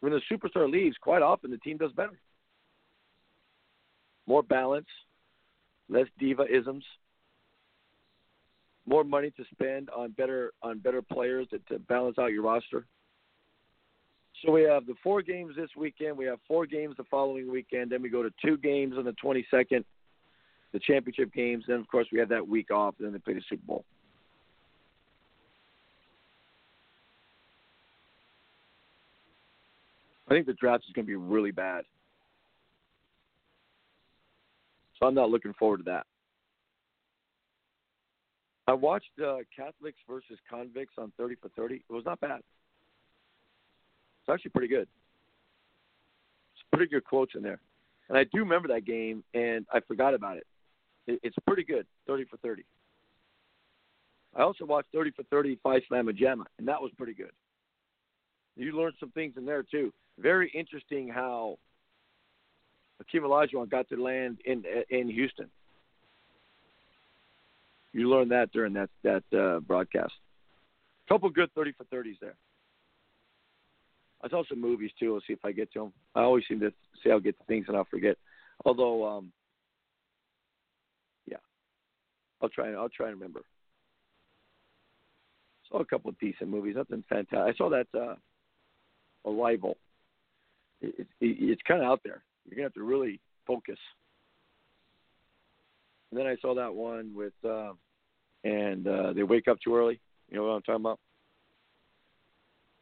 when 0.00 0.12
the 0.12 0.20
superstar 0.30 0.70
leaves, 0.70 0.96
quite 1.00 1.22
often 1.22 1.50
the 1.50 1.58
team 1.58 1.76
does 1.76 1.92
better. 1.92 2.18
More 4.26 4.42
balance, 4.42 4.86
less 5.88 6.06
diva 6.18 6.44
isms, 6.50 6.84
more 8.86 9.04
money 9.04 9.30
to 9.36 9.44
spend 9.52 9.90
on 9.90 10.12
better 10.12 10.52
on 10.62 10.78
better 10.78 11.02
players 11.02 11.46
to, 11.50 11.58
to 11.72 11.78
balance 11.78 12.18
out 12.18 12.32
your 12.32 12.42
roster. 12.42 12.86
So 14.42 14.52
we 14.52 14.62
have 14.62 14.86
the 14.86 14.94
four 15.02 15.22
games 15.22 15.54
this 15.56 15.68
weekend. 15.76 16.16
We 16.16 16.24
have 16.24 16.38
four 16.48 16.64
games 16.64 16.94
the 16.96 17.04
following 17.04 17.50
weekend. 17.50 17.92
Then 17.92 18.00
we 18.00 18.08
go 18.08 18.22
to 18.22 18.30
two 18.42 18.56
games 18.56 18.94
on 18.96 19.04
the 19.04 19.14
22nd 19.22 19.84
the 20.72 20.78
championship 20.78 21.32
games. 21.32 21.64
Then, 21.66 21.80
of 21.80 21.88
course, 21.88 22.06
we 22.12 22.18
had 22.18 22.28
that 22.28 22.46
week 22.46 22.70
off. 22.70 22.94
and 22.98 23.06
Then 23.06 23.12
they 23.12 23.18
played 23.18 23.36
the 23.36 23.42
Super 23.48 23.66
Bowl. 23.66 23.84
I 30.28 30.34
think 30.34 30.46
the 30.46 30.54
draft 30.54 30.84
is 30.86 30.92
going 30.92 31.06
to 31.06 31.10
be 31.10 31.16
really 31.16 31.50
bad. 31.50 31.84
So 34.98 35.06
I'm 35.06 35.14
not 35.14 35.30
looking 35.30 35.54
forward 35.54 35.78
to 35.78 35.82
that. 35.84 36.06
I 38.68 38.74
watched 38.74 39.10
uh, 39.20 39.38
Catholics 39.54 39.98
versus 40.08 40.38
convicts 40.48 40.94
on 40.96 41.12
30 41.16 41.34
for 41.42 41.48
30. 41.56 41.76
It 41.76 41.92
was 41.92 42.04
not 42.04 42.20
bad. 42.20 42.38
It's 42.38 44.32
actually 44.32 44.52
pretty 44.52 44.68
good. 44.68 44.86
It's 46.54 46.62
pretty 46.72 46.88
good 46.88 47.02
quotes 47.02 47.34
in 47.34 47.42
there. 47.42 47.58
And 48.08 48.16
I 48.16 48.24
do 48.24 48.38
remember 48.38 48.68
that 48.68 48.84
game, 48.84 49.24
and 49.34 49.66
I 49.72 49.80
forgot 49.80 50.14
about 50.14 50.36
it. 50.36 50.46
It's 51.06 51.36
pretty 51.46 51.64
good, 51.64 51.86
30 52.06 52.24
for 52.24 52.36
30. 52.38 52.64
I 54.36 54.42
also 54.42 54.64
watched 54.64 54.88
30 54.92 55.10
for 55.12 55.22
30 55.24 55.58
Phi 55.62 55.80
Slama 55.90 56.14
Jama, 56.14 56.44
and 56.58 56.68
that 56.68 56.80
was 56.80 56.92
pretty 56.96 57.14
good. 57.14 57.32
You 58.56 58.76
learned 58.76 58.94
some 59.00 59.10
things 59.10 59.34
in 59.36 59.44
there 59.44 59.62
too. 59.62 59.92
Very 60.18 60.50
interesting 60.50 61.08
how 61.08 61.58
Akeem 63.02 63.22
Olajuwon 63.22 63.70
got 63.70 63.88
to 63.88 64.02
land 64.02 64.38
in 64.44 64.64
in 64.90 65.08
Houston. 65.08 65.48
You 67.92 68.08
learned 68.08 68.30
that 68.30 68.52
during 68.52 68.74
that 68.74 68.90
that 69.02 69.24
uh, 69.36 69.60
broadcast. 69.60 70.12
Couple 71.08 71.28
good 71.30 71.50
30 71.54 71.72
for 71.72 71.84
30s 71.84 72.20
there. 72.20 72.36
I 74.22 74.28
saw 74.28 74.44
some 74.48 74.60
movies 74.60 74.90
too. 74.98 75.14
Let's 75.14 75.26
see 75.26 75.32
if 75.32 75.44
I 75.44 75.50
get 75.50 75.72
to 75.72 75.80
them. 75.80 75.92
I 76.14 76.20
always 76.20 76.44
seem 76.46 76.60
to 76.60 76.72
say 77.02 77.10
I'll 77.10 77.18
get 77.18 77.38
to 77.38 77.44
things 77.46 77.64
and 77.66 77.76
I'll 77.76 77.86
forget. 77.90 78.16
Although 78.64 79.06
um, 79.06 79.32
I'll 82.42 82.48
try. 82.48 82.72
I'll 82.72 82.88
try 82.88 83.08
and 83.08 83.16
remember. 83.16 83.42
Saw 85.68 85.80
a 85.80 85.84
couple 85.84 86.10
of 86.10 86.18
decent 86.18 86.50
movies. 86.50 86.74
Nothing 86.76 87.04
fantastic. 87.08 87.38
I 87.38 87.56
saw 87.56 87.70
that 87.70 87.86
uh, 87.98 88.14
Arrival. 89.28 89.76
It, 90.80 90.94
it, 90.98 91.06
it's 91.20 91.62
kind 91.66 91.82
of 91.82 91.88
out 91.88 92.00
there. 92.04 92.22
You're 92.46 92.56
gonna 92.56 92.66
have 92.66 92.74
to 92.74 92.82
really 92.82 93.20
focus. 93.46 93.78
And 96.10 96.18
then 96.18 96.26
I 96.26 96.36
saw 96.40 96.54
that 96.54 96.74
one 96.74 97.12
with, 97.14 97.32
uh, 97.44 97.72
and 98.42 98.86
uh, 98.86 99.12
they 99.12 99.22
wake 99.22 99.46
up 99.46 99.58
too 99.62 99.76
early. 99.76 100.00
You 100.28 100.38
know 100.38 100.44
what 100.44 100.50
I'm 100.50 100.62
talking 100.62 100.82
about? 100.82 100.98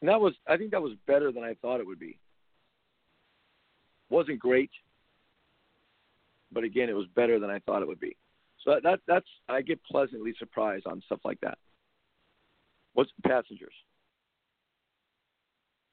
And 0.00 0.08
that 0.08 0.20
was, 0.20 0.34
I 0.46 0.56
think 0.56 0.70
that 0.70 0.82
was 0.82 0.92
better 1.06 1.32
than 1.32 1.42
I 1.42 1.54
thought 1.60 1.80
it 1.80 1.86
would 1.86 1.98
be. 1.98 2.18
Wasn't 4.10 4.38
great, 4.38 4.70
but 6.52 6.64
again, 6.64 6.88
it 6.88 6.94
was 6.94 7.06
better 7.14 7.38
than 7.38 7.50
I 7.50 7.58
thought 7.60 7.82
it 7.82 7.88
would 7.88 8.00
be. 8.00 8.16
That, 8.68 8.82
that 8.82 9.00
that's 9.08 9.26
I 9.48 9.62
get 9.62 9.82
pleasantly 9.84 10.34
surprised 10.38 10.86
on 10.86 11.00
stuff 11.06 11.20
like 11.24 11.40
that. 11.40 11.56
What's 12.92 13.10
passengers? 13.26 13.72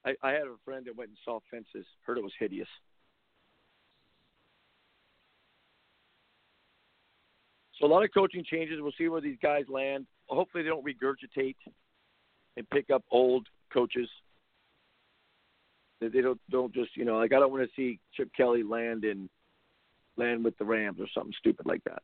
I, 0.06 0.16
I 0.22 0.32
had 0.32 0.42
a 0.42 0.56
friend 0.66 0.86
that 0.86 0.98
went 0.98 1.12
and 1.12 1.18
saw 1.24 1.40
fences. 1.50 1.86
Heard 2.06 2.18
it 2.18 2.24
was 2.24 2.34
hideous. 2.38 2.68
So 7.80 7.86
a 7.86 7.88
lot 7.88 8.04
of 8.04 8.10
coaching 8.14 8.44
changes. 8.44 8.82
We'll 8.82 8.92
see 8.98 9.08
where 9.08 9.22
these 9.22 9.38
guys 9.42 9.64
land. 9.70 10.06
Hopefully 10.28 10.64
they 10.64 10.70
don't 10.70 10.86
regurgitate 10.86 11.56
and 12.58 12.70
pick 12.72 12.90
up 12.90 13.06
old 13.10 13.48
coaches. 13.72 14.10
That 16.02 16.12
they 16.12 16.20
don't 16.20 16.42
don't 16.50 16.74
just 16.74 16.98
you 16.98 17.06
know 17.06 17.16
like 17.20 17.32
I 17.32 17.40
don't 17.40 17.54
want 17.54 17.64
to 17.64 17.74
see 17.74 18.00
Chip 18.16 18.32
Kelly 18.36 18.64
land 18.64 19.06
in 19.06 19.30
land 20.18 20.44
with 20.44 20.58
the 20.58 20.66
Rams 20.66 21.00
or 21.00 21.08
something 21.14 21.34
stupid 21.40 21.66
like 21.66 21.82
that. 21.86 22.04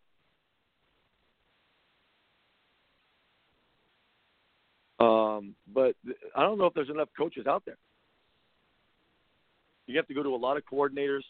Um, 5.01 5.55
but 5.73 5.95
I 6.35 6.43
don't 6.43 6.59
know 6.59 6.65
if 6.65 6.73
there's 6.75 6.89
enough 6.89 7.09
coaches 7.17 7.47
out 7.47 7.63
there. 7.65 7.77
You 9.87 9.97
have 9.97 10.07
to 10.07 10.13
go 10.13 10.21
to 10.21 10.29
a 10.29 10.37
lot 10.37 10.57
of 10.57 10.63
coordinators. 10.71 11.23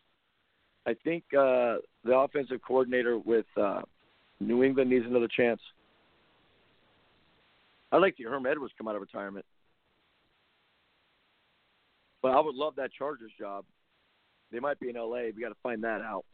I 0.86 0.96
think 1.06 1.24
uh, 1.34 1.78
the 2.04 2.14
offensive 2.16 2.60
coordinator 2.68 3.18
with 3.18 3.46
uh, 3.56 3.82
New 4.42 4.64
England 4.64 4.90
needs 4.90 5.06
another 5.08 5.30
chance. 5.30 5.62
I'd 7.92 8.02
like 8.02 8.18
to 8.18 8.24
hear 8.24 8.32
Herm 8.32 8.46
Edwards 8.46 8.74
come 8.78 8.88
out 8.88 8.96
of 8.96 9.02
retirement. 9.02 9.46
But 12.22 12.30
I 12.30 12.40
would 12.40 12.56
love 12.56 12.76
that 12.76 12.92
Chargers 12.92 13.32
job. 13.40 13.64
They 14.52 14.60
might 14.60 14.80
be 14.80 14.90
in 14.90 14.96
LA. 14.96 15.30
We 15.36 15.42
got 15.42 15.50
to 15.50 15.56
find 15.64 15.84
that 15.84 16.02
out. 16.02 16.26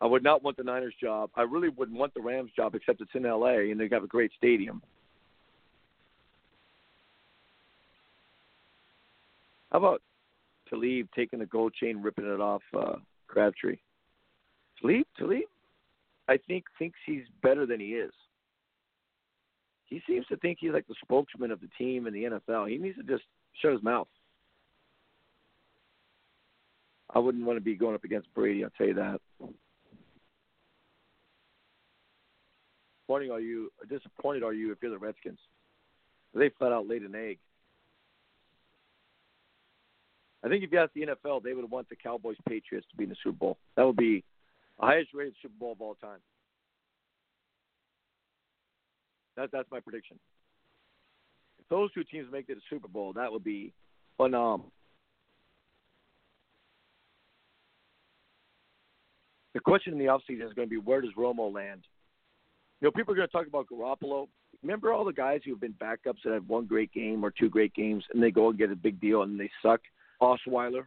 I 0.00 0.06
would 0.06 0.22
not 0.22 0.42
want 0.42 0.56
the 0.56 0.62
Niners 0.62 0.94
job. 1.00 1.30
I 1.36 1.42
really 1.42 1.70
wouldn't 1.70 1.98
want 1.98 2.12
the 2.14 2.20
Rams 2.20 2.50
job, 2.54 2.74
except 2.74 3.00
it's 3.00 3.10
in 3.14 3.24
L.A. 3.24 3.70
and 3.70 3.80
they 3.80 3.88
have 3.90 4.04
a 4.04 4.08
great 4.08 4.30
stadium. 4.36 4.82
How 9.72 9.78
about 9.78 10.02
Talib 10.68 11.08
taking 11.14 11.38
the 11.38 11.46
gold 11.46 11.74
chain, 11.74 12.02
ripping 12.02 12.26
it 12.26 12.40
off 12.40 12.62
uh, 12.76 12.96
Crabtree? 13.26 13.78
Talib, 14.80 15.06
Talib, 15.18 15.44
I 16.28 16.38
think 16.46 16.64
thinks 16.78 16.98
he's 17.06 17.24
better 17.42 17.66
than 17.66 17.80
he 17.80 17.94
is. 17.94 18.12
He 19.86 20.02
seems 20.06 20.26
to 20.26 20.36
think 20.36 20.58
he's 20.60 20.72
like 20.72 20.86
the 20.88 20.94
spokesman 21.02 21.50
of 21.50 21.60
the 21.60 21.68
team 21.78 22.06
in 22.06 22.12
the 22.12 22.24
NFL. 22.24 22.68
He 22.68 22.76
needs 22.76 22.96
to 22.96 23.04
just 23.04 23.24
shut 23.62 23.72
his 23.72 23.82
mouth. 23.82 24.08
I 27.14 27.18
wouldn't 27.18 27.46
want 27.46 27.56
to 27.56 27.64
be 27.64 27.76
going 27.76 27.94
up 27.94 28.04
against 28.04 28.32
Brady. 28.34 28.64
I'll 28.64 28.70
tell 28.76 28.88
you 28.88 28.94
that. 28.94 29.20
Disappointing 33.06 33.30
are 33.30 33.40
you? 33.40 33.70
Disappointed 33.88 34.42
are 34.42 34.52
you 34.52 34.72
if 34.72 34.78
you're 34.82 34.90
the 34.90 34.98
Redskins? 34.98 35.38
They 36.34 36.50
flat 36.58 36.72
out 36.72 36.88
laid 36.88 37.02
an 37.02 37.14
egg. 37.14 37.38
I 40.44 40.48
think 40.48 40.62
if 40.62 40.70
you 40.70 40.78
ask 40.78 40.92
the 40.92 41.06
NFL, 41.06 41.42
they 41.42 41.54
would 41.54 41.70
want 41.70 41.88
the 41.88 41.96
Cowboys 41.96 42.36
Patriots 42.48 42.86
to 42.90 42.96
be 42.96 43.04
in 43.04 43.10
the 43.10 43.16
Super 43.22 43.38
Bowl. 43.38 43.58
That 43.76 43.84
would 43.86 43.96
be 43.96 44.22
the 44.78 44.86
highest 44.86 45.10
rated 45.14 45.34
Super 45.40 45.54
Bowl 45.58 45.72
of 45.72 45.80
all 45.80 45.94
time. 45.94 46.18
That, 49.36 49.50
that's 49.52 49.70
my 49.70 49.80
prediction. 49.80 50.18
If 51.58 51.68
those 51.68 51.92
two 51.92 52.04
teams 52.04 52.28
make 52.30 52.48
it 52.48 52.54
to 52.54 52.54
the 52.56 52.60
Super 52.70 52.88
Bowl, 52.88 53.12
that 53.14 53.30
would 53.32 53.44
be 53.44 53.72
phenomenal. 54.16 54.72
The 59.54 59.60
question 59.60 59.94
in 59.94 59.98
the 59.98 60.06
offseason 60.06 60.46
is 60.46 60.52
going 60.52 60.68
to 60.68 60.70
be 60.70 60.76
where 60.76 61.00
does 61.00 61.12
Romo 61.16 61.52
land? 61.52 61.82
You 62.80 62.86
know, 62.86 62.92
people 62.92 63.12
are 63.14 63.16
going 63.16 63.28
to 63.28 63.32
talk 63.32 63.46
about 63.46 63.66
Garoppolo. 63.68 64.28
Remember 64.62 64.92
all 64.92 65.04
the 65.04 65.12
guys 65.12 65.40
who 65.44 65.52
have 65.52 65.60
been 65.60 65.74
backups 65.74 66.22
that 66.24 66.32
have 66.32 66.48
one 66.48 66.66
great 66.66 66.92
game 66.92 67.24
or 67.24 67.30
two 67.30 67.48
great 67.48 67.74
games 67.74 68.04
and 68.12 68.22
they 68.22 68.30
go 68.30 68.50
and 68.50 68.58
get 68.58 68.70
a 68.70 68.76
big 68.76 69.00
deal 69.00 69.22
and 69.22 69.38
they 69.38 69.50
suck? 69.62 69.80
Osweiler. 70.20 70.86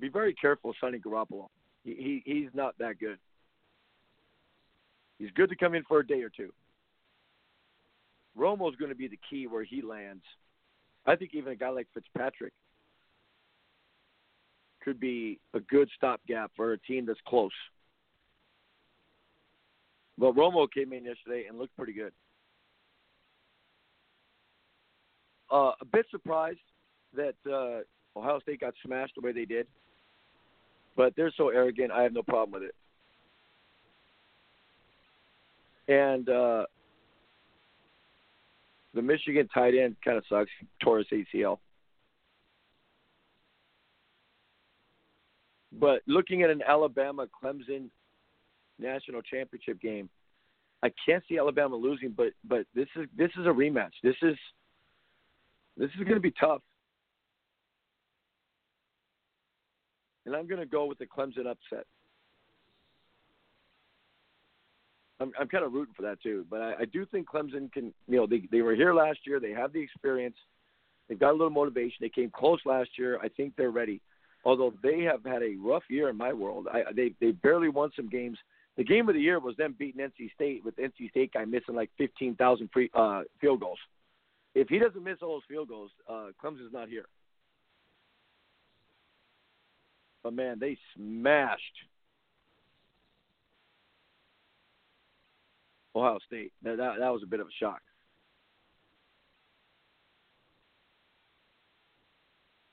Be 0.00 0.08
very 0.08 0.34
careful 0.34 0.74
signing 0.80 1.00
Garoppolo. 1.00 1.48
He, 1.84 2.22
he 2.24 2.32
he's 2.32 2.50
not 2.54 2.76
that 2.78 2.98
good. 2.98 3.18
He's 5.18 5.30
good 5.34 5.50
to 5.50 5.56
come 5.56 5.74
in 5.74 5.84
for 5.84 6.00
a 6.00 6.06
day 6.06 6.22
or 6.22 6.30
two. 6.30 6.52
Romo's 8.36 8.76
going 8.76 8.88
to 8.88 8.96
be 8.96 9.06
the 9.06 9.18
key 9.30 9.46
where 9.46 9.62
he 9.62 9.80
lands. 9.80 10.24
I 11.06 11.16
think 11.16 11.30
even 11.34 11.52
a 11.52 11.56
guy 11.56 11.68
like 11.68 11.86
Fitzpatrick 11.94 12.52
could 14.82 14.98
be 14.98 15.38
a 15.54 15.60
good 15.60 15.88
stopgap 15.96 16.50
for 16.56 16.72
a 16.72 16.78
team 16.78 17.06
that's 17.06 17.20
close. 17.26 17.52
But 20.16 20.34
Romo 20.34 20.66
came 20.70 20.92
in 20.92 21.04
yesterday 21.04 21.44
and 21.48 21.58
looked 21.58 21.76
pretty 21.76 21.92
good. 21.92 22.12
Uh, 25.50 25.72
a 25.80 25.84
bit 25.92 26.06
surprised 26.10 26.58
that 27.14 27.34
uh, 27.46 28.18
Ohio 28.18 28.40
State 28.40 28.60
got 28.60 28.74
smashed 28.84 29.14
the 29.16 29.20
way 29.20 29.32
they 29.32 29.44
did, 29.44 29.66
but 30.96 31.14
they're 31.16 31.32
so 31.36 31.48
arrogant. 31.48 31.92
I 31.92 32.02
have 32.02 32.12
no 32.12 32.22
problem 32.22 32.60
with 32.60 32.70
it. 32.70 32.74
And 35.86 36.28
uh, 36.28 36.64
the 38.94 39.02
Michigan 39.02 39.48
tight 39.52 39.74
end 39.74 39.96
kind 40.04 40.16
of 40.16 40.24
sucks. 40.28 40.50
Tore 40.82 40.98
his 40.98 41.06
ACL. 41.34 41.58
But 45.78 46.02
looking 46.06 46.42
at 46.42 46.50
an 46.50 46.62
Alabama 46.66 47.26
Clemson 47.26 47.90
national 48.78 49.22
championship 49.22 49.80
game, 49.80 50.08
I 50.82 50.90
can't 51.06 51.22
see 51.28 51.38
Alabama 51.38 51.76
losing. 51.76 52.10
But 52.10 52.32
but 52.44 52.66
this 52.74 52.88
is 52.96 53.06
this 53.16 53.30
is 53.38 53.46
a 53.46 53.50
rematch. 53.50 53.92
This 54.02 54.16
is 54.22 54.36
this 55.76 55.90
is 55.98 56.04
going 56.04 56.14
to 56.14 56.20
be 56.20 56.32
tough. 56.38 56.62
And 60.26 60.34
I'm 60.34 60.46
going 60.46 60.60
to 60.60 60.66
go 60.66 60.86
with 60.86 60.98
the 60.98 61.06
Clemson 61.06 61.46
upset. 61.46 61.84
I'm, 65.20 65.32
I'm 65.38 65.48
kind 65.48 65.64
of 65.64 65.72
rooting 65.72 65.94
for 65.94 66.02
that 66.02 66.22
too. 66.22 66.46
But 66.50 66.60
I, 66.60 66.74
I 66.80 66.84
do 66.86 67.06
think 67.06 67.28
Clemson 67.28 67.72
can. 67.72 67.92
You 68.08 68.16
know, 68.16 68.26
they 68.26 68.42
they 68.50 68.62
were 68.62 68.74
here 68.74 68.94
last 68.94 69.20
year. 69.26 69.40
They 69.40 69.52
have 69.52 69.72
the 69.72 69.80
experience. 69.80 70.36
They've 71.08 71.18
got 71.18 71.30
a 71.30 71.32
little 71.32 71.50
motivation. 71.50 71.96
They 72.00 72.08
came 72.08 72.30
close 72.30 72.60
last 72.64 72.90
year. 72.98 73.18
I 73.22 73.28
think 73.28 73.54
they're 73.56 73.70
ready. 73.70 74.00
Although 74.44 74.74
they 74.82 75.00
have 75.02 75.24
had 75.24 75.42
a 75.42 75.56
rough 75.58 75.84
year 75.88 76.08
in 76.08 76.16
my 76.16 76.32
world, 76.32 76.68
I, 76.70 76.82
they 76.94 77.14
they 77.20 77.30
barely 77.30 77.68
won 77.68 77.90
some 77.96 78.08
games. 78.08 78.38
The 78.76 78.84
game 78.84 79.08
of 79.08 79.14
the 79.14 79.20
year 79.20 79.38
was 79.38 79.56
them 79.56 79.74
beating 79.78 80.00
NC 80.00 80.32
State 80.34 80.64
with 80.64 80.76
NC 80.76 81.10
State 81.10 81.32
guy 81.32 81.44
missing 81.44 81.74
like 81.74 81.90
15,000 81.96 82.68
free 82.72 82.90
uh, 82.94 83.22
field 83.40 83.60
goals. 83.60 83.78
If 84.54 84.68
he 84.68 84.78
doesn't 84.78 85.02
miss 85.02 85.18
all 85.22 85.34
those 85.34 85.42
field 85.48 85.68
goals, 85.68 85.90
uh, 86.08 86.28
Clemson's 86.42 86.72
not 86.72 86.88
here. 86.88 87.06
But 90.22 90.32
man, 90.32 90.58
they 90.58 90.76
smashed 90.96 91.62
Ohio 95.94 96.18
State. 96.26 96.52
That, 96.62 96.78
that, 96.78 96.94
that 96.98 97.12
was 97.12 97.22
a 97.22 97.26
bit 97.26 97.40
of 97.40 97.46
a 97.46 97.50
shock. 97.60 97.80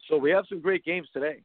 So 0.09 0.17
we 0.17 0.31
have 0.31 0.45
some 0.49 0.61
great 0.61 0.83
games 0.83 1.07
today. 1.13 1.41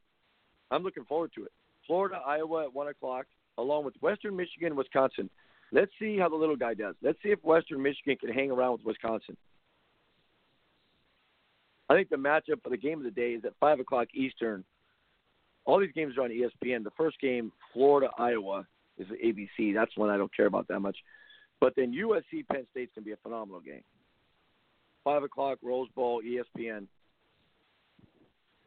I'm 0.71 0.83
looking 0.83 1.05
forward 1.05 1.31
to 1.37 1.45
it. 1.45 1.53
Florida, 1.87 2.21
Iowa 2.27 2.65
at 2.65 2.75
one 2.75 2.89
o'clock, 2.89 3.27
along 3.59 3.85
with 3.85 3.95
Western 4.01 4.37
Michigan, 4.37 4.69
and 4.69 4.77
Wisconsin. 4.77 5.31
Let's 5.73 5.91
see 5.99 6.19
how 6.19 6.29
the 6.29 6.37
little 6.37 6.57
guy 6.57 6.75
does. 6.75 6.95
Let's 7.03 7.19
see 7.23 7.31
if 7.31 7.43
Western 7.43 7.83
Michigan 7.83 8.17
can 8.17 8.33
hang 8.33 8.51
around 8.51 8.73
with 8.73 8.85
Wisconsin. 8.85 9.37
I 11.89 11.95
think 11.95 12.09
the 12.09 12.17
matchup 12.17 12.63
for 12.63 12.71
the 12.71 12.77
game 12.77 12.99
of 12.99 13.05
the 13.05 13.11
day 13.11 13.33
is 13.33 13.45
at 13.45 13.53
five 13.61 13.81
o'clock 13.81 14.09
Eastern. 14.15 14.65
All 15.65 15.81
these 15.81 15.93
games 15.95 16.17
are 16.17 16.23
on 16.23 16.31
ESPN. 16.31 16.85
The 16.85 16.91
first 16.97 17.21
game, 17.21 17.53
Florida, 17.73 18.09
Iowa, 18.19 18.67
is 18.99 19.07
ABC. 19.09 19.75
That's 19.75 19.97
one 19.97 20.11
I 20.11 20.17
don't 20.17 20.35
care 20.35 20.47
about 20.47 20.69
that 20.69 20.81
much. 20.81 20.97
But 21.61 21.75
then 21.77 21.93
USC 21.93 22.47
Penn 22.51 22.67
State's 22.71 22.93
gonna 22.95 23.05
be 23.05 23.13
a 23.13 23.17
phenomenal 23.17 23.61
game. 23.61 23.83
Five 25.05 25.23
o'clock 25.23 25.59
Rose 25.63 25.89
Bowl 25.95 26.23
ESPN. 26.23 26.87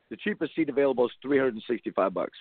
The 0.10 0.18
cheapest 0.18 0.56
seat 0.56 0.70
available 0.70 1.06
is 1.06 1.12
three 1.22 1.38
hundred 1.38 1.56
and 1.56 1.64
sixty-five 1.68 2.14
bucks. 2.14 2.38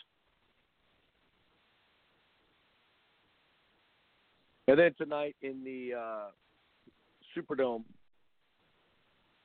And 4.69 4.79
then 4.79 4.95
tonight 4.99 5.35
in 5.41 5.65
the 5.65 5.99
uh, 5.99 6.27
Superdome, 7.35 7.85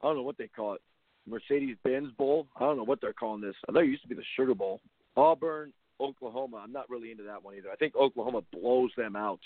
I 0.02 0.08
don't 0.08 0.18
know 0.18 0.24
what 0.24 0.38
they 0.38 0.50
call 0.50 0.74
it, 0.74 0.82
Mercedes 1.26 1.78
Benz 1.82 2.10
Bowl. 2.18 2.46
I 2.58 2.66
don't 2.66 2.76
know 2.76 2.84
what 2.84 3.00
they're 3.00 3.14
calling 3.14 3.42
this. 3.42 3.56
I 3.68 3.72
know 3.72 3.80
it 3.80 3.88
used 3.88 4.02
to 4.02 4.10
be 4.10 4.16
the 4.16 4.24
Sugar 4.36 4.54
Bowl. 4.54 4.82
Auburn, 5.16 5.72
Oklahoma. 6.02 6.58
I'm 6.62 6.74
not 6.74 6.90
really 6.90 7.10
into 7.10 7.24
that 7.24 7.42
one 7.42 7.56
either. 7.56 7.72
I 7.72 7.78
think 7.78 7.96
Oklahoma 7.96 8.42
blows 8.52 8.92
them 8.98 9.16
out. 9.16 9.40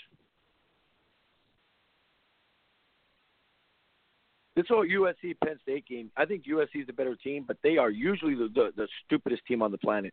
This 4.56 4.66
whole 4.68 4.84
USC 4.84 5.36
Penn 5.44 5.60
State 5.62 5.86
game, 5.86 6.10
I 6.16 6.24
think 6.24 6.42
USC 6.46 6.80
is 6.80 6.88
the 6.88 6.92
better 6.92 7.14
team, 7.14 7.44
but 7.46 7.56
they 7.62 7.76
are 7.76 7.90
usually 7.90 8.34
the, 8.34 8.48
the, 8.52 8.70
the 8.76 8.88
stupidest 9.06 9.46
team 9.46 9.62
on 9.62 9.70
the 9.70 9.78
planet. 9.78 10.12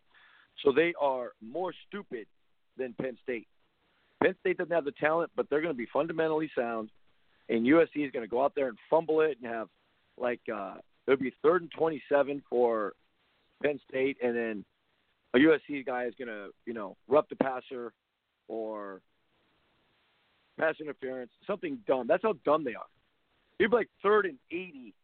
So 0.63 0.71
they 0.71 0.93
are 1.01 1.31
more 1.41 1.73
stupid 1.87 2.27
than 2.77 2.93
Penn 3.01 3.17
State. 3.23 3.47
Penn 4.25 4.35
State 4.39 4.57
doesn't 4.57 4.73
have 4.73 4.85
the 4.85 4.91
talent, 4.93 5.29
but 5.35 5.47
they're 5.49 5.61
going 5.61 5.73
to 5.73 5.77
be 5.77 5.87
fundamentally 5.93 6.49
sound, 6.57 6.89
and 7.47 7.63
USC 7.63 8.05
is 8.05 8.11
going 8.11 8.23
to 8.25 8.27
go 8.27 8.43
out 8.43 8.53
there 8.55 8.69
and 8.69 8.77
fumble 8.89 9.21
it 9.21 9.37
and 9.39 9.51
have 9.51 9.67
like 10.17 10.39
uh, 10.51 10.75
it'll 11.05 11.19
be 11.19 11.33
third 11.43 11.61
and 11.61 11.71
twenty-seven 11.77 12.41
for 12.49 12.93
Penn 13.61 13.79
State, 13.87 14.17
and 14.23 14.35
then 14.35 14.65
a 15.35 15.37
USC 15.37 15.85
guy 15.85 16.05
is 16.05 16.15
going 16.17 16.29
to 16.29 16.47
you 16.65 16.73
know 16.73 16.97
rough 17.07 17.25
the 17.29 17.35
passer 17.35 17.93
or 18.47 19.01
pass 20.59 20.73
interference, 20.81 21.29
something 21.45 21.77
dumb. 21.85 22.07
That's 22.07 22.23
how 22.23 22.33
dumb 22.45 22.63
they 22.63 22.73
are. 22.73 22.85
It'd 23.59 23.69
be 23.69 23.77
like 23.77 23.89
third 24.01 24.25
and 24.25 24.39
eighty, 24.49 24.95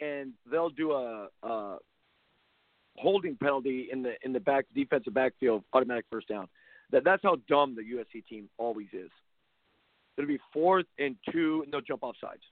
and 0.00 0.32
they'll 0.50 0.70
do 0.70 0.92
a, 0.92 1.28
a 1.42 1.76
holding 2.96 3.36
penalty 3.36 3.88
in 3.92 4.02
the 4.02 4.14
in 4.22 4.32
the 4.32 4.40
back 4.40 4.64
defensive 4.74 5.12
backfield, 5.12 5.62
automatic 5.74 6.06
first 6.10 6.28
down. 6.28 6.48
That 6.92 7.04
that's 7.04 7.22
how 7.22 7.36
dumb 7.48 7.74
the 7.74 7.82
USC 7.82 8.26
team 8.26 8.48
always 8.58 8.88
is. 8.92 9.10
It'll 10.16 10.28
be 10.28 10.40
fourth 10.52 10.86
and 10.98 11.16
two, 11.32 11.62
and 11.64 11.72
they'll 11.72 11.80
jump 11.80 12.02
off 12.02 12.16
sides. 12.20 12.42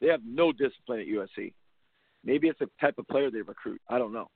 They 0.00 0.08
have 0.08 0.20
no 0.24 0.52
discipline 0.52 1.00
at 1.00 1.06
USC. 1.06 1.52
Maybe 2.24 2.48
it's 2.48 2.58
the 2.58 2.68
type 2.80 2.98
of 2.98 3.06
player 3.08 3.30
they 3.30 3.42
recruit. 3.42 3.80
I 3.88 3.98
don't 3.98 4.12
know. 4.12 4.28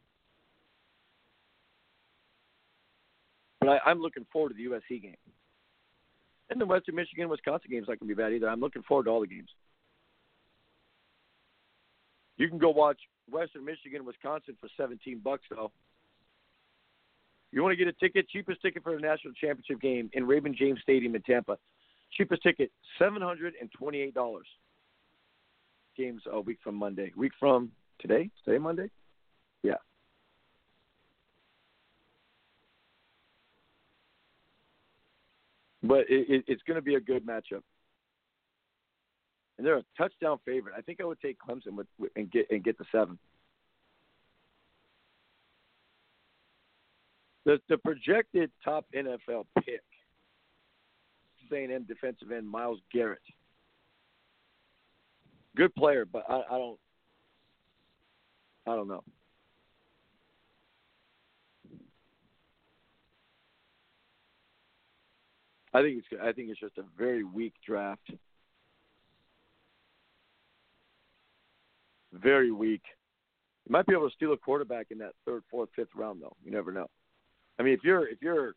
But 3.60 3.68
I, 3.68 3.78
I'm 3.86 4.00
looking 4.00 4.26
forward 4.32 4.50
to 4.50 4.54
the 4.54 4.64
USC 4.64 5.02
game. 5.02 5.16
And 6.48 6.60
the 6.60 6.66
Western 6.66 6.96
Michigan 6.96 7.28
Wisconsin 7.28 7.70
game's 7.70 7.88
not 7.88 8.00
going 8.00 8.08
to 8.08 8.14
be 8.14 8.20
bad 8.20 8.32
either. 8.32 8.48
I'm 8.48 8.60
looking 8.60 8.82
forward 8.82 9.04
to 9.04 9.10
all 9.10 9.20
the 9.20 9.26
games. 9.26 9.50
You 12.38 12.48
can 12.48 12.58
go 12.58 12.70
watch 12.70 12.98
Western 13.30 13.64
Michigan 13.64 14.04
Wisconsin 14.04 14.56
for 14.60 14.68
17 14.76 15.20
bucks 15.22 15.44
though. 15.50 15.70
You 17.52 17.62
want 17.62 17.72
to 17.72 17.76
get 17.76 17.88
a 17.88 17.92
ticket? 17.92 18.28
Cheapest 18.28 18.62
ticket 18.62 18.82
for 18.82 18.94
the 18.94 19.00
national 19.00 19.34
championship 19.34 19.80
game 19.80 20.08
in 20.12 20.26
Raymond 20.26 20.56
James 20.58 20.80
Stadium 20.82 21.14
in 21.14 21.22
Tampa. 21.22 21.58
Cheapest 22.12 22.42
ticket 22.42 22.70
seven 22.98 23.22
hundred 23.22 23.54
and 23.60 23.70
twenty-eight 23.72 24.14
dollars. 24.14 24.46
Games 25.96 26.22
a 26.30 26.40
week 26.40 26.58
from 26.62 26.76
Monday. 26.76 27.12
Week 27.16 27.32
from 27.38 27.72
today? 27.98 28.30
Today 28.44 28.58
Monday? 28.58 28.90
Yeah. 29.62 29.74
but 35.82 36.00
it, 36.08 36.28
it, 36.28 36.44
it's 36.46 36.62
going 36.62 36.76
to 36.76 36.82
be 36.82 36.94
a 36.94 37.00
good 37.00 37.26
matchup. 37.26 37.62
And 39.58 39.66
they're 39.66 39.78
a 39.78 39.84
touchdown 39.96 40.38
favorite. 40.44 40.74
I 40.76 40.80
think 40.80 41.00
I 41.00 41.04
would 41.04 41.20
take 41.20 41.36
Clemson 41.38 41.74
with, 41.74 41.86
with, 41.98 42.10
and 42.16 42.30
get 42.30 42.46
and 42.50 42.64
get 42.64 42.78
the 42.78 42.84
seven. 42.90 43.18
The 47.44 47.60
the 47.68 47.78
projected 47.78 48.50
top 48.64 48.86
NFL 48.94 49.46
pick, 49.64 49.82
St. 51.50 51.70
M 51.70 51.84
defensive 51.88 52.30
end 52.32 52.48
Myles 52.48 52.80
Garrett. 52.92 53.18
Good 55.56 55.74
player, 55.74 56.04
but 56.04 56.24
I, 56.28 56.42
I 56.50 56.58
don't 56.58 56.78
I 58.66 58.76
don't 58.76 58.88
know. 58.88 59.02
I 65.72 65.82
think 65.82 65.98
it's 65.98 66.22
I 66.22 66.32
think 66.32 66.50
it's 66.50 66.60
just 66.60 66.78
a 66.78 66.84
very 66.98 67.24
weak 67.24 67.54
draft. 67.64 68.10
Very 72.12 72.50
weak. 72.50 72.82
You 73.66 73.72
might 73.72 73.86
be 73.86 73.94
able 73.94 74.08
to 74.08 74.14
steal 74.14 74.32
a 74.32 74.36
quarterback 74.36 74.88
in 74.90 74.98
that 74.98 75.12
third, 75.24 75.44
fourth, 75.50 75.68
fifth 75.76 75.94
round 75.94 76.20
though. 76.20 76.36
You 76.44 76.50
never 76.50 76.72
know. 76.72 76.88
I 77.60 77.62
mean, 77.62 77.74
if 77.74 77.80
you're 77.84 78.08
if 78.08 78.22
you're 78.22 78.54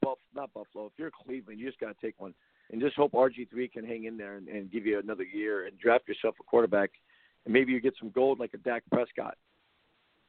Buff, 0.00 0.18
not 0.32 0.54
Buffalo, 0.54 0.86
if 0.86 0.92
you're 0.96 1.10
Cleveland, 1.10 1.58
you 1.58 1.66
just 1.66 1.80
got 1.80 1.88
to 1.88 2.06
take 2.06 2.14
one 2.18 2.32
and 2.70 2.80
just 2.80 2.94
hope 2.94 3.12
RG 3.12 3.50
three 3.50 3.66
can 3.66 3.84
hang 3.84 4.04
in 4.04 4.16
there 4.16 4.36
and, 4.36 4.46
and 4.46 4.70
give 4.70 4.86
you 4.86 5.00
another 5.00 5.24
year 5.24 5.66
and 5.66 5.76
draft 5.78 6.06
yourself 6.06 6.36
a 6.40 6.44
quarterback, 6.44 6.90
and 7.44 7.52
maybe 7.52 7.72
you 7.72 7.80
get 7.80 7.94
some 7.98 8.10
gold 8.10 8.38
like 8.38 8.54
a 8.54 8.58
Dak 8.58 8.84
Prescott, 8.92 9.36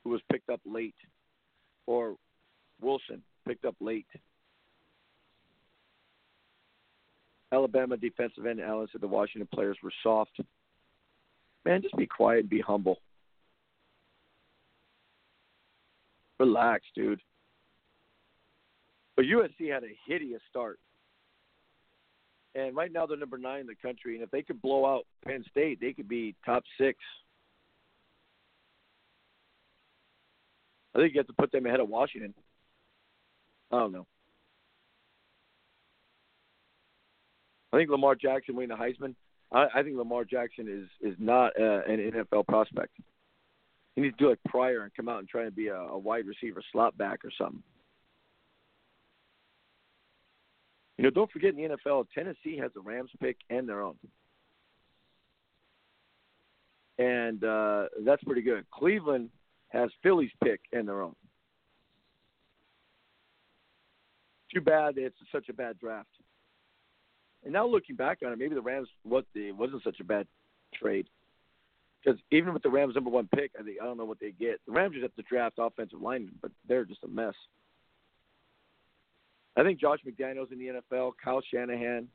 who 0.04 0.10
was 0.10 0.22
picked 0.32 0.50
up 0.50 0.60
late, 0.66 0.96
or 1.86 2.16
Wilson 2.82 3.22
picked 3.48 3.66
up 3.66 3.76
late. 3.80 4.08
Alabama 7.52 7.98
defensive 7.98 8.48
end 8.48 8.60
Allen 8.60 8.88
said 8.92 9.02
the 9.02 9.08
Washington 9.08 9.48
players 9.54 9.78
were 9.84 9.94
soft. 10.02 10.40
Man, 11.66 11.84
just 11.84 11.96
be 11.96 12.08
quiet 12.08 12.42
and 12.42 12.50
be 12.50 12.62
humble. 12.62 12.98
Relax, 16.40 16.84
dude. 16.96 17.22
But 19.18 19.26
USC 19.26 19.74
had 19.74 19.84
a 19.84 19.98
hideous 20.08 20.42
start. 20.50 20.80
And 22.54 22.76
right 22.76 22.92
now 22.92 23.06
they're 23.06 23.18
number 23.18 23.38
nine 23.38 23.62
in 23.62 23.68
the 23.68 23.76
country. 23.76 24.14
And 24.16 24.24
if 24.24 24.32
they 24.32 24.44
could 24.44 24.62
blow 24.62 24.86
out 24.86 25.06
Penn 25.26 25.44
State, 25.50 25.82
they 25.82 25.92
could 25.92 26.08
be 26.08 26.36
top 26.46 26.64
six. 26.80 26.98
I 30.96 31.00
think 31.00 31.14
you 31.14 31.20
have 31.20 31.28
to 31.28 31.34
put 31.34 31.52
them 31.52 31.66
ahead 31.66 31.80
of 31.80 31.90
Washington. 31.90 32.34
I 33.72 33.80
don't 33.80 33.92
know. 33.92 34.08
I 37.74 37.78
think 37.78 37.90
Lamar 37.90 38.16
Jackson 38.16 38.56
winning 38.56 38.70
the 38.70 38.84
Heisman. 38.84 39.14
I, 39.52 39.68
I 39.80 39.84
think 39.84 39.98
Lamar 39.98 40.26
Jackson 40.26 40.68
is 40.68 41.12
is 41.12 41.16
not 41.20 41.52
uh, 41.60 41.82
an 41.88 42.12
NFL 42.12 42.48
prospect. 42.48 42.94
He 43.96 44.02
needs 44.02 44.16
to 44.18 44.24
do 44.24 44.30
like 44.30 44.40
Pryor 44.48 44.84
and 44.84 44.94
come 44.96 45.10
out 45.10 45.20
and 45.20 45.28
try 45.28 45.44
to 45.44 45.52
be 45.52 45.68
a, 45.68 45.76
a 45.76 45.98
wide 45.98 46.26
receiver 46.26 46.62
slot 46.72 46.98
back 46.98 47.26
or 47.26 47.32
something. 47.38 47.62
You 50.98 51.04
know, 51.04 51.10
don't 51.12 51.32
forget 51.32 51.54
in 51.54 51.58
the 51.58 51.78
NFL, 51.78 52.08
Tennessee 52.14 52.58
has 52.58 52.72
the 52.74 52.82
Rams 52.82 53.12
pick 53.20 53.38
and 53.50 53.70
their 53.70 53.82
own. 53.82 53.96
And 56.98 57.44
uh, 57.44 57.86
that's 58.04 58.24
pretty 58.24 58.42
good. 58.42 58.66
Cleveland 58.72 59.30
has 59.70 59.92
Philly's 60.02 60.32
pick 60.44 60.62
and 60.74 60.88
their 60.88 61.04
own. 61.04 61.16
Too 64.54 64.62
bad 64.62 64.98
it's 64.98 65.16
such 65.32 65.50
a 65.50 65.54
bad 65.54 65.78
draft. 65.80 66.08
And 67.44 67.54
now 67.54 67.68
looking 67.68 67.96
back 67.96 68.20
on 68.26 68.32
it, 68.32 68.40
maybe 68.40 68.56
the 68.56 68.62
Rams 68.62 68.88
what 69.04 69.26
the 69.36 69.52
wasn't 69.52 69.84
such 69.84 70.00
a 70.00 70.04
bad 70.04 70.26
trade. 70.74 71.08
Because 72.04 72.20
even 72.32 72.54
with 72.54 72.64
the 72.64 72.70
Rams' 72.70 72.96
number 72.96 73.10
one 73.10 73.30
pick, 73.36 73.52
I 73.60 73.64
think 73.64 73.78
I 73.82 73.86
don't 73.86 73.98
know 73.98 74.06
what 74.06 74.20
they 74.20 74.32
get. 74.32 74.60
The 74.66 74.72
Rams 74.72 74.94
just 74.94 75.04
have 75.04 75.16
to 75.16 75.22
draft 75.24 75.56
offensive 75.60 76.02
linemen, 76.02 76.36
but 76.42 76.52
they're 76.68 76.86
just 76.86 77.04
a 77.04 77.08
mess. 77.08 77.34
I 79.58 79.64
think 79.64 79.80
Josh 79.80 80.00
McDaniels 80.08 80.52
in 80.52 80.60
the 80.60 80.82
NFL, 80.96 81.14
Kyle 81.22 81.42
Shanahan, 81.52 82.08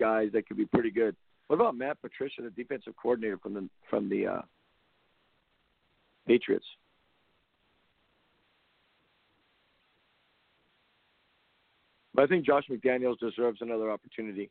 guys 0.00 0.30
that 0.32 0.48
could 0.48 0.56
be 0.56 0.64
pretty 0.64 0.90
good. 0.90 1.14
What 1.48 1.56
about 1.56 1.76
Matt 1.76 2.00
Patricia, 2.00 2.40
the 2.40 2.50
defensive 2.50 2.94
coordinator 3.00 3.36
from 3.36 3.52
the 3.52 3.68
from 3.90 4.08
the 4.08 4.26
uh, 4.26 4.42
Patriots? 6.26 6.64
But 12.14 12.22
I 12.22 12.26
think 12.26 12.46
Josh 12.46 12.64
McDaniels 12.70 13.18
deserves 13.18 13.60
another 13.60 13.90
opportunity. 13.90 14.48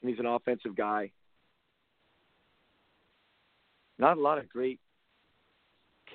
And 0.00 0.10
he's 0.10 0.18
an 0.18 0.26
offensive 0.26 0.74
guy. 0.74 1.10
Not 3.98 4.16
a 4.16 4.20
lot 4.20 4.38
of 4.38 4.48
great 4.48 4.80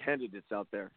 candidates 0.06 0.52
out 0.54 0.68
there. 0.72 0.92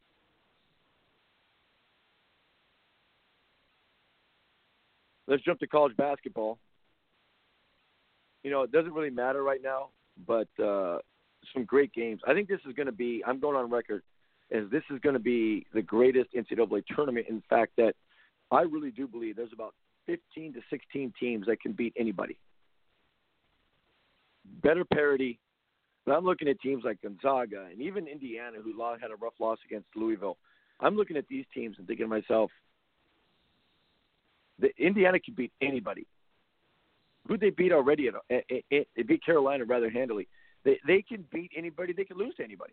Let's 5.27 5.43
jump 5.43 5.61
to 5.61 5.67
college 5.67 5.97
basketball. 5.97 6.59
You 8.43 8.51
know, 8.51 8.63
it 8.63 8.73
doesn't 8.73 8.93
really 8.93 9.11
matter 9.11 9.43
right 9.43 9.61
now, 9.63 9.89
but 10.27 10.49
uh, 10.63 10.99
some 11.53 11.65
great 11.65 11.93
games. 11.93 12.21
I 12.27 12.33
think 12.33 12.49
this 12.49 12.61
is 12.67 12.75
going 12.75 12.87
to 12.87 12.93
be, 12.93 13.23
I'm 13.27 13.41
going 13.41 13.57
on 13.57 13.71
record, 13.71 14.03
as 14.51 14.65
this 14.71 14.83
is 14.91 14.99
going 15.01 15.15
to 15.15 15.21
be 15.21 15.67
the 15.75 15.83
greatest 15.83 16.31
NCAA 16.33 16.83
tournament. 16.95 17.27
In 17.29 17.43
fact, 17.51 17.73
that 17.77 17.95
I 18.51 18.63
really 18.63 18.91
do 18.91 19.07
believe 19.07 19.37
there's 19.37 19.53
about 19.53 19.75
15 20.07 20.55
to 20.55 20.61
16 20.71 21.13
teams 21.21 21.47
that 21.47 21.61
can 21.61 21.73
beat 21.73 21.93
anybody. 21.99 22.39
Better 24.63 24.85
parity, 24.85 25.39
but 26.09 26.17
I'm 26.17 26.25
looking 26.25 26.49
at 26.49 26.59
teams 26.61 26.85
like 26.85 27.03
Gonzaga 27.03 27.67
and 27.71 27.83
even 27.83 28.09
Indiana, 28.09 28.57
who 28.65 28.73
had 28.99 29.11
a 29.11 29.17
rough 29.17 29.35
loss 29.39 29.59
against 29.67 29.89
Louisville. 29.95 30.39
I'm 30.81 30.97
looking 30.97 31.19
at 31.19 31.29
these 31.29 31.45
teams 31.53 31.77
and 31.77 31.87
thinking 31.87 32.07
to 32.07 32.09
myself, 32.09 32.51
the 34.59 34.71
Indiana 34.79 35.21
can 35.21 35.35
beat 35.35 35.53
anybody. 35.61 36.07
Who 37.27 37.37
they 37.37 37.51
beat 37.51 37.73
already? 37.73 38.09
At, 38.09 38.15
it, 38.31 38.65
it, 38.71 38.89
it 38.97 39.07
beat 39.07 39.23
Carolina 39.23 39.67
rather 39.67 39.91
handily. 39.91 40.29
They 40.65 40.81
they 40.87 41.03
can 41.03 41.27
beat 41.31 41.53
anybody. 41.55 41.93
They 41.93 42.05
can 42.05 42.17
lose 42.17 42.35
to 42.37 42.43
anybody. 42.43 42.73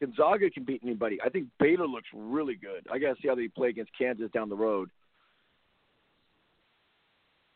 Gonzaga 0.00 0.50
can 0.50 0.64
beat 0.64 0.80
anybody. 0.82 1.20
I 1.24 1.28
think 1.28 1.46
Baylor 1.60 1.86
looks 1.86 2.08
really 2.12 2.56
good. 2.56 2.84
I 2.90 2.98
got 2.98 3.14
to 3.14 3.22
see 3.22 3.28
how 3.28 3.36
they 3.36 3.46
play 3.46 3.68
against 3.68 3.92
Kansas 3.96 4.28
down 4.32 4.48
the 4.48 4.56
road. 4.56 4.90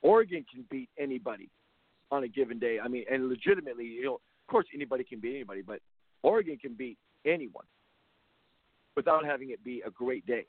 Oregon 0.02 0.44
can 0.52 0.64
beat 0.70 0.88
anybody 0.96 1.50
on 2.12 2.22
a 2.22 2.28
given 2.28 2.60
day. 2.60 2.78
I 2.78 2.86
mean, 2.86 3.04
and 3.10 3.28
legitimately, 3.28 3.86
you 3.86 4.04
know, 4.04 4.20
course, 4.52 4.66
anybody 4.74 5.04
can 5.04 5.20
beat 5.20 5.34
anybody, 5.34 5.62
but 5.62 5.80
Oregon 6.22 6.58
can 6.58 6.74
beat 6.74 6.98
anyone 7.24 7.64
without 8.94 9.24
having 9.24 9.50
it 9.50 9.64
be 9.64 9.82
a 9.84 9.90
great 9.90 10.26
day. 10.26 10.46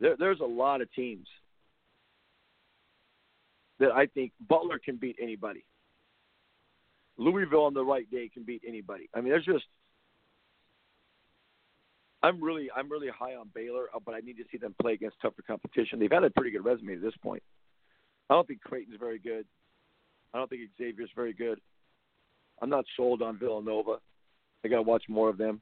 There, 0.00 0.16
there's 0.18 0.40
a 0.40 0.46
lot 0.46 0.80
of 0.80 0.92
teams 0.92 1.26
that 3.78 3.90
I 3.92 4.06
think 4.06 4.32
Butler 4.48 4.78
can 4.82 4.96
beat 4.96 5.16
anybody. 5.20 5.64
Louisville 7.16 7.64
on 7.64 7.74
the 7.74 7.84
right 7.84 8.08
day 8.10 8.30
can 8.32 8.44
beat 8.44 8.62
anybody. 8.66 9.08
I 9.14 9.20
mean, 9.20 9.30
there's 9.30 9.44
just 9.44 9.64
I'm 12.22 12.42
really 12.42 12.68
I'm 12.74 12.90
really 12.90 13.08
high 13.08 13.34
on 13.34 13.50
Baylor, 13.54 13.86
uh, 13.94 13.98
but 14.04 14.14
I 14.14 14.20
need 14.20 14.36
to 14.38 14.44
see 14.50 14.58
them 14.58 14.74
play 14.80 14.94
against 14.94 15.20
tougher 15.20 15.42
competition. 15.46 15.98
They've 15.98 16.10
had 16.10 16.24
a 16.24 16.30
pretty 16.30 16.50
good 16.50 16.64
resume 16.64 16.94
at 16.94 17.02
this 17.02 17.16
point. 17.22 17.42
I 18.30 18.34
don't 18.34 18.46
think 18.46 18.60
Creighton's 18.60 18.98
very 18.98 19.18
good. 19.18 19.46
I 20.34 20.38
don't 20.38 20.50
think 20.50 20.62
Xavier's 20.76 21.10
very 21.14 21.32
good. 21.32 21.60
I'm 22.60 22.70
not 22.70 22.84
sold 22.96 23.22
on 23.22 23.38
Villanova. 23.38 23.96
I 24.64 24.68
got 24.68 24.76
to 24.76 24.82
watch 24.82 25.04
more 25.08 25.28
of 25.28 25.38
them. 25.38 25.60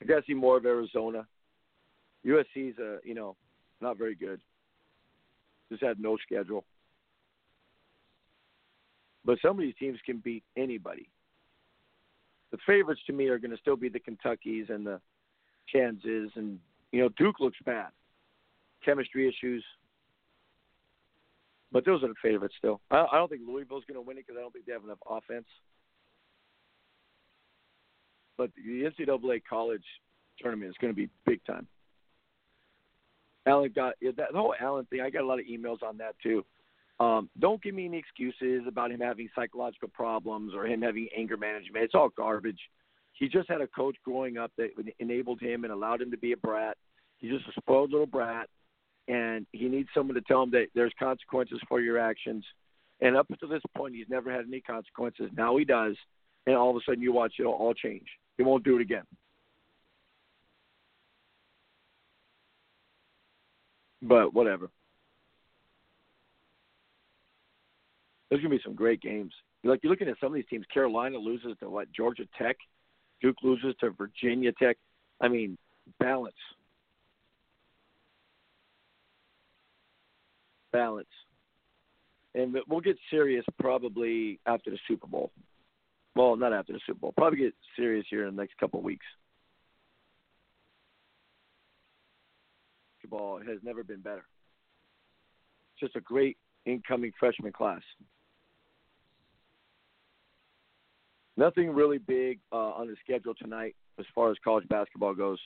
I 0.00 0.06
got 0.06 0.16
to 0.16 0.22
see 0.26 0.34
more 0.34 0.56
of 0.56 0.64
Arizona. 0.64 1.26
USC's, 2.24 2.78
uh, 2.78 2.98
you 3.04 3.14
know, 3.14 3.36
not 3.80 3.98
very 3.98 4.14
good. 4.14 4.40
Just 5.70 5.82
had 5.82 6.00
no 6.00 6.16
schedule. 6.22 6.64
But 9.24 9.38
some 9.42 9.52
of 9.52 9.58
these 9.58 9.74
teams 9.78 9.98
can 10.06 10.18
beat 10.18 10.42
anybody. 10.56 11.10
The 12.50 12.58
favorites 12.66 13.02
to 13.06 13.12
me 13.12 13.28
are 13.28 13.38
going 13.38 13.50
to 13.50 13.58
still 13.58 13.76
be 13.76 13.90
the 13.90 14.00
Kentuckys 14.00 14.70
and 14.70 14.86
the 14.86 15.00
Kansas, 15.70 16.30
and 16.34 16.58
you 16.92 17.02
know 17.02 17.10
Duke 17.18 17.40
looks 17.40 17.58
bad. 17.66 17.88
Chemistry 18.82 19.28
issues. 19.28 19.62
But 21.70 21.84
those 21.84 22.02
are 22.02 22.08
the 22.08 22.14
favorites 22.22 22.54
still. 22.58 22.80
I, 22.90 23.06
I 23.12 23.16
don't 23.16 23.28
think 23.28 23.42
Louisville's 23.46 23.84
going 23.86 23.96
to 23.96 24.06
win 24.06 24.16
it 24.18 24.26
because 24.26 24.38
I 24.38 24.42
don't 24.42 24.52
think 24.52 24.66
they 24.66 24.72
have 24.72 24.84
enough 24.84 24.98
offense. 25.08 25.46
But 28.36 28.50
the 28.56 28.90
NCAA 28.90 29.42
college 29.48 29.84
tournament 30.40 30.70
is 30.70 30.76
going 30.80 30.92
to 30.92 30.96
be 30.96 31.08
big 31.26 31.44
time. 31.44 31.66
Allen 33.46 33.72
got 33.74 33.94
that 34.02 34.32
whole 34.34 34.54
Allen 34.60 34.86
thing. 34.90 35.00
I 35.00 35.10
got 35.10 35.22
a 35.22 35.26
lot 35.26 35.40
of 35.40 35.46
emails 35.46 35.82
on 35.82 35.98
that 35.98 36.14
too. 36.22 36.44
Um, 37.00 37.30
don't 37.38 37.62
give 37.62 37.74
me 37.74 37.86
any 37.86 37.98
excuses 37.98 38.62
about 38.66 38.90
him 38.90 39.00
having 39.00 39.28
psychological 39.34 39.88
problems 39.88 40.52
or 40.54 40.66
him 40.66 40.82
having 40.82 41.08
anger 41.16 41.36
management. 41.36 41.84
It's 41.84 41.94
all 41.94 42.10
garbage. 42.16 42.58
He 43.12 43.28
just 43.28 43.48
had 43.48 43.60
a 43.60 43.66
coach 43.66 43.96
growing 44.04 44.36
up 44.36 44.52
that 44.58 44.70
enabled 44.98 45.40
him 45.40 45.64
and 45.64 45.72
allowed 45.72 46.02
him 46.02 46.10
to 46.10 46.16
be 46.16 46.32
a 46.32 46.36
brat. 46.36 46.76
He's 47.18 47.32
just 47.32 47.48
a 47.48 47.60
spoiled 47.60 47.90
little 47.90 48.06
brat 48.06 48.48
and 49.08 49.46
he 49.52 49.68
needs 49.68 49.88
someone 49.94 50.14
to 50.14 50.20
tell 50.20 50.42
him 50.42 50.50
that 50.50 50.66
there's 50.74 50.92
consequences 50.98 51.58
for 51.68 51.80
your 51.80 51.98
actions. 51.98 52.44
And 53.00 53.16
up 53.16 53.26
until 53.30 53.48
this 53.48 53.62
point, 53.76 53.94
he's 53.94 54.08
never 54.08 54.30
had 54.30 54.44
any 54.46 54.60
consequences. 54.60 55.30
Now 55.36 55.56
he 55.56 55.64
does, 55.64 55.96
and 56.46 56.56
all 56.56 56.70
of 56.70 56.76
a 56.76 56.80
sudden, 56.84 57.02
you 57.02 57.12
watch 57.12 57.34
it'll 57.38 57.52
all 57.52 57.74
change. 57.74 58.06
He 58.36 58.42
won't 58.42 58.64
do 58.64 58.76
it 58.76 58.82
again. 58.82 59.04
But 64.02 64.34
whatever. 64.34 64.68
There's 68.28 68.42
gonna 68.42 68.54
be 68.54 68.60
some 68.62 68.74
great 68.74 69.00
games. 69.00 69.32
like 69.64 69.80
you're 69.82 69.90
looking 69.90 70.08
at 70.08 70.18
some 70.20 70.28
of 70.28 70.34
these 70.34 70.46
teams. 70.50 70.66
Carolina 70.72 71.18
loses 71.18 71.56
to 71.60 71.70
what? 71.70 71.90
Georgia 71.92 72.24
Tech. 72.36 72.56
Duke 73.20 73.36
loses 73.42 73.74
to 73.80 73.90
Virginia 73.90 74.52
Tech. 74.52 74.76
I 75.20 75.28
mean, 75.28 75.56
balance. 75.98 76.34
Balance. 80.72 81.08
And 82.34 82.56
we'll 82.68 82.80
get 82.80 82.96
serious 83.10 83.44
probably 83.58 84.38
after 84.46 84.70
the 84.70 84.78
Super 84.86 85.06
Bowl. 85.06 85.32
Well, 86.14 86.36
not 86.36 86.52
after 86.52 86.72
the 86.72 86.80
Super 86.86 87.00
Bowl. 87.00 87.14
Probably 87.16 87.38
get 87.38 87.54
serious 87.76 88.06
here 88.10 88.26
in 88.26 88.36
the 88.36 88.42
next 88.42 88.58
couple 88.58 88.80
of 88.80 88.84
weeks. 88.84 89.06
Basketball 92.96 93.38
has 93.38 93.58
never 93.62 93.82
been 93.82 94.00
better. 94.00 94.24
Just 95.80 95.96
a 95.96 96.00
great 96.00 96.36
incoming 96.66 97.12
freshman 97.18 97.52
class. 97.52 97.82
Nothing 101.36 101.70
really 101.70 101.98
big 101.98 102.40
uh, 102.52 102.56
on 102.56 102.88
the 102.88 102.96
schedule 103.04 103.34
tonight 103.34 103.76
as 103.98 104.06
far 104.14 104.30
as 104.30 104.36
college 104.42 104.68
basketball 104.68 105.14
goes. 105.14 105.38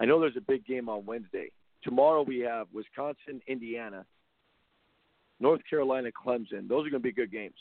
I 0.00 0.04
know 0.04 0.20
there's 0.20 0.36
a 0.36 0.40
big 0.40 0.66
game 0.66 0.88
on 0.88 1.06
Wednesday. 1.06 1.50
Tomorrow 1.84 2.22
we 2.22 2.40
have 2.40 2.66
Wisconsin, 2.72 3.40
Indiana, 3.46 4.04
North 5.40 5.60
Carolina, 5.68 6.10
Clemson. 6.10 6.68
Those 6.68 6.86
are 6.86 6.90
going 6.90 7.02
to 7.02 7.08
be 7.08 7.12
good 7.12 7.30
games. 7.30 7.54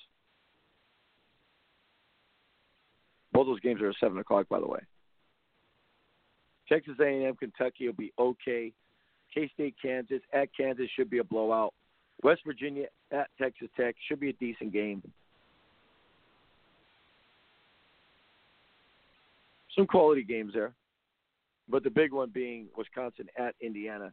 Both 3.32 3.48
those 3.48 3.60
games 3.60 3.82
are 3.82 3.90
at 3.90 3.96
seven 4.00 4.18
o'clock, 4.18 4.50
by 4.50 4.60
the 4.60 4.68
way. 4.68 4.80
Texas 6.68 6.96
A&M, 7.00 7.36
Kentucky 7.36 7.86
will 7.86 7.94
be 7.94 8.12
okay. 8.20 8.74
K 9.34 9.50
State, 9.54 9.76
Kansas 9.82 10.22
at 10.34 10.50
Kansas 10.56 10.90
should 10.96 11.10
be 11.10 11.20
a 11.20 11.24
blowout. 11.24 11.74
West 12.24 12.42
Virginia 12.46 12.88
at 13.12 13.28
Texas 13.40 13.68
Tech 13.78 13.96
should 14.08 14.20
be 14.20 14.30
a 14.30 14.34
decent 14.34 14.74
game. 14.74 15.04
Some 19.76 19.86
quality 19.86 20.24
games 20.24 20.54
there, 20.56 20.74
but 21.70 21.84
the 21.84 21.92
big 21.92 22.12
one 22.12 22.32
being 22.34 22.66
Wisconsin 22.76 23.28
at 23.38 23.54
Indiana. 23.62 24.12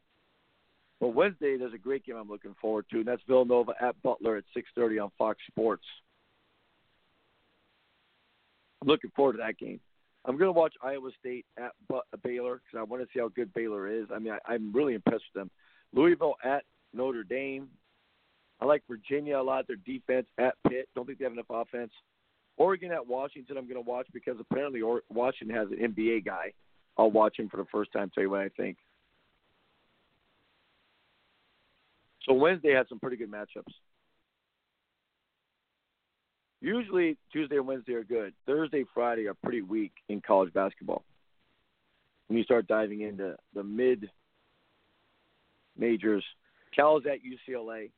But 1.00 1.08
Wednesday, 1.08 1.56
there's 1.56 1.74
a 1.74 1.78
great 1.78 2.04
game 2.04 2.16
I'm 2.16 2.28
looking 2.28 2.54
forward 2.60 2.86
to, 2.90 2.98
and 2.98 3.06
that's 3.06 3.22
Villanova 3.26 3.72
at 3.80 4.00
Butler 4.02 4.36
at 4.36 4.44
6:30 4.56 5.02
on 5.02 5.10
Fox 5.18 5.40
Sports. 5.50 5.84
I'm 8.80 8.88
looking 8.88 9.10
forward 9.16 9.34
to 9.34 9.38
that 9.38 9.58
game. 9.58 9.80
I'm 10.24 10.38
going 10.38 10.48
to 10.48 10.58
watch 10.58 10.74
Iowa 10.82 11.10
State 11.18 11.44
at 11.58 11.72
Baylor 12.22 12.62
because 12.64 12.78
I 12.78 12.82
want 12.82 13.02
to 13.02 13.08
see 13.12 13.20
how 13.20 13.28
good 13.28 13.52
Baylor 13.52 13.88
is. 13.88 14.06
I 14.14 14.18
mean, 14.18 14.32
I, 14.32 14.54
I'm 14.54 14.72
really 14.72 14.94
impressed 14.94 15.24
with 15.34 15.42
them. 15.42 15.50
Louisville 15.92 16.36
at 16.42 16.64
Notre 16.94 17.24
Dame. 17.24 17.68
I 18.60 18.64
like 18.64 18.82
Virginia 18.88 19.38
a 19.38 19.42
lot. 19.42 19.66
Their 19.66 19.76
defense 19.76 20.26
at 20.38 20.54
Pitt. 20.68 20.88
Don't 20.94 21.06
think 21.06 21.18
they 21.18 21.24
have 21.24 21.32
enough 21.32 21.46
offense. 21.50 21.92
Oregon 22.56 22.92
at 22.92 23.06
Washington. 23.06 23.58
I'm 23.58 23.64
going 23.64 23.82
to 23.82 23.88
watch 23.88 24.06
because 24.14 24.36
apparently 24.38 24.80
Washington 25.10 25.56
has 25.56 25.68
an 25.70 25.94
NBA 25.94 26.24
guy. 26.24 26.52
I'll 26.96 27.10
watch 27.10 27.38
him 27.38 27.48
for 27.48 27.56
the 27.56 27.66
first 27.70 27.92
time. 27.92 28.10
Tell 28.14 28.22
you 28.22 28.30
what 28.30 28.40
I 28.40 28.48
think. 28.50 28.78
So 32.26 32.32
Wednesday 32.32 32.72
had 32.72 32.88
some 32.88 32.98
pretty 32.98 33.16
good 33.16 33.30
matchups. 33.30 33.72
Usually 36.60 37.18
Tuesday 37.30 37.56
and 37.56 37.66
Wednesday 37.66 37.92
are 37.92 38.04
good. 38.04 38.32
Thursday, 38.46 38.84
Friday 38.94 39.26
are 39.26 39.34
pretty 39.34 39.60
weak 39.60 39.92
in 40.08 40.22
college 40.22 40.52
basketball. 40.54 41.04
When 42.28 42.38
you 42.38 42.44
start 42.44 42.66
diving 42.66 43.02
into 43.02 43.36
the 43.54 43.62
mid 43.62 44.08
majors, 45.76 46.24
Cal's 46.74 47.02
at 47.04 47.18
UCLA. 47.18 47.90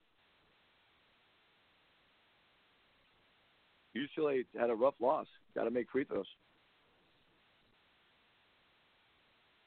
UCLA 3.97 4.45
had 4.59 4.71
a 4.71 4.75
rough 4.75 4.95
loss. 5.01 5.27
Got 5.55 5.65
to 5.65 5.71
make 5.71 5.89
free 5.91 6.05
throws. 6.05 6.27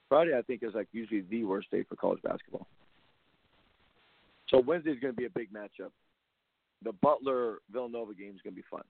Friday, 0.09 0.37
I 0.37 0.41
think, 0.41 0.61
is 0.61 0.73
like 0.73 0.87
usually 0.91 1.21
the 1.21 1.45
worst 1.45 1.71
day 1.71 1.83
for 1.83 1.95
college 1.95 2.21
basketball. 2.21 2.67
So 4.49 4.59
Wednesday 4.59 4.91
is 4.91 4.99
going 4.99 5.13
to 5.13 5.17
be 5.17 5.25
a 5.25 5.29
big 5.29 5.49
matchup. 5.53 5.91
The 6.83 6.93
Butler 6.93 7.59
Villanova 7.71 8.13
game 8.13 8.33
is 8.35 8.41
going 8.41 8.55
to 8.55 8.61
be 8.61 8.65
fun. 8.69 8.81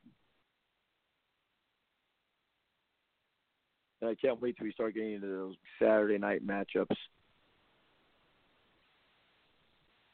And 4.02 4.10
I 4.10 4.16
can't 4.16 4.42
wait 4.42 4.58
till 4.58 4.66
we 4.66 4.72
start 4.72 4.94
getting 4.94 5.16
into 5.16 5.28
those 5.28 5.56
Saturday 5.82 6.18
night 6.18 6.46
matchups. 6.46 6.96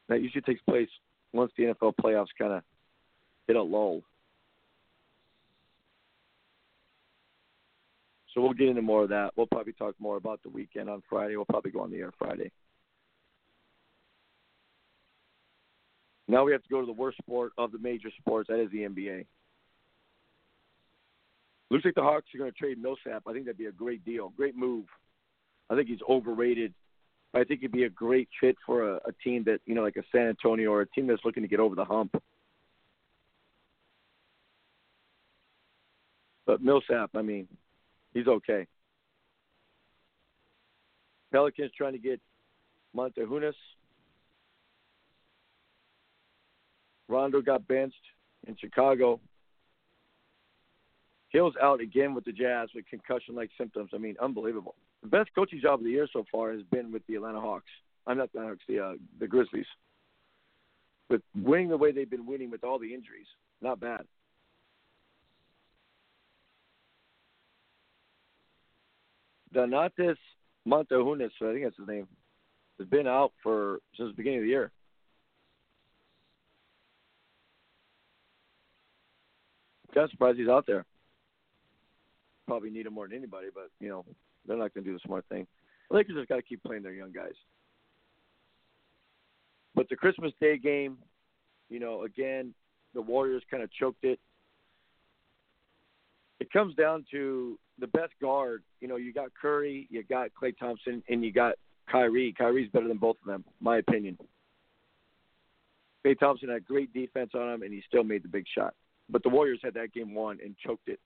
That 0.09 0.21
usually 0.21 0.41
takes 0.41 0.61
place 0.61 0.89
once 1.33 1.51
the 1.57 1.65
NFL 1.65 1.93
playoffs 2.01 2.27
kind 2.37 2.53
of 2.53 2.63
hit 3.47 3.55
a 3.55 3.61
lull. 3.61 4.01
So 8.33 8.41
we'll 8.41 8.53
get 8.53 8.67
into 8.67 8.81
more 8.81 9.03
of 9.03 9.09
that. 9.09 9.31
We'll 9.35 9.47
probably 9.47 9.73
talk 9.73 9.95
more 9.99 10.17
about 10.17 10.41
the 10.43 10.49
weekend 10.49 10.89
on 10.89 11.01
Friday. 11.09 11.35
We'll 11.35 11.45
probably 11.45 11.71
go 11.71 11.81
on 11.81 11.91
the 11.91 11.99
air 11.99 12.11
Friday. 12.17 12.51
Now 16.27 16.43
we 16.43 16.51
have 16.51 16.63
to 16.63 16.69
go 16.69 16.79
to 16.79 16.85
the 16.85 16.93
worst 16.93 17.17
sport 17.17 17.51
of 17.57 17.71
the 17.71 17.77
major 17.77 18.09
sports. 18.19 18.47
That 18.49 18.59
is 18.59 18.71
the 18.71 18.79
NBA. 18.79 19.25
Looks 21.69 21.85
like 21.85 21.95
the 21.95 22.01
Hawks 22.01 22.27
are 22.33 22.37
going 22.37 22.51
to 22.51 22.57
trade 22.57 22.81
Millsap. 22.81 23.23
I 23.27 23.33
think 23.33 23.45
that'd 23.45 23.57
be 23.57 23.65
a 23.65 23.71
great 23.71 24.03
deal, 24.05 24.29
great 24.29 24.55
move. 24.55 24.85
I 25.69 25.75
think 25.75 25.87
he's 25.87 25.99
overrated. 26.07 26.73
I 27.33 27.43
think 27.43 27.61
he'd 27.61 27.71
be 27.71 27.83
a 27.83 27.89
great 27.89 28.29
fit 28.39 28.55
for 28.65 28.93
a, 28.93 28.95
a 29.07 29.11
team 29.23 29.43
that 29.45 29.59
you 29.65 29.75
know, 29.75 29.81
like 29.81 29.97
a 29.97 30.03
San 30.11 30.27
Antonio 30.27 30.71
or 30.71 30.81
a 30.81 30.87
team 30.87 31.07
that's 31.07 31.25
looking 31.25 31.43
to 31.43 31.49
get 31.49 31.59
over 31.59 31.75
the 31.75 31.83
hump. 31.83 32.15
But 36.45 36.61
Millsap, 36.61 37.09
I 37.15 37.23
mean, 37.23 37.47
he's 38.13 38.27
okay. 38.27 38.67
Pelicans 41.31 41.71
trying 41.75 41.93
to 41.93 41.99
get 41.99 42.21
Motiejunas. 42.95 43.53
Rondo 47.07 47.41
got 47.41 47.67
benched 47.67 47.95
in 48.47 48.55
Chicago. 48.57 49.19
Hill's 51.29 51.53
out 51.61 51.81
again 51.81 52.13
with 52.13 52.25
the 52.25 52.31
Jazz 52.31 52.69
with 52.73 52.85
concussion-like 52.89 53.49
symptoms. 53.57 53.91
I 53.93 53.97
mean, 53.97 54.15
unbelievable. 54.21 54.75
The 55.03 55.09
best 55.09 55.29
coaching 55.35 55.59
job 55.61 55.79
of 55.79 55.83
the 55.83 55.91
year 55.91 56.07
so 56.11 56.25
far 56.31 56.51
has 56.53 56.61
been 56.71 56.91
with 56.91 57.05
the 57.07 57.15
Atlanta 57.15 57.41
Hawks. 57.41 57.69
I'm 58.07 58.17
not 58.17 58.31
the 58.33 58.39
Hawks, 58.39 58.63
the 58.67 58.79
uh, 58.79 58.93
the 59.19 59.27
Grizzlies. 59.27 59.65
With 61.09 61.21
winning 61.35 61.69
the 61.69 61.77
way 61.77 61.91
they've 61.91 62.09
been 62.09 62.25
winning 62.25 62.49
with 62.49 62.63
all 62.63 62.79
the 62.79 62.93
injuries, 62.93 63.27
not 63.61 63.79
bad. 63.79 64.05
Donatas 69.53 70.17
Motiejunas, 70.67 71.29
I 71.41 71.53
think 71.53 71.63
that's 71.63 71.77
his 71.77 71.87
name, 71.87 72.07
has 72.79 72.87
been 72.87 73.07
out 73.07 73.31
for 73.43 73.79
since 73.97 74.09
the 74.09 74.15
beginning 74.15 74.39
of 74.39 74.43
the 74.43 74.49
year. 74.49 74.71
Kind 79.95 80.05
of 80.05 80.11
surprised 80.11 80.37
he's 80.37 80.49
out 80.49 80.67
there. 80.67 80.85
Probably 82.47 82.69
need 82.69 82.85
him 82.85 82.93
more 82.93 83.07
than 83.07 83.17
anybody, 83.17 83.47
but 83.53 83.69
you 83.79 83.89
know 83.89 84.05
they're 84.47 84.57
not 84.57 84.73
going 84.73 84.83
to 84.83 84.91
do 84.91 84.93
the 84.93 85.01
smart 85.05 85.25
thing. 85.29 85.47
The 85.89 85.95
Lakers 85.95 86.15
just 86.15 86.29
got 86.29 86.35
to 86.35 86.41
keep 86.43 86.63
playing 86.63 86.83
their 86.83 86.93
young 86.93 87.11
guys. 87.11 87.33
But 89.73 89.89
the 89.89 89.95
Christmas 89.95 90.31
Day 90.39 90.57
game, 90.57 90.97
you 91.69 91.79
know, 91.79 92.03
again, 92.03 92.53
the 92.93 93.01
Warriors 93.01 93.43
kind 93.49 93.63
of 93.63 93.71
choked 93.73 94.03
it. 94.03 94.19
It 96.39 96.51
comes 96.51 96.75
down 96.75 97.05
to 97.11 97.57
the 97.79 97.87
best 97.87 98.13
guard. 98.21 98.63
You 98.81 98.87
know, 98.87 98.97
you 98.97 99.13
got 99.13 99.29
Curry, 99.39 99.87
you 99.89 100.03
got 100.03 100.29
Klay 100.39 100.57
Thompson, 100.57 101.03
and 101.09 101.23
you 101.23 101.31
got 101.31 101.55
Kyrie. 101.91 102.33
Kyrie's 102.37 102.69
better 102.71 102.87
than 102.87 102.97
both 102.97 103.17
of 103.21 103.27
them, 103.27 103.43
my 103.59 103.77
opinion. 103.77 104.17
Klay 106.05 106.17
Thompson 106.19 106.49
had 106.49 106.65
great 106.65 106.93
defense 106.93 107.31
on 107.33 107.53
him, 107.53 107.63
and 107.63 107.73
he 107.73 107.81
still 107.87 108.03
made 108.03 108.23
the 108.23 108.27
big 108.27 108.45
shot. 108.53 108.73
But 109.09 109.23
the 109.23 109.29
Warriors 109.29 109.59
had 109.63 109.75
that 109.75 109.93
game 109.93 110.13
won 110.13 110.39
and 110.43 110.55
choked 110.57 110.87
it. 110.87 110.99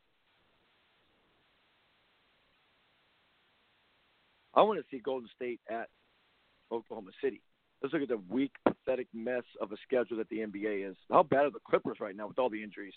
I 4.53 4.61
want 4.63 4.79
to 4.79 4.85
see 4.89 5.01
Golden 5.01 5.29
State 5.35 5.59
at 5.69 5.89
Oklahoma 6.71 7.11
City. 7.23 7.41
Let's 7.81 7.93
look 7.93 8.01
at 8.01 8.09
the 8.09 8.21
weak, 8.29 8.51
pathetic 8.65 9.07
mess 9.13 9.43
of 9.61 9.71
a 9.71 9.75
schedule 9.85 10.17
that 10.17 10.29
the 10.29 10.39
NBA 10.39 10.89
is. 10.89 10.97
How 11.09 11.23
bad 11.23 11.45
are 11.45 11.51
the 11.51 11.59
Clippers 11.65 11.97
right 11.99 12.15
now 12.15 12.27
with 12.27 12.39
all 12.39 12.49
the 12.49 12.61
injuries? 12.61 12.93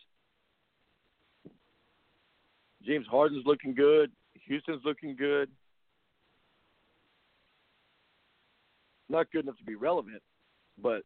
James 2.84 3.06
Harden's 3.08 3.46
looking 3.46 3.74
good. 3.74 4.10
Houston's 4.46 4.82
looking 4.84 5.14
good. 5.14 5.48
Not 9.08 9.30
good 9.30 9.44
enough 9.44 9.58
to 9.58 9.64
be 9.64 9.74
relevant, 9.74 10.22
but 10.82 11.02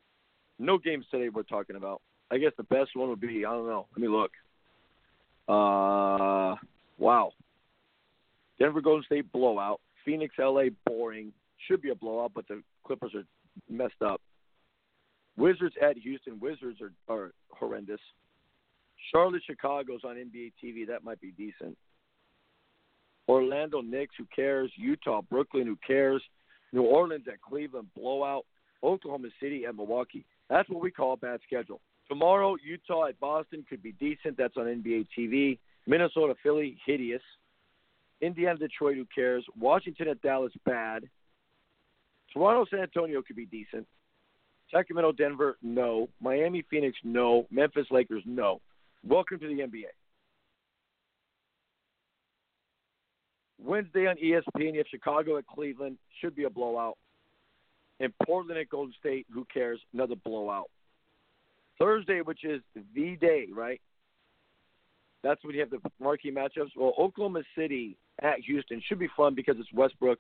no 0.59 0.79
games 0.79 1.05
today 1.11 1.29
we're 1.29 1.43
talking 1.43 1.77
about. 1.77 2.01
I 2.31 2.39
guess 2.39 2.53
the 2.57 2.65
best 2.65 2.91
one 2.95 3.09
would 3.09 3.21
be 3.21 3.45
I 3.45 3.53
don't 3.53 3.67
know. 3.67 3.87
Let 3.93 4.01
me 4.01 4.09
look. 4.09 4.33
Uh, 5.49 6.57
wow. 6.99 7.31
Denver 8.59 8.81
Golden 8.81 9.05
State 9.05 9.31
blowout. 9.33 9.81
Phoenix 10.05 10.35
LA 10.39 10.65
boring. 10.85 11.33
Should 11.69 11.83
be 11.83 11.91
a 11.91 11.95
blowout, 11.95 12.33
but 12.35 12.47
the 12.49 12.63
Clippers 12.85 13.13
are 13.15 13.25
messed 13.69 14.03
up. 14.05 14.21
Wizards 15.37 15.75
at 15.83 15.97
Houston. 15.99 16.41
Wizards 16.41 16.81
are, 16.81 16.93
are 17.15 17.33
horrendous. 17.51 18.01
Charlotte, 19.13 19.43
Chicago's 19.47 20.01
on 20.05 20.17
NBA 20.17 20.53
TV. 20.63 20.87
That 20.87 21.05
might 21.05 21.21
be 21.21 21.33
decent. 21.33 21.77
Orlando, 23.29 23.81
Knicks. 23.81 24.15
Who 24.19 24.27
cares? 24.35 24.71
Utah, 24.77 25.23
Brooklyn. 25.23 25.67
Who 25.67 25.79
cares? 25.87 26.23
New 26.73 26.83
Orleans 26.83 27.27
at 27.29 27.41
Cleveland. 27.41 27.89
Blowout. 27.97 28.47
Oklahoma 28.83 29.29
City 29.41 29.65
at 29.67 29.75
Milwaukee. 29.75 30.25
That's 30.49 30.69
what 30.69 30.83
we 30.83 30.91
call 30.91 31.15
a 31.15 31.17
bad 31.17 31.41
schedule. 31.47 31.81
Tomorrow, 32.09 32.57
Utah 32.65 33.07
at 33.07 33.19
Boston 33.19 33.65
could 33.69 33.83
be 33.83 33.93
decent. 33.93 34.37
That's 34.37 34.57
on 34.57 34.67
NBA 34.67 35.07
TV. 35.17 35.59
Minnesota, 35.87 36.35
Philly, 36.43 36.77
hideous. 36.87 37.23
Indiana, 38.21 38.59
Detroit, 38.59 38.97
who 38.97 39.07
cares? 39.15 39.45
Washington 39.59 40.09
at 40.09 40.23
Dallas, 40.23 40.53
bad. 40.65 41.05
Toronto, 42.33 42.67
San 42.71 42.81
Antonio 42.81 43.23
could 43.23 43.37
be 43.37 43.47
decent. 43.47 43.87
Sacramento, 44.71 45.13
Denver, 45.13 45.57
no. 45.63 46.09
Miami, 46.21 46.65
Phoenix, 46.71 46.97
no. 47.05 47.47
Memphis, 47.51 47.87
Lakers, 47.91 48.23
no. 48.25 48.61
Welcome 49.07 49.39
to 49.41 49.49
the 49.49 49.63
NBA. 49.63 49.85
Wednesday 53.63 54.07
on 54.07 54.17
ESPN, 54.17 54.73
you 54.73 54.79
have 54.79 54.87
Chicago 54.91 55.39
at 55.39 55.47
Cleveland, 55.47 55.99
should 56.21 56.37
be 56.37 56.45
a 56.45 56.51
blowout. 56.51 56.97
And 58.01 58.13
Portland 58.25 58.59
at 58.61 58.69
Golden 58.69 58.95
State, 58.99 59.27
who 59.33 59.47
cares? 59.53 59.81
Another 59.93 60.15
blowout. 60.17 60.71
Thursday, 61.79 62.21
which 62.21 62.45
is 62.45 62.63
the 62.95 63.17
day, 63.17 63.49
right? 63.55 63.81
That's 65.23 65.43
when 65.45 65.55
you 65.55 65.61
have 65.61 65.71
the 65.71 65.81
marquee 66.01 66.31
matchups. 66.31 66.71
Well, 66.77 66.95
Oklahoma 66.99 67.43
City 67.57 67.97
at 68.23 68.41
Houston 68.41 68.83
should 68.87 68.99
be 68.99 69.09
fun 69.17 69.35
because 69.35 69.57
it's 69.59 69.73
Westbrook 69.73 70.19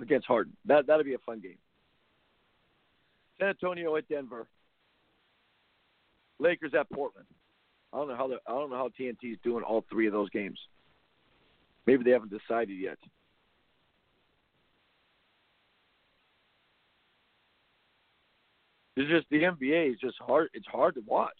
against 0.00 0.26
Harden. 0.26 0.56
That 0.64 0.86
that'll 0.86 1.04
be 1.04 1.14
a 1.14 1.18
fun 1.18 1.40
game. 1.40 1.58
San 3.38 3.48
Antonio 3.48 3.96
at 3.96 4.08
Denver. 4.08 4.46
Lakers 6.38 6.72
at 6.78 6.88
Portland. 6.90 7.26
I 7.92 7.96
don't 7.96 8.08
know 8.08 8.16
how 8.16 8.28
the, 8.28 8.36
I 8.46 8.52
don't 8.52 8.70
know 8.70 8.76
how 8.76 8.90
TNT 8.98 9.32
is 9.32 9.38
doing 9.42 9.62
all 9.62 9.84
three 9.90 10.06
of 10.06 10.12
those 10.12 10.30
games. 10.30 10.58
Maybe 11.86 12.04
they 12.04 12.12
haven't 12.12 12.30
decided 12.30 12.78
yet. 12.78 12.98
It's 19.00 19.08
just 19.08 19.30
the 19.30 19.44
NBA 19.44 19.92
is 19.92 19.98
just 19.98 20.16
hard. 20.20 20.50
It's 20.52 20.66
hard 20.66 20.94
to 20.96 21.00
watch. 21.06 21.30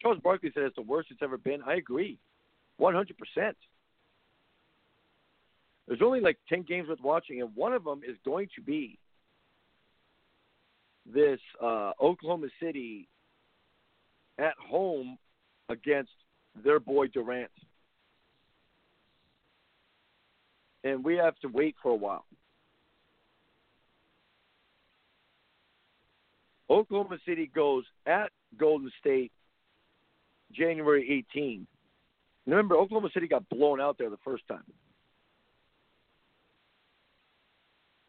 Charles 0.00 0.18
Barkley 0.22 0.50
said 0.54 0.62
it's 0.62 0.76
the 0.76 0.80
worst 0.80 1.10
it's 1.10 1.20
ever 1.22 1.36
been. 1.36 1.60
I 1.66 1.74
agree, 1.74 2.18
one 2.78 2.94
hundred 2.94 3.16
percent. 3.18 3.58
There's 5.86 6.00
only 6.02 6.20
like 6.20 6.38
ten 6.48 6.62
games 6.62 6.88
worth 6.88 7.00
watching, 7.02 7.42
and 7.42 7.54
one 7.54 7.74
of 7.74 7.84
them 7.84 8.00
is 8.08 8.16
going 8.24 8.48
to 8.56 8.62
be 8.62 8.98
this 11.04 11.40
uh, 11.62 11.92
Oklahoma 12.00 12.46
City 12.58 13.06
at 14.38 14.54
home 14.58 15.18
against 15.68 16.12
their 16.64 16.80
boy 16.80 17.08
Durant. 17.08 17.50
And 20.84 21.04
we 21.04 21.16
have 21.16 21.38
to 21.40 21.48
wait 21.48 21.74
for 21.82 21.92
a 21.92 21.96
while. 21.96 22.24
Oklahoma 26.70 27.18
City 27.26 27.50
goes 27.54 27.84
at 28.06 28.30
Golden 28.58 28.90
State 29.00 29.32
January 30.52 31.24
18. 31.34 31.66
Remember, 32.46 32.76
Oklahoma 32.76 33.10
City 33.12 33.28
got 33.28 33.48
blown 33.48 33.80
out 33.80 33.98
there 33.98 34.10
the 34.10 34.18
first 34.24 34.46
time. 34.48 34.64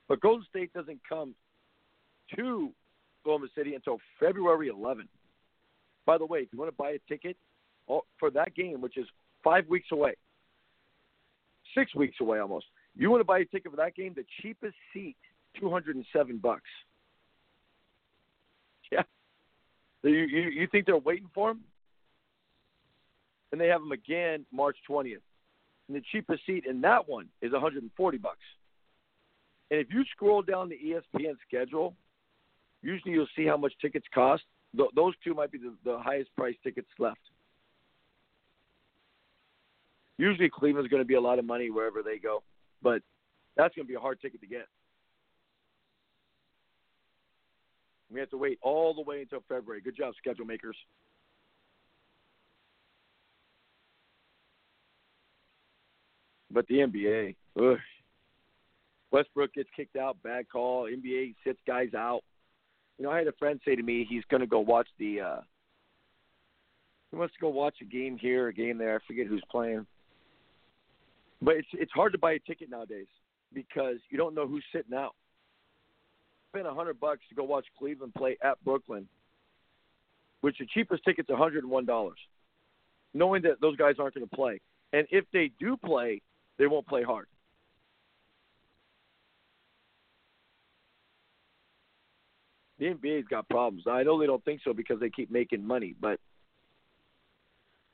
But 0.08 0.22
Golden 0.22 0.46
State 0.50 0.74
doesn't 0.74 1.02
come 1.08 1.36
to 2.36 2.72
Oklahoma 3.22 3.48
City 3.56 3.76
until 3.76 4.00
February 4.20 4.70
11. 4.70 5.08
By 6.06 6.18
the 6.18 6.26
way, 6.26 6.40
if 6.40 6.48
you 6.52 6.58
want 6.58 6.72
to 6.72 6.76
buy 6.76 6.92
a 6.92 7.00
ticket 7.08 7.38
oh, 7.88 8.04
for 8.20 8.32
that 8.32 8.56
game, 8.56 8.82
which 8.82 8.98
is 8.98 9.06
five 9.44 9.68
weeks 9.68 9.88
away, 9.92 10.16
six 11.76 11.94
weeks 11.94 12.18
away 12.20 12.40
almost, 12.40 12.66
you 12.96 13.12
want 13.12 13.22
to 13.22 13.26
buy 13.26 13.40
a 13.40 13.46
ticket 13.46 13.72
for 13.72 13.78
that 13.78 13.96
game, 13.96 14.14
the 14.16 14.26
cheapest 14.42 14.76
seat, 14.94 15.16
207 15.60 16.38
bucks. 16.38 16.64
Yeah. 18.92 19.04
You, 20.04 20.12
you, 20.12 20.42
you 20.50 20.68
think 20.68 20.86
they're 20.86 20.98
waiting 20.98 21.30
for 21.34 21.52
him? 21.52 21.60
And 23.52 23.60
they 23.60 23.68
have 23.68 23.82
him 23.82 23.92
again 23.92 24.46
March 24.52 24.78
20th. 24.90 25.18
And 25.88 25.98
the 25.98 26.02
cheapest 26.12 26.46
seat 26.46 26.66
in 26.66 26.82
that 26.82 27.10
one 27.10 27.28
is 27.42 27.52
140 27.52 28.18
bucks. 28.18 28.38
And 29.72 29.80
if 29.80 29.88
you 29.92 30.04
scroll 30.12 30.42
down 30.42 30.70
the 30.70 30.78
ESPN 30.78 31.34
schedule, 31.48 31.96
usually 32.82 33.14
you'll 33.14 33.28
see 33.36 33.46
how 33.46 33.58
much 33.58 33.74
tickets 33.82 34.06
cost. 34.14 34.44
Th- 34.76 34.90
those 34.96 35.14
two 35.24 35.34
might 35.34 35.52
be 35.52 35.58
the, 35.58 35.74
the 35.84 35.98
highest 35.98 36.36
price 36.36 36.56
tickets 36.64 36.88
left. 36.98 37.20
Usually 40.18 40.50
Cleveland's 40.50 40.90
going 40.90 41.02
to 41.02 41.08
be 41.08 41.16
a 41.16 41.22
lot 41.22 41.40
of 41.40 41.46
money 41.46 41.72
wherever 41.72 42.04
they 42.04 42.18
go, 42.18 42.44
but 42.82 43.02
that's 43.56 43.74
going 43.76 43.86
to 43.86 43.90
be 43.90 43.96
a 43.96 44.00
hard 44.00 44.20
ticket 44.22 44.42
to 44.42 44.48
get. 44.48 44.68
We 48.12 48.20
have 48.20 48.30
to 48.32 48.38
wait 48.38 48.60
all 48.62 48.94
the 48.94 49.02
way 49.02 49.22
until 49.22 49.44
February. 49.48 49.82
Good 49.82 49.96
job, 49.96 50.14
schedule 50.18 50.46
makers. 50.46 50.76
But 56.52 56.68
the 56.68 56.76
NBA, 56.76 57.36
ugh. 57.62 57.78
Westbrook 59.12 59.54
gets 59.54 59.70
kicked 59.76 59.96
out, 59.96 60.22
bad 60.24 60.50
call. 60.50 60.86
NBA 60.86 61.36
sits 61.44 61.60
guys 61.66 61.94
out. 61.96 62.22
You 62.98 63.06
know, 63.06 63.12
I 63.12 63.18
had 63.18 63.28
a 63.28 63.34
friend 63.34 63.60
say 63.66 63.76
to 63.76 63.84
me 63.84 64.06
he's 64.08 64.24
going 64.30 64.42
to 64.42 64.48
go 64.48 64.60
watch 64.60 64.88
the. 64.98 65.22
uh 65.22 65.42
He 67.12 67.18
wants 67.18 67.34
to 67.36 67.40
go 67.40 67.50
watch 67.50 67.76
a 67.82 67.86
game 67.86 68.18
here, 68.18 68.48
a 68.48 68.54
game 68.54 68.78
there. 68.78 68.96
I 68.96 69.08
forget 69.08 69.28
who's 69.28 69.44
playing. 69.50 69.86
But 71.42 71.56
it's 71.56 71.68
it's 71.74 71.92
hard 71.92 72.12
to 72.12 72.18
buy 72.18 72.34
a 72.34 72.40
ticket 72.40 72.70
nowadays 72.70 73.08
because 73.54 73.98
you 74.10 74.18
don't 74.18 74.36
know 74.36 74.48
who's 74.48 74.66
sitting 74.74 74.94
out. 74.94 75.16
Spend 76.50 76.66
a 76.66 76.74
hundred 76.74 77.00
bucks 77.00 77.22
to 77.30 77.36
go 77.36 77.44
watch 77.44 77.66
Cleveland 77.78 78.14
play 78.16 78.38
at 78.44 78.64
Brooklyn, 78.64 79.08
which 80.42 80.58
the 80.58 80.66
cheapest 80.66 81.04
ticket's 81.04 81.30
a 81.30 81.36
hundred 81.36 81.64
and 81.64 81.72
one 81.72 81.86
dollars, 81.86 82.18
knowing 83.14 83.44
that 83.44 83.62
those 83.62 83.78
guys 83.78 83.96
aren't 84.00 84.16
going 84.16 84.28
to 84.28 84.36
play. 84.36 84.60
And 84.92 85.08
if 85.12 85.26
they 85.32 85.52
do 85.60 85.78
play, 85.78 86.22
they 86.58 86.66
won't 86.66 86.88
play 86.88 87.04
hard. 87.04 87.28
The 92.80 92.86
NBA's 92.86 93.28
got 93.28 93.48
problems. 93.50 93.84
I 93.88 94.04
know 94.04 94.20
they 94.20 94.26
don't 94.26 94.44
think 94.46 94.62
so 94.64 94.74
because 94.74 95.00
they 95.00 95.10
keep 95.10 95.30
making 95.30 95.64
money, 95.66 95.96
but 96.00 96.20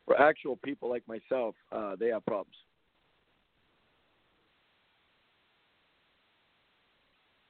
for 0.06 0.20
actual 0.20 0.56
people 0.58 0.90
like 0.90 1.04
myself, 1.08 1.56
uh, 1.72 1.96
they 2.00 2.10
have 2.10 2.26
problems. 2.26 2.56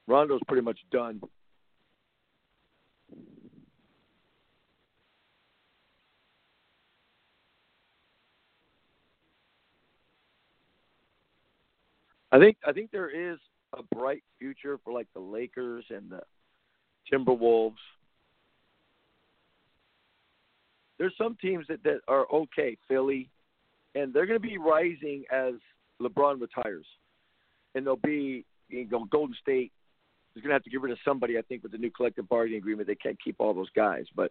Rondo's 0.06 0.40
pretty 0.46 0.62
much 0.62 0.78
done. 0.90 1.20
I 12.32 12.38
think 12.38 12.56
I 12.66 12.72
think 12.72 12.90
there 12.90 13.08
is 13.08 13.38
a 13.76 13.82
bright 13.94 14.22
future 14.38 14.78
for 14.84 14.92
like 14.92 15.06
the 15.14 15.20
Lakers 15.20 15.84
and 15.90 16.10
the 16.10 16.20
Timberwolves. 17.10 17.74
There's 20.98 21.14
some 21.18 21.36
teams 21.40 21.66
that, 21.68 21.82
that 21.84 22.00
are 22.08 22.26
okay, 22.32 22.76
Philly, 22.88 23.28
and 23.94 24.12
they're 24.12 24.26
going 24.26 24.40
to 24.40 24.48
be 24.48 24.58
rising 24.58 25.24
as 25.30 25.54
LeBron 26.00 26.40
retires, 26.40 26.86
and 27.74 27.86
they'll 27.86 27.96
be 27.96 28.44
you 28.68 28.86
know, 28.90 29.04
Golden 29.04 29.36
State 29.40 29.72
is 30.36 30.42
going 30.42 30.50
to 30.50 30.54
have 30.54 30.62
to 30.64 30.70
get 30.70 30.82
rid 30.82 30.92
of 30.92 30.98
somebody. 31.04 31.38
I 31.38 31.42
think 31.42 31.62
with 31.62 31.72
the 31.72 31.78
new 31.78 31.90
collective 31.90 32.28
bargaining 32.28 32.58
agreement, 32.58 32.86
they 32.86 32.94
can't 32.94 33.18
keep 33.22 33.36
all 33.38 33.54
those 33.54 33.70
guys, 33.74 34.04
but. 34.14 34.30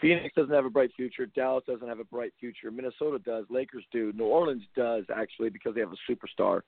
Phoenix 0.00 0.34
doesn't 0.34 0.54
have 0.54 0.64
a 0.64 0.70
bright 0.70 0.90
future. 0.96 1.26
Dallas 1.26 1.62
doesn't 1.66 1.86
have 1.86 2.00
a 2.00 2.04
bright 2.04 2.32
future. 2.40 2.70
Minnesota 2.70 3.18
does. 3.18 3.44
Lakers 3.50 3.84
do. 3.92 4.12
New 4.16 4.24
Orleans 4.24 4.62
does 4.74 5.04
actually 5.14 5.50
because 5.50 5.74
they 5.74 5.80
have 5.80 5.92
a 5.92 6.10
superstar. 6.10 6.62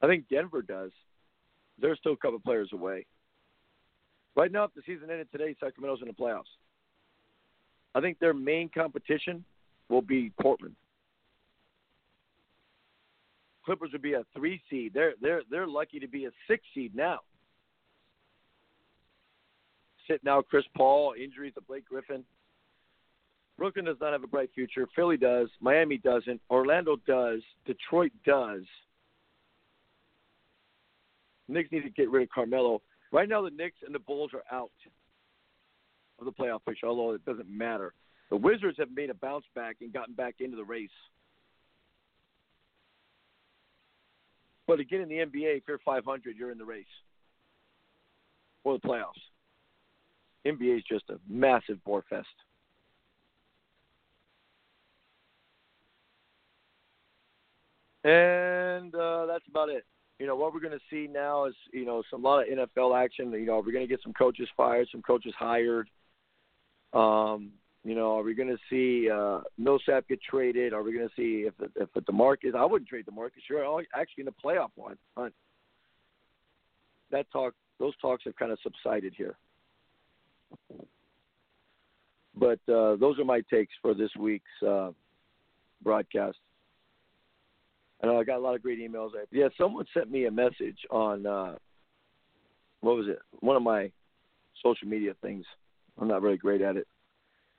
I 0.00 0.06
think 0.06 0.28
Denver 0.28 0.62
does. 0.62 0.92
They're 1.80 1.96
still 1.96 2.12
a 2.12 2.16
couple 2.16 2.38
players 2.38 2.70
away. 2.72 3.06
Right 4.36 4.52
now, 4.52 4.64
if 4.64 4.74
the 4.74 4.82
season 4.86 5.10
ended 5.10 5.28
today, 5.32 5.56
Sacramento's 5.58 6.00
in 6.00 6.06
the 6.06 6.14
playoffs. 6.14 6.44
I 7.94 8.00
think 8.00 8.20
their 8.20 8.34
main 8.34 8.68
competition 8.68 9.44
will 9.88 10.02
be 10.02 10.30
Portland. 10.40 10.76
Clippers 13.64 13.90
would 13.92 14.02
be 14.02 14.14
a 14.14 14.24
three 14.36 14.60
seed. 14.68 14.92
They're 14.94 15.14
they're 15.20 15.42
they're 15.50 15.66
lucky 15.66 15.98
to 16.00 16.08
be 16.08 16.26
a 16.26 16.30
six 16.48 16.62
seed 16.74 16.94
now. 16.94 17.20
Sitting 20.06 20.28
out 20.28 20.46
Chris 20.48 20.64
Paul, 20.76 21.14
injuries 21.18 21.54
to 21.54 21.62
Blake 21.62 21.86
Griffin. 21.88 22.24
Brooklyn 23.56 23.86
does 23.86 23.96
not 24.00 24.12
have 24.12 24.24
a 24.24 24.26
bright 24.26 24.50
future. 24.54 24.86
Philly 24.94 25.16
does. 25.16 25.48
Miami 25.60 25.96
doesn't. 25.96 26.40
Orlando 26.50 26.96
does. 27.06 27.40
Detroit 27.64 28.12
does. 28.26 28.62
Knicks 31.48 31.70
need 31.70 31.82
to 31.82 31.90
get 31.90 32.10
rid 32.10 32.24
of 32.24 32.30
Carmelo. 32.30 32.82
Right 33.12 33.28
now, 33.28 33.42
the 33.42 33.50
Knicks 33.50 33.76
and 33.86 33.94
the 33.94 34.00
Bulls 34.00 34.32
are 34.34 34.42
out 34.54 34.70
of 36.18 36.24
the 36.24 36.32
playoff 36.32 36.64
picture, 36.66 36.86
although 36.86 37.12
it 37.12 37.24
doesn't 37.24 37.48
matter. 37.48 37.94
The 38.30 38.36
Wizards 38.36 38.78
have 38.78 38.90
made 38.94 39.10
a 39.10 39.14
bounce 39.14 39.44
back 39.54 39.76
and 39.80 39.92
gotten 39.92 40.14
back 40.14 40.36
into 40.40 40.56
the 40.56 40.64
race. 40.64 40.90
But 44.66 44.80
again, 44.80 45.00
in 45.00 45.08
the 45.08 45.16
NBA, 45.16 45.58
if 45.58 45.62
you're 45.68 45.78
500, 45.84 46.36
you're 46.36 46.50
in 46.50 46.58
the 46.58 46.64
race 46.64 46.86
for 48.62 48.78
the 48.78 48.88
playoffs. 48.88 49.20
NBA 50.46 50.78
is 50.78 50.84
just 50.90 51.04
a 51.10 51.18
massive 51.28 51.82
bore 51.84 52.04
fest. 52.08 52.26
And 58.04 58.94
uh, 58.94 59.26
that's 59.26 59.46
about 59.48 59.70
it. 59.70 59.84
You 60.18 60.26
know 60.26 60.36
what 60.36 60.54
we're 60.54 60.60
going 60.60 60.78
to 60.78 60.84
see 60.90 61.10
now 61.10 61.46
is 61.46 61.54
you 61.72 61.84
know 61.84 62.02
some 62.10 62.22
lot 62.22 62.46
of 62.46 62.68
NFL 62.68 62.96
action. 63.02 63.32
You 63.32 63.46
know 63.46 63.56
we're 63.64 63.72
going 63.72 63.84
to 63.84 63.88
get 63.88 64.02
some 64.02 64.12
coaches 64.12 64.48
fired, 64.56 64.88
some 64.92 65.02
coaches 65.02 65.34
hired. 65.36 65.88
Um, 66.92 67.50
you 67.84 67.94
know, 67.94 68.18
are 68.18 68.22
we 68.22 68.34
going 68.34 68.48
to 68.48 68.58
see 68.70 69.10
uh, 69.10 69.40
Millsap 69.58 70.08
get 70.08 70.20
traded? 70.22 70.72
Are 70.72 70.82
we 70.82 70.94
going 70.94 71.08
to 71.08 71.14
see 71.14 71.46
if 71.46 71.54
if 71.76 71.92
the 71.92 72.00
Demarcus? 72.00 72.54
I 72.56 72.64
wouldn't 72.64 72.88
trade 72.88 73.04
Demarcus. 73.06 73.42
Sure, 73.46 73.82
actually 73.94 74.22
in 74.22 74.26
the 74.26 74.32
playoff 74.44 74.70
one. 74.74 74.96
Hunt. 75.16 75.34
That 77.10 77.30
talk, 77.30 77.54
those 77.78 77.92
talks 78.00 78.24
have 78.24 78.36
kind 78.36 78.52
of 78.52 78.58
subsided 78.62 79.12
here. 79.16 79.36
But 82.36 82.58
uh, 82.68 82.96
those 82.96 83.18
are 83.18 83.24
my 83.24 83.42
takes 83.50 83.72
for 83.82 83.94
this 83.94 84.10
week's 84.18 84.44
uh, 84.66 84.90
broadcast. 85.82 86.38
I 88.02 88.06
know 88.06 88.18
I 88.18 88.24
got 88.24 88.38
a 88.38 88.40
lot 88.40 88.54
of 88.54 88.62
great 88.62 88.80
emails. 88.80 89.10
Yeah, 89.30 89.48
someone 89.58 89.84
sent 89.94 90.10
me 90.10 90.24
a 90.24 90.30
message 90.30 90.78
on 90.90 91.26
uh, 91.26 91.54
what 92.80 92.96
was 92.96 93.06
it? 93.08 93.18
One 93.40 93.56
of 93.56 93.62
my 93.62 93.90
social 94.62 94.88
media 94.88 95.14
things. 95.22 95.44
I'm 96.00 96.08
not 96.08 96.22
very 96.22 96.36
great 96.36 96.60
at 96.60 96.76
it, 96.76 96.88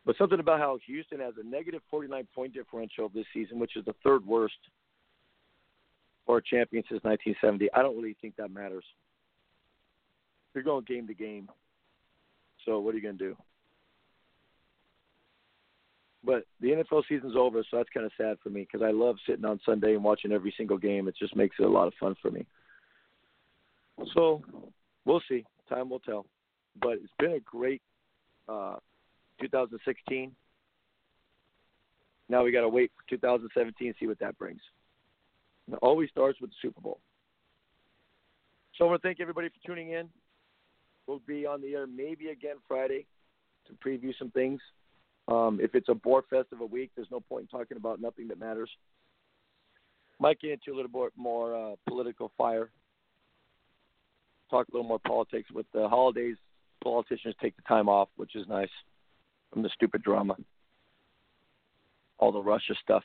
but 0.05 0.15
something 0.17 0.39
about 0.39 0.59
how 0.59 0.77
Houston 0.85 1.19
has 1.19 1.33
a 1.43 1.47
negative 1.47 1.81
49 1.89 2.27
point 2.33 2.53
differential 2.53 3.09
this 3.09 3.25
season, 3.33 3.59
which 3.59 3.75
is 3.75 3.85
the 3.85 3.95
third 4.03 4.25
worst 4.25 4.53
for 6.25 6.37
a 6.37 6.43
champion 6.43 6.83
since 6.89 7.03
1970. 7.03 7.71
I 7.73 7.81
don't 7.81 7.95
really 7.95 8.15
think 8.21 8.35
that 8.35 8.51
matters. 8.51 8.85
You're 10.53 10.63
going 10.63 10.85
game 10.85 11.07
to 11.07 11.13
game. 11.13 11.49
So 12.65 12.79
what 12.79 12.93
are 12.93 12.97
you 12.97 13.03
going 13.03 13.17
to 13.17 13.23
do? 13.29 13.35
But 16.23 16.45
the 16.59 16.69
NFL 16.69 17.03
season's 17.07 17.35
over, 17.35 17.63
so 17.69 17.77
that's 17.77 17.89
kind 17.93 18.05
of 18.05 18.11
sad 18.17 18.37
for 18.41 18.49
me 18.49 18.61
because 18.61 18.83
I 18.83 18.91
love 18.91 19.17
sitting 19.27 19.45
on 19.45 19.59
Sunday 19.63 19.93
and 19.93 20.03
watching 20.03 20.31
every 20.31 20.53
single 20.57 20.77
game. 20.77 21.07
It 21.07 21.15
just 21.19 21.35
makes 21.35 21.57
it 21.59 21.65
a 21.65 21.69
lot 21.69 21.87
of 21.87 21.93
fun 21.99 22.15
for 22.19 22.31
me. 22.31 22.47
So 24.13 24.41
we'll 25.05 25.21
see. 25.29 25.45
Time 25.69 25.89
will 25.89 25.99
tell. 25.99 26.25
But 26.81 26.93
it's 26.93 27.13
been 27.19 27.33
a 27.33 27.39
great 27.39 27.81
uh, 28.49 28.77
2016. 29.41 30.31
Now 32.27 32.43
we 32.43 32.51
got 32.51 32.61
to 32.61 32.69
wait 32.69 32.91
for 32.95 33.09
2017 33.09 33.87
and 33.87 33.95
see 33.99 34.07
what 34.07 34.19
that 34.19 34.37
brings. 34.37 34.61
It 35.71 35.79
always 35.81 36.09
starts 36.09 36.39
with 36.41 36.51
the 36.51 36.55
Super 36.61 36.81
Bowl. 36.81 36.99
So 38.77 38.85
I 38.85 38.89
want 38.89 39.01
to 39.01 39.07
thank 39.07 39.19
everybody 39.19 39.49
for 39.49 39.67
tuning 39.67 39.91
in. 39.91 40.09
We'll 41.07 41.21
be 41.27 41.45
on 41.45 41.61
the 41.61 41.73
air 41.73 41.87
maybe 41.87 42.29
again 42.29 42.55
Friday 42.67 43.05
to 43.67 43.73
preview 43.73 44.13
some 44.17 44.31
things. 44.31 44.59
Um, 45.27 45.59
if 45.61 45.73
it's 45.73 45.89
a 45.89 45.95
bore 45.95 46.23
fest 46.29 46.49
of 46.51 46.61
a 46.61 46.65
week, 46.65 46.91
there's 46.95 47.07
no 47.11 47.19
point 47.19 47.43
in 47.51 47.59
talking 47.59 47.77
about 47.77 48.01
nothing 48.01 48.27
that 48.27 48.39
matters. 48.39 48.69
Might 50.19 50.39
get 50.39 50.51
into 50.51 50.71
a 50.71 50.75
little 50.75 50.91
bit 50.91 51.13
more 51.15 51.55
uh, 51.55 51.75
political 51.87 52.31
fire. 52.37 52.69
Talk 54.49 54.67
a 54.67 54.71
little 54.71 54.87
more 54.87 54.99
politics. 54.99 55.49
With 55.51 55.65
the 55.73 55.87
holidays, 55.87 56.37
politicians 56.83 57.35
take 57.41 57.55
the 57.55 57.63
time 57.63 57.89
off, 57.89 58.09
which 58.15 58.35
is 58.35 58.47
nice 58.47 58.69
from 59.55 59.63
the 59.63 59.69
stupid 59.69 60.03
drama, 60.03 60.35
all 62.17 62.33
the 62.33 62.41
Russia 62.41 62.73
stuff. 62.83 63.03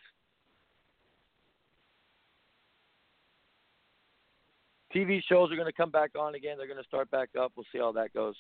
TV 4.93 5.23
shows 5.29 5.53
are 5.53 5.55
going 5.55 5.69
to 5.69 5.73
come 5.73 5.93
back 5.93 6.11
on 6.19 6.35
again. 6.35 6.59
They're 6.59 6.67
going 6.67 6.83
to 6.83 6.89
start 6.89 7.09
back 7.13 7.29
up. 7.41 7.53
We'll 7.55 7.67
see 7.71 7.79
how 7.79 7.93
that 7.93 8.13
goes. 8.13 8.35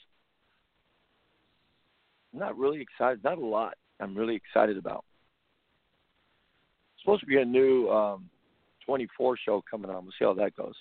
I'm 2.33 2.41
not 2.41 2.59
really 2.59 2.81
excited. 2.81 3.23
Not 3.23 3.39
a 3.39 3.47
lot. 3.47 3.75
I'm 4.01 4.17
really 4.17 4.35
excited 4.35 4.77
about. 4.77 5.05
It's 6.95 7.05
supposed 7.05 7.21
to 7.21 7.27
be 7.27 7.37
a 7.37 7.45
new 7.45 7.89
um, 7.91 8.29
24 8.87 9.37
show 9.37 9.63
coming 9.71 9.89
on. 9.89 10.03
We'll 10.03 10.13
see 10.19 10.25
how 10.25 10.35
that 10.35 10.57
goes. 10.57 10.75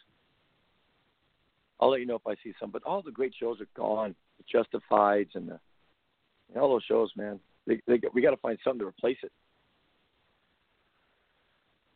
I'll 1.80 1.92
let 1.92 2.00
you 2.00 2.08
know 2.08 2.16
if 2.16 2.26
I 2.26 2.34
see 2.44 2.56
some. 2.60 2.72
But 2.72 2.82
all 2.86 3.04
the 3.04 3.12
great 3.12 3.36
shows 3.40 3.62
are 3.62 3.68
gone. 3.78 4.16
The 4.40 4.58
Justifieds 4.58 5.36
and 5.36 5.48
the 5.48 5.60
all 6.56 6.70
those 6.70 6.84
shows, 6.88 7.12
man. 7.16 7.40
They, 7.68 7.82
they, 7.88 8.00
we 8.14 8.22
got 8.22 8.32
to 8.32 8.38
find 8.38 8.58
something 8.64 8.80
to 8.80 8.88
replace 8.88 9.18
it. 9.24 9.32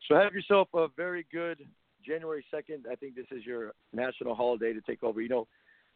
So 0.07 0.15
have 0.15 0.33
yourself 0.33 0.67
a 0.73 0.87
very 0.95 1.25
good 1.31 1.65
January 2.05 2.45
2nd, 2.53 2.91
I 2.91 2.95
think 2.95 3.15
this 3.15 3.25
is 3.31 3.45
your 3.45 3.73
national 3.93 4.35
holiday 4.35 4.73
to 4.73 4.81
take 4.81 5.03
over. 5.03 5.21
You 5.21 5.29
know, 5.29 5.47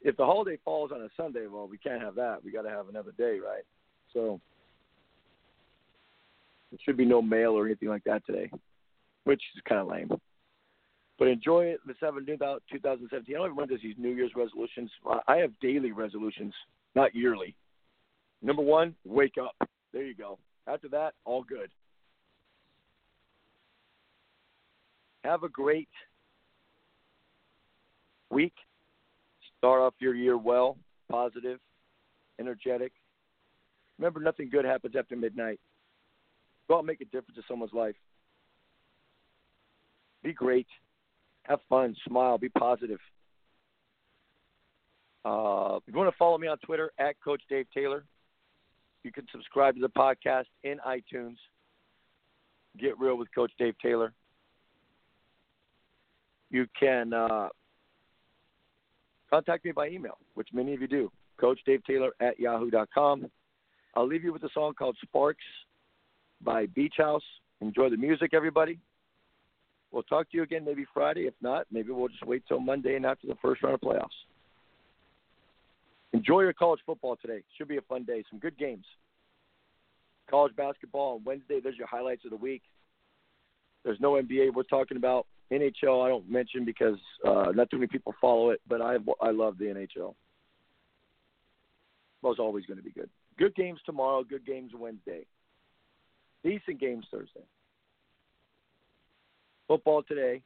if 0.01 0.15
the 0.17 0.25
holiday 0.25 0.57
falls 0.63 0.91
on 0.91 1.01
a 1.01 1.09
Sunday, 1.17 1.47
well, 1.47 1.67
we 1.67 1.77
can't 1.77 2.01
have 2.01 2.15
that. 2.15 2.43
We 2.43 2.51
got 2.51 2.63
to 2.63 2.69
have 2.69 2.89
another 2.89 3.11
day, 3.17 3.39
right? 3.39 3.63
So 4.13 4.39
there 6.71 6.79
should 6.83 6.97
be 6.97 7.05
no 7.05 7.21
mail 7.21 7.51
or 7.51 7.65
anything 7.65 7.89
like 7.89 8.03
that 8.05 8.25
today, 8.25 8.49
which 9.25 9.41
is 9.55 9.61
kind 9.67 9.81
of 9.81 9.87
lame. 9.87 10.09
But 11.19 11.29
enjoy 11.29 11.65
it. 11.65 11.79
Let's 11.85 11.99
have 12.01 12.17
a 12.17 12.21
new 12.21 12.37
2017. 12.37 13.35
I 13.35 13.39
don't 13.39 13.53
even 13.53 13.67
does 13.67 13.81
these 13.81 13.95
New 13.97 14.11
Year's 14.11 14.31
resolutions. 14.35 14.91
I 15.27 15.37
have 15.37 15.51
daily 15.61 15.91
resolutions, 15.91 16.53
not 16.95 17.15
yearly. 17.15 17.55
Number 18.41 18.61
one, 18.61 18.95
wake 19.05 19.35
up. 19.41 19.55
There 19.93 20.03
you 20.03 20.15
go. 20.15 20.37
After 20.67 20.87
that, 20.89 21.13
all 21.25 21.43
good. 21.43 21.69
Have 25.23 25.43
a 25.43 25.49
great 25.49 25.89
week. 28.29 28.53
Start 29.57 29.81
off 29.81 29.93
your 29.99 30.13
year 30.13 30.37
well, 30.37 30.77
positive, 31.09 31.59
energetic. 32.39 32.91
Remember, 33.97 34.19
nothing 34.19 34.49
good 34.49 34.65
happens 34.65 34.95
after 34.97 35.15
midnight. 35.15 35.59
Go 36.67 36.75
out 36.75 36.79
and 36.79 36.87
make 36.87 37.01
a 37.01 37.05
difference 37.05 37.37
in 37.37 37.43
someone's 37.47 37.73
life. 37.73 37.95
Be 40.23 40.33
great. 40.33 40.67
Have 41.43 41.59
fun. 41.69 41.95
Smile. 42.07 42.37
Be 42.37 42.49
positive. 42.49 42.99
Uh, 45.25 45.77
if 45.77 45.83
you 45.87 45.97
want 45.97 46.09
to 46.09 46.17
follow 46.17 46.37
me 46.37 46.47
on 46.47 46.57
Twitter, 46.59 46.91
at 46.99 47.15
Coach 47.23 47.41
Dave 47.49 47.65
Taylor, 47.73 48.05
you 49.03 49.11
can 49.11 49.25
subscribe 49.31 49.75
to 49.75 49.81
the 49.81 49.89
podcast 49.89 50.45
in 50.63 50.79
iTunes. 50.87 51.35
Get 52.79 52.99
Real 52.99 53.17
with 53.17 53.33
Coach 53.33 53.51
Dave 53.57 53.75
Taylor. 53.81 54.13
You 56.49 56.67
can 56.79 57.13
uh, 57.13 57.49
contact 59.29 59.65
me 59.65 59.71
by 59.71 59.89
email, 59.89 60.17
which 60.35 60.49
many 60.53 60.73
of 60.73 60.81
you 60.81 60.87
do. 60.87 61.11
Coach 61.39 61.59
Dave 61.65 61.83
Taylor 61.85 62.11
at 62.19 62.39
yahoo.com. 62.39 63.29
I'll 63.95 64.07
leave 64.07 64.23
you 64.23 64.33
with 64.33 64.43
a 64.43 64.49
song 64.53 64.73
called 64.73 64.97
Sparks 65.01 65.43
by 66.41 66.67
Beach 66.67 66.95
House. 66.97 67.23
Enjoy 67.61 67.89
the 67.89 67.97
music, 67.97 68.33
everybody. 68.33 68.79
We'll 69.91 70.03
talk 70.03 70.29
to 70.31 70.37
you 70.37 70.43
again 70.43 70.65
maybe 70.65 70.85
Friday. 70.93 71.27
If 71.27 71.33
not, 71.41 71.65
maybe 71.71 71.91
we'll 71.91 72.09
just 72.09 72.25
wait 72.25 72.43
till 72.47 72.59
Monday 72.59 72.95
and 72.95 73.05
after 73.05 73.27
the 73.27 73.37
first 73.41 73.63
round 73.63 73.75
of 73.75 73.81
playoffs. 73.81 74.09
Enjoy 76.13 76.41
your 76.41 76.53
college 76.53 76.79
football 76.85 77.17
today. 77.21 77.43
Should 77.57 77.67
be 77.67 77.77
a 77.77 77.81
fun 77.81 78.03
day. 78.03 78.23
Some 78.29 78.39
good 78.39 78.57
games. 78.57 78.85
College 80.29 80.55
basketball 80.55 81.15
on 81.15 81.23
Wednesday. 81.23 81.59
There's 81.61 81.77
your 81.77 81.87
highlights 81.87 82.25
of 82.25 82.31
the 82.31 82.37
week. 82.37 82.63
There's 83.83 83.99
no 83.99 84.13
NBA 84.13 84.53
we're 84.53 84.63
talking 84.63 84.97
about. 84.97 85.27
NHL 85.51 86.05
I 86.05 86.09
don't 86.09 86.29
mention 86.29 86.65
because 86.65 86.97
uh, 87.25 87.51
not 87.55 87.69
too 87.69 87.77
many 87.77 87.87
people 87.87 88.13
follow 88.19 88.49
it, 88.49 88.59
but 88.67 88.81
I 88.81 88.97
I 89.21 89.31
love 89.31 89.57
the 89.57 89.65
NHL. 89.65 90.13
Was 92.21 92.37
always 92.39 92.65
going 92.65 92.77
to 92.77 92.83
be 92.83 92.91
good. 92.91 93.09
Good 93.37 93.55
games 93.55 93.79
tomorrow. 93.85 94.23
Good 94.23 94.45
games 94.45 94.71
Wednesday. 94.77 95.25
Decent 96.43 96.79
games 96.79 97.05
Thursday. 97.11 97.45
Football 99.67 100.03
today. 100.03 100.41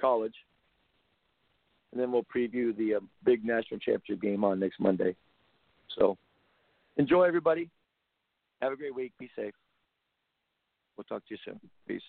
College. 0.00 0.34
And 1.96 2.02
then 2.02 2.12
we'll 2.12 2.24
preview 2.24 2.76
the 2.76 2.96
uh, 2.96 3.00
big 3.24 3.42
national 3.42 3.80
championship 3.80 4.20
game 4.20 4.44
on 4.44 4.60
next 4.60 4.78
Monday. 4.78 5.16
So 5.98 6.18
enjoy, 6.98 7.22
everybody. 7.22 7.70
Have 8.60 8.74
a 8.74 8.76
great 8.76 8.94
week. 8.94 9.14
Be 9.18 9.30
safe. 9.34 9.54
We'll 10.94 11.04
talk 11.04 11.26
to 11.26 11.34
you 11.34 11.38
soon. 11.42 11.58
Peace. 11.88 12.02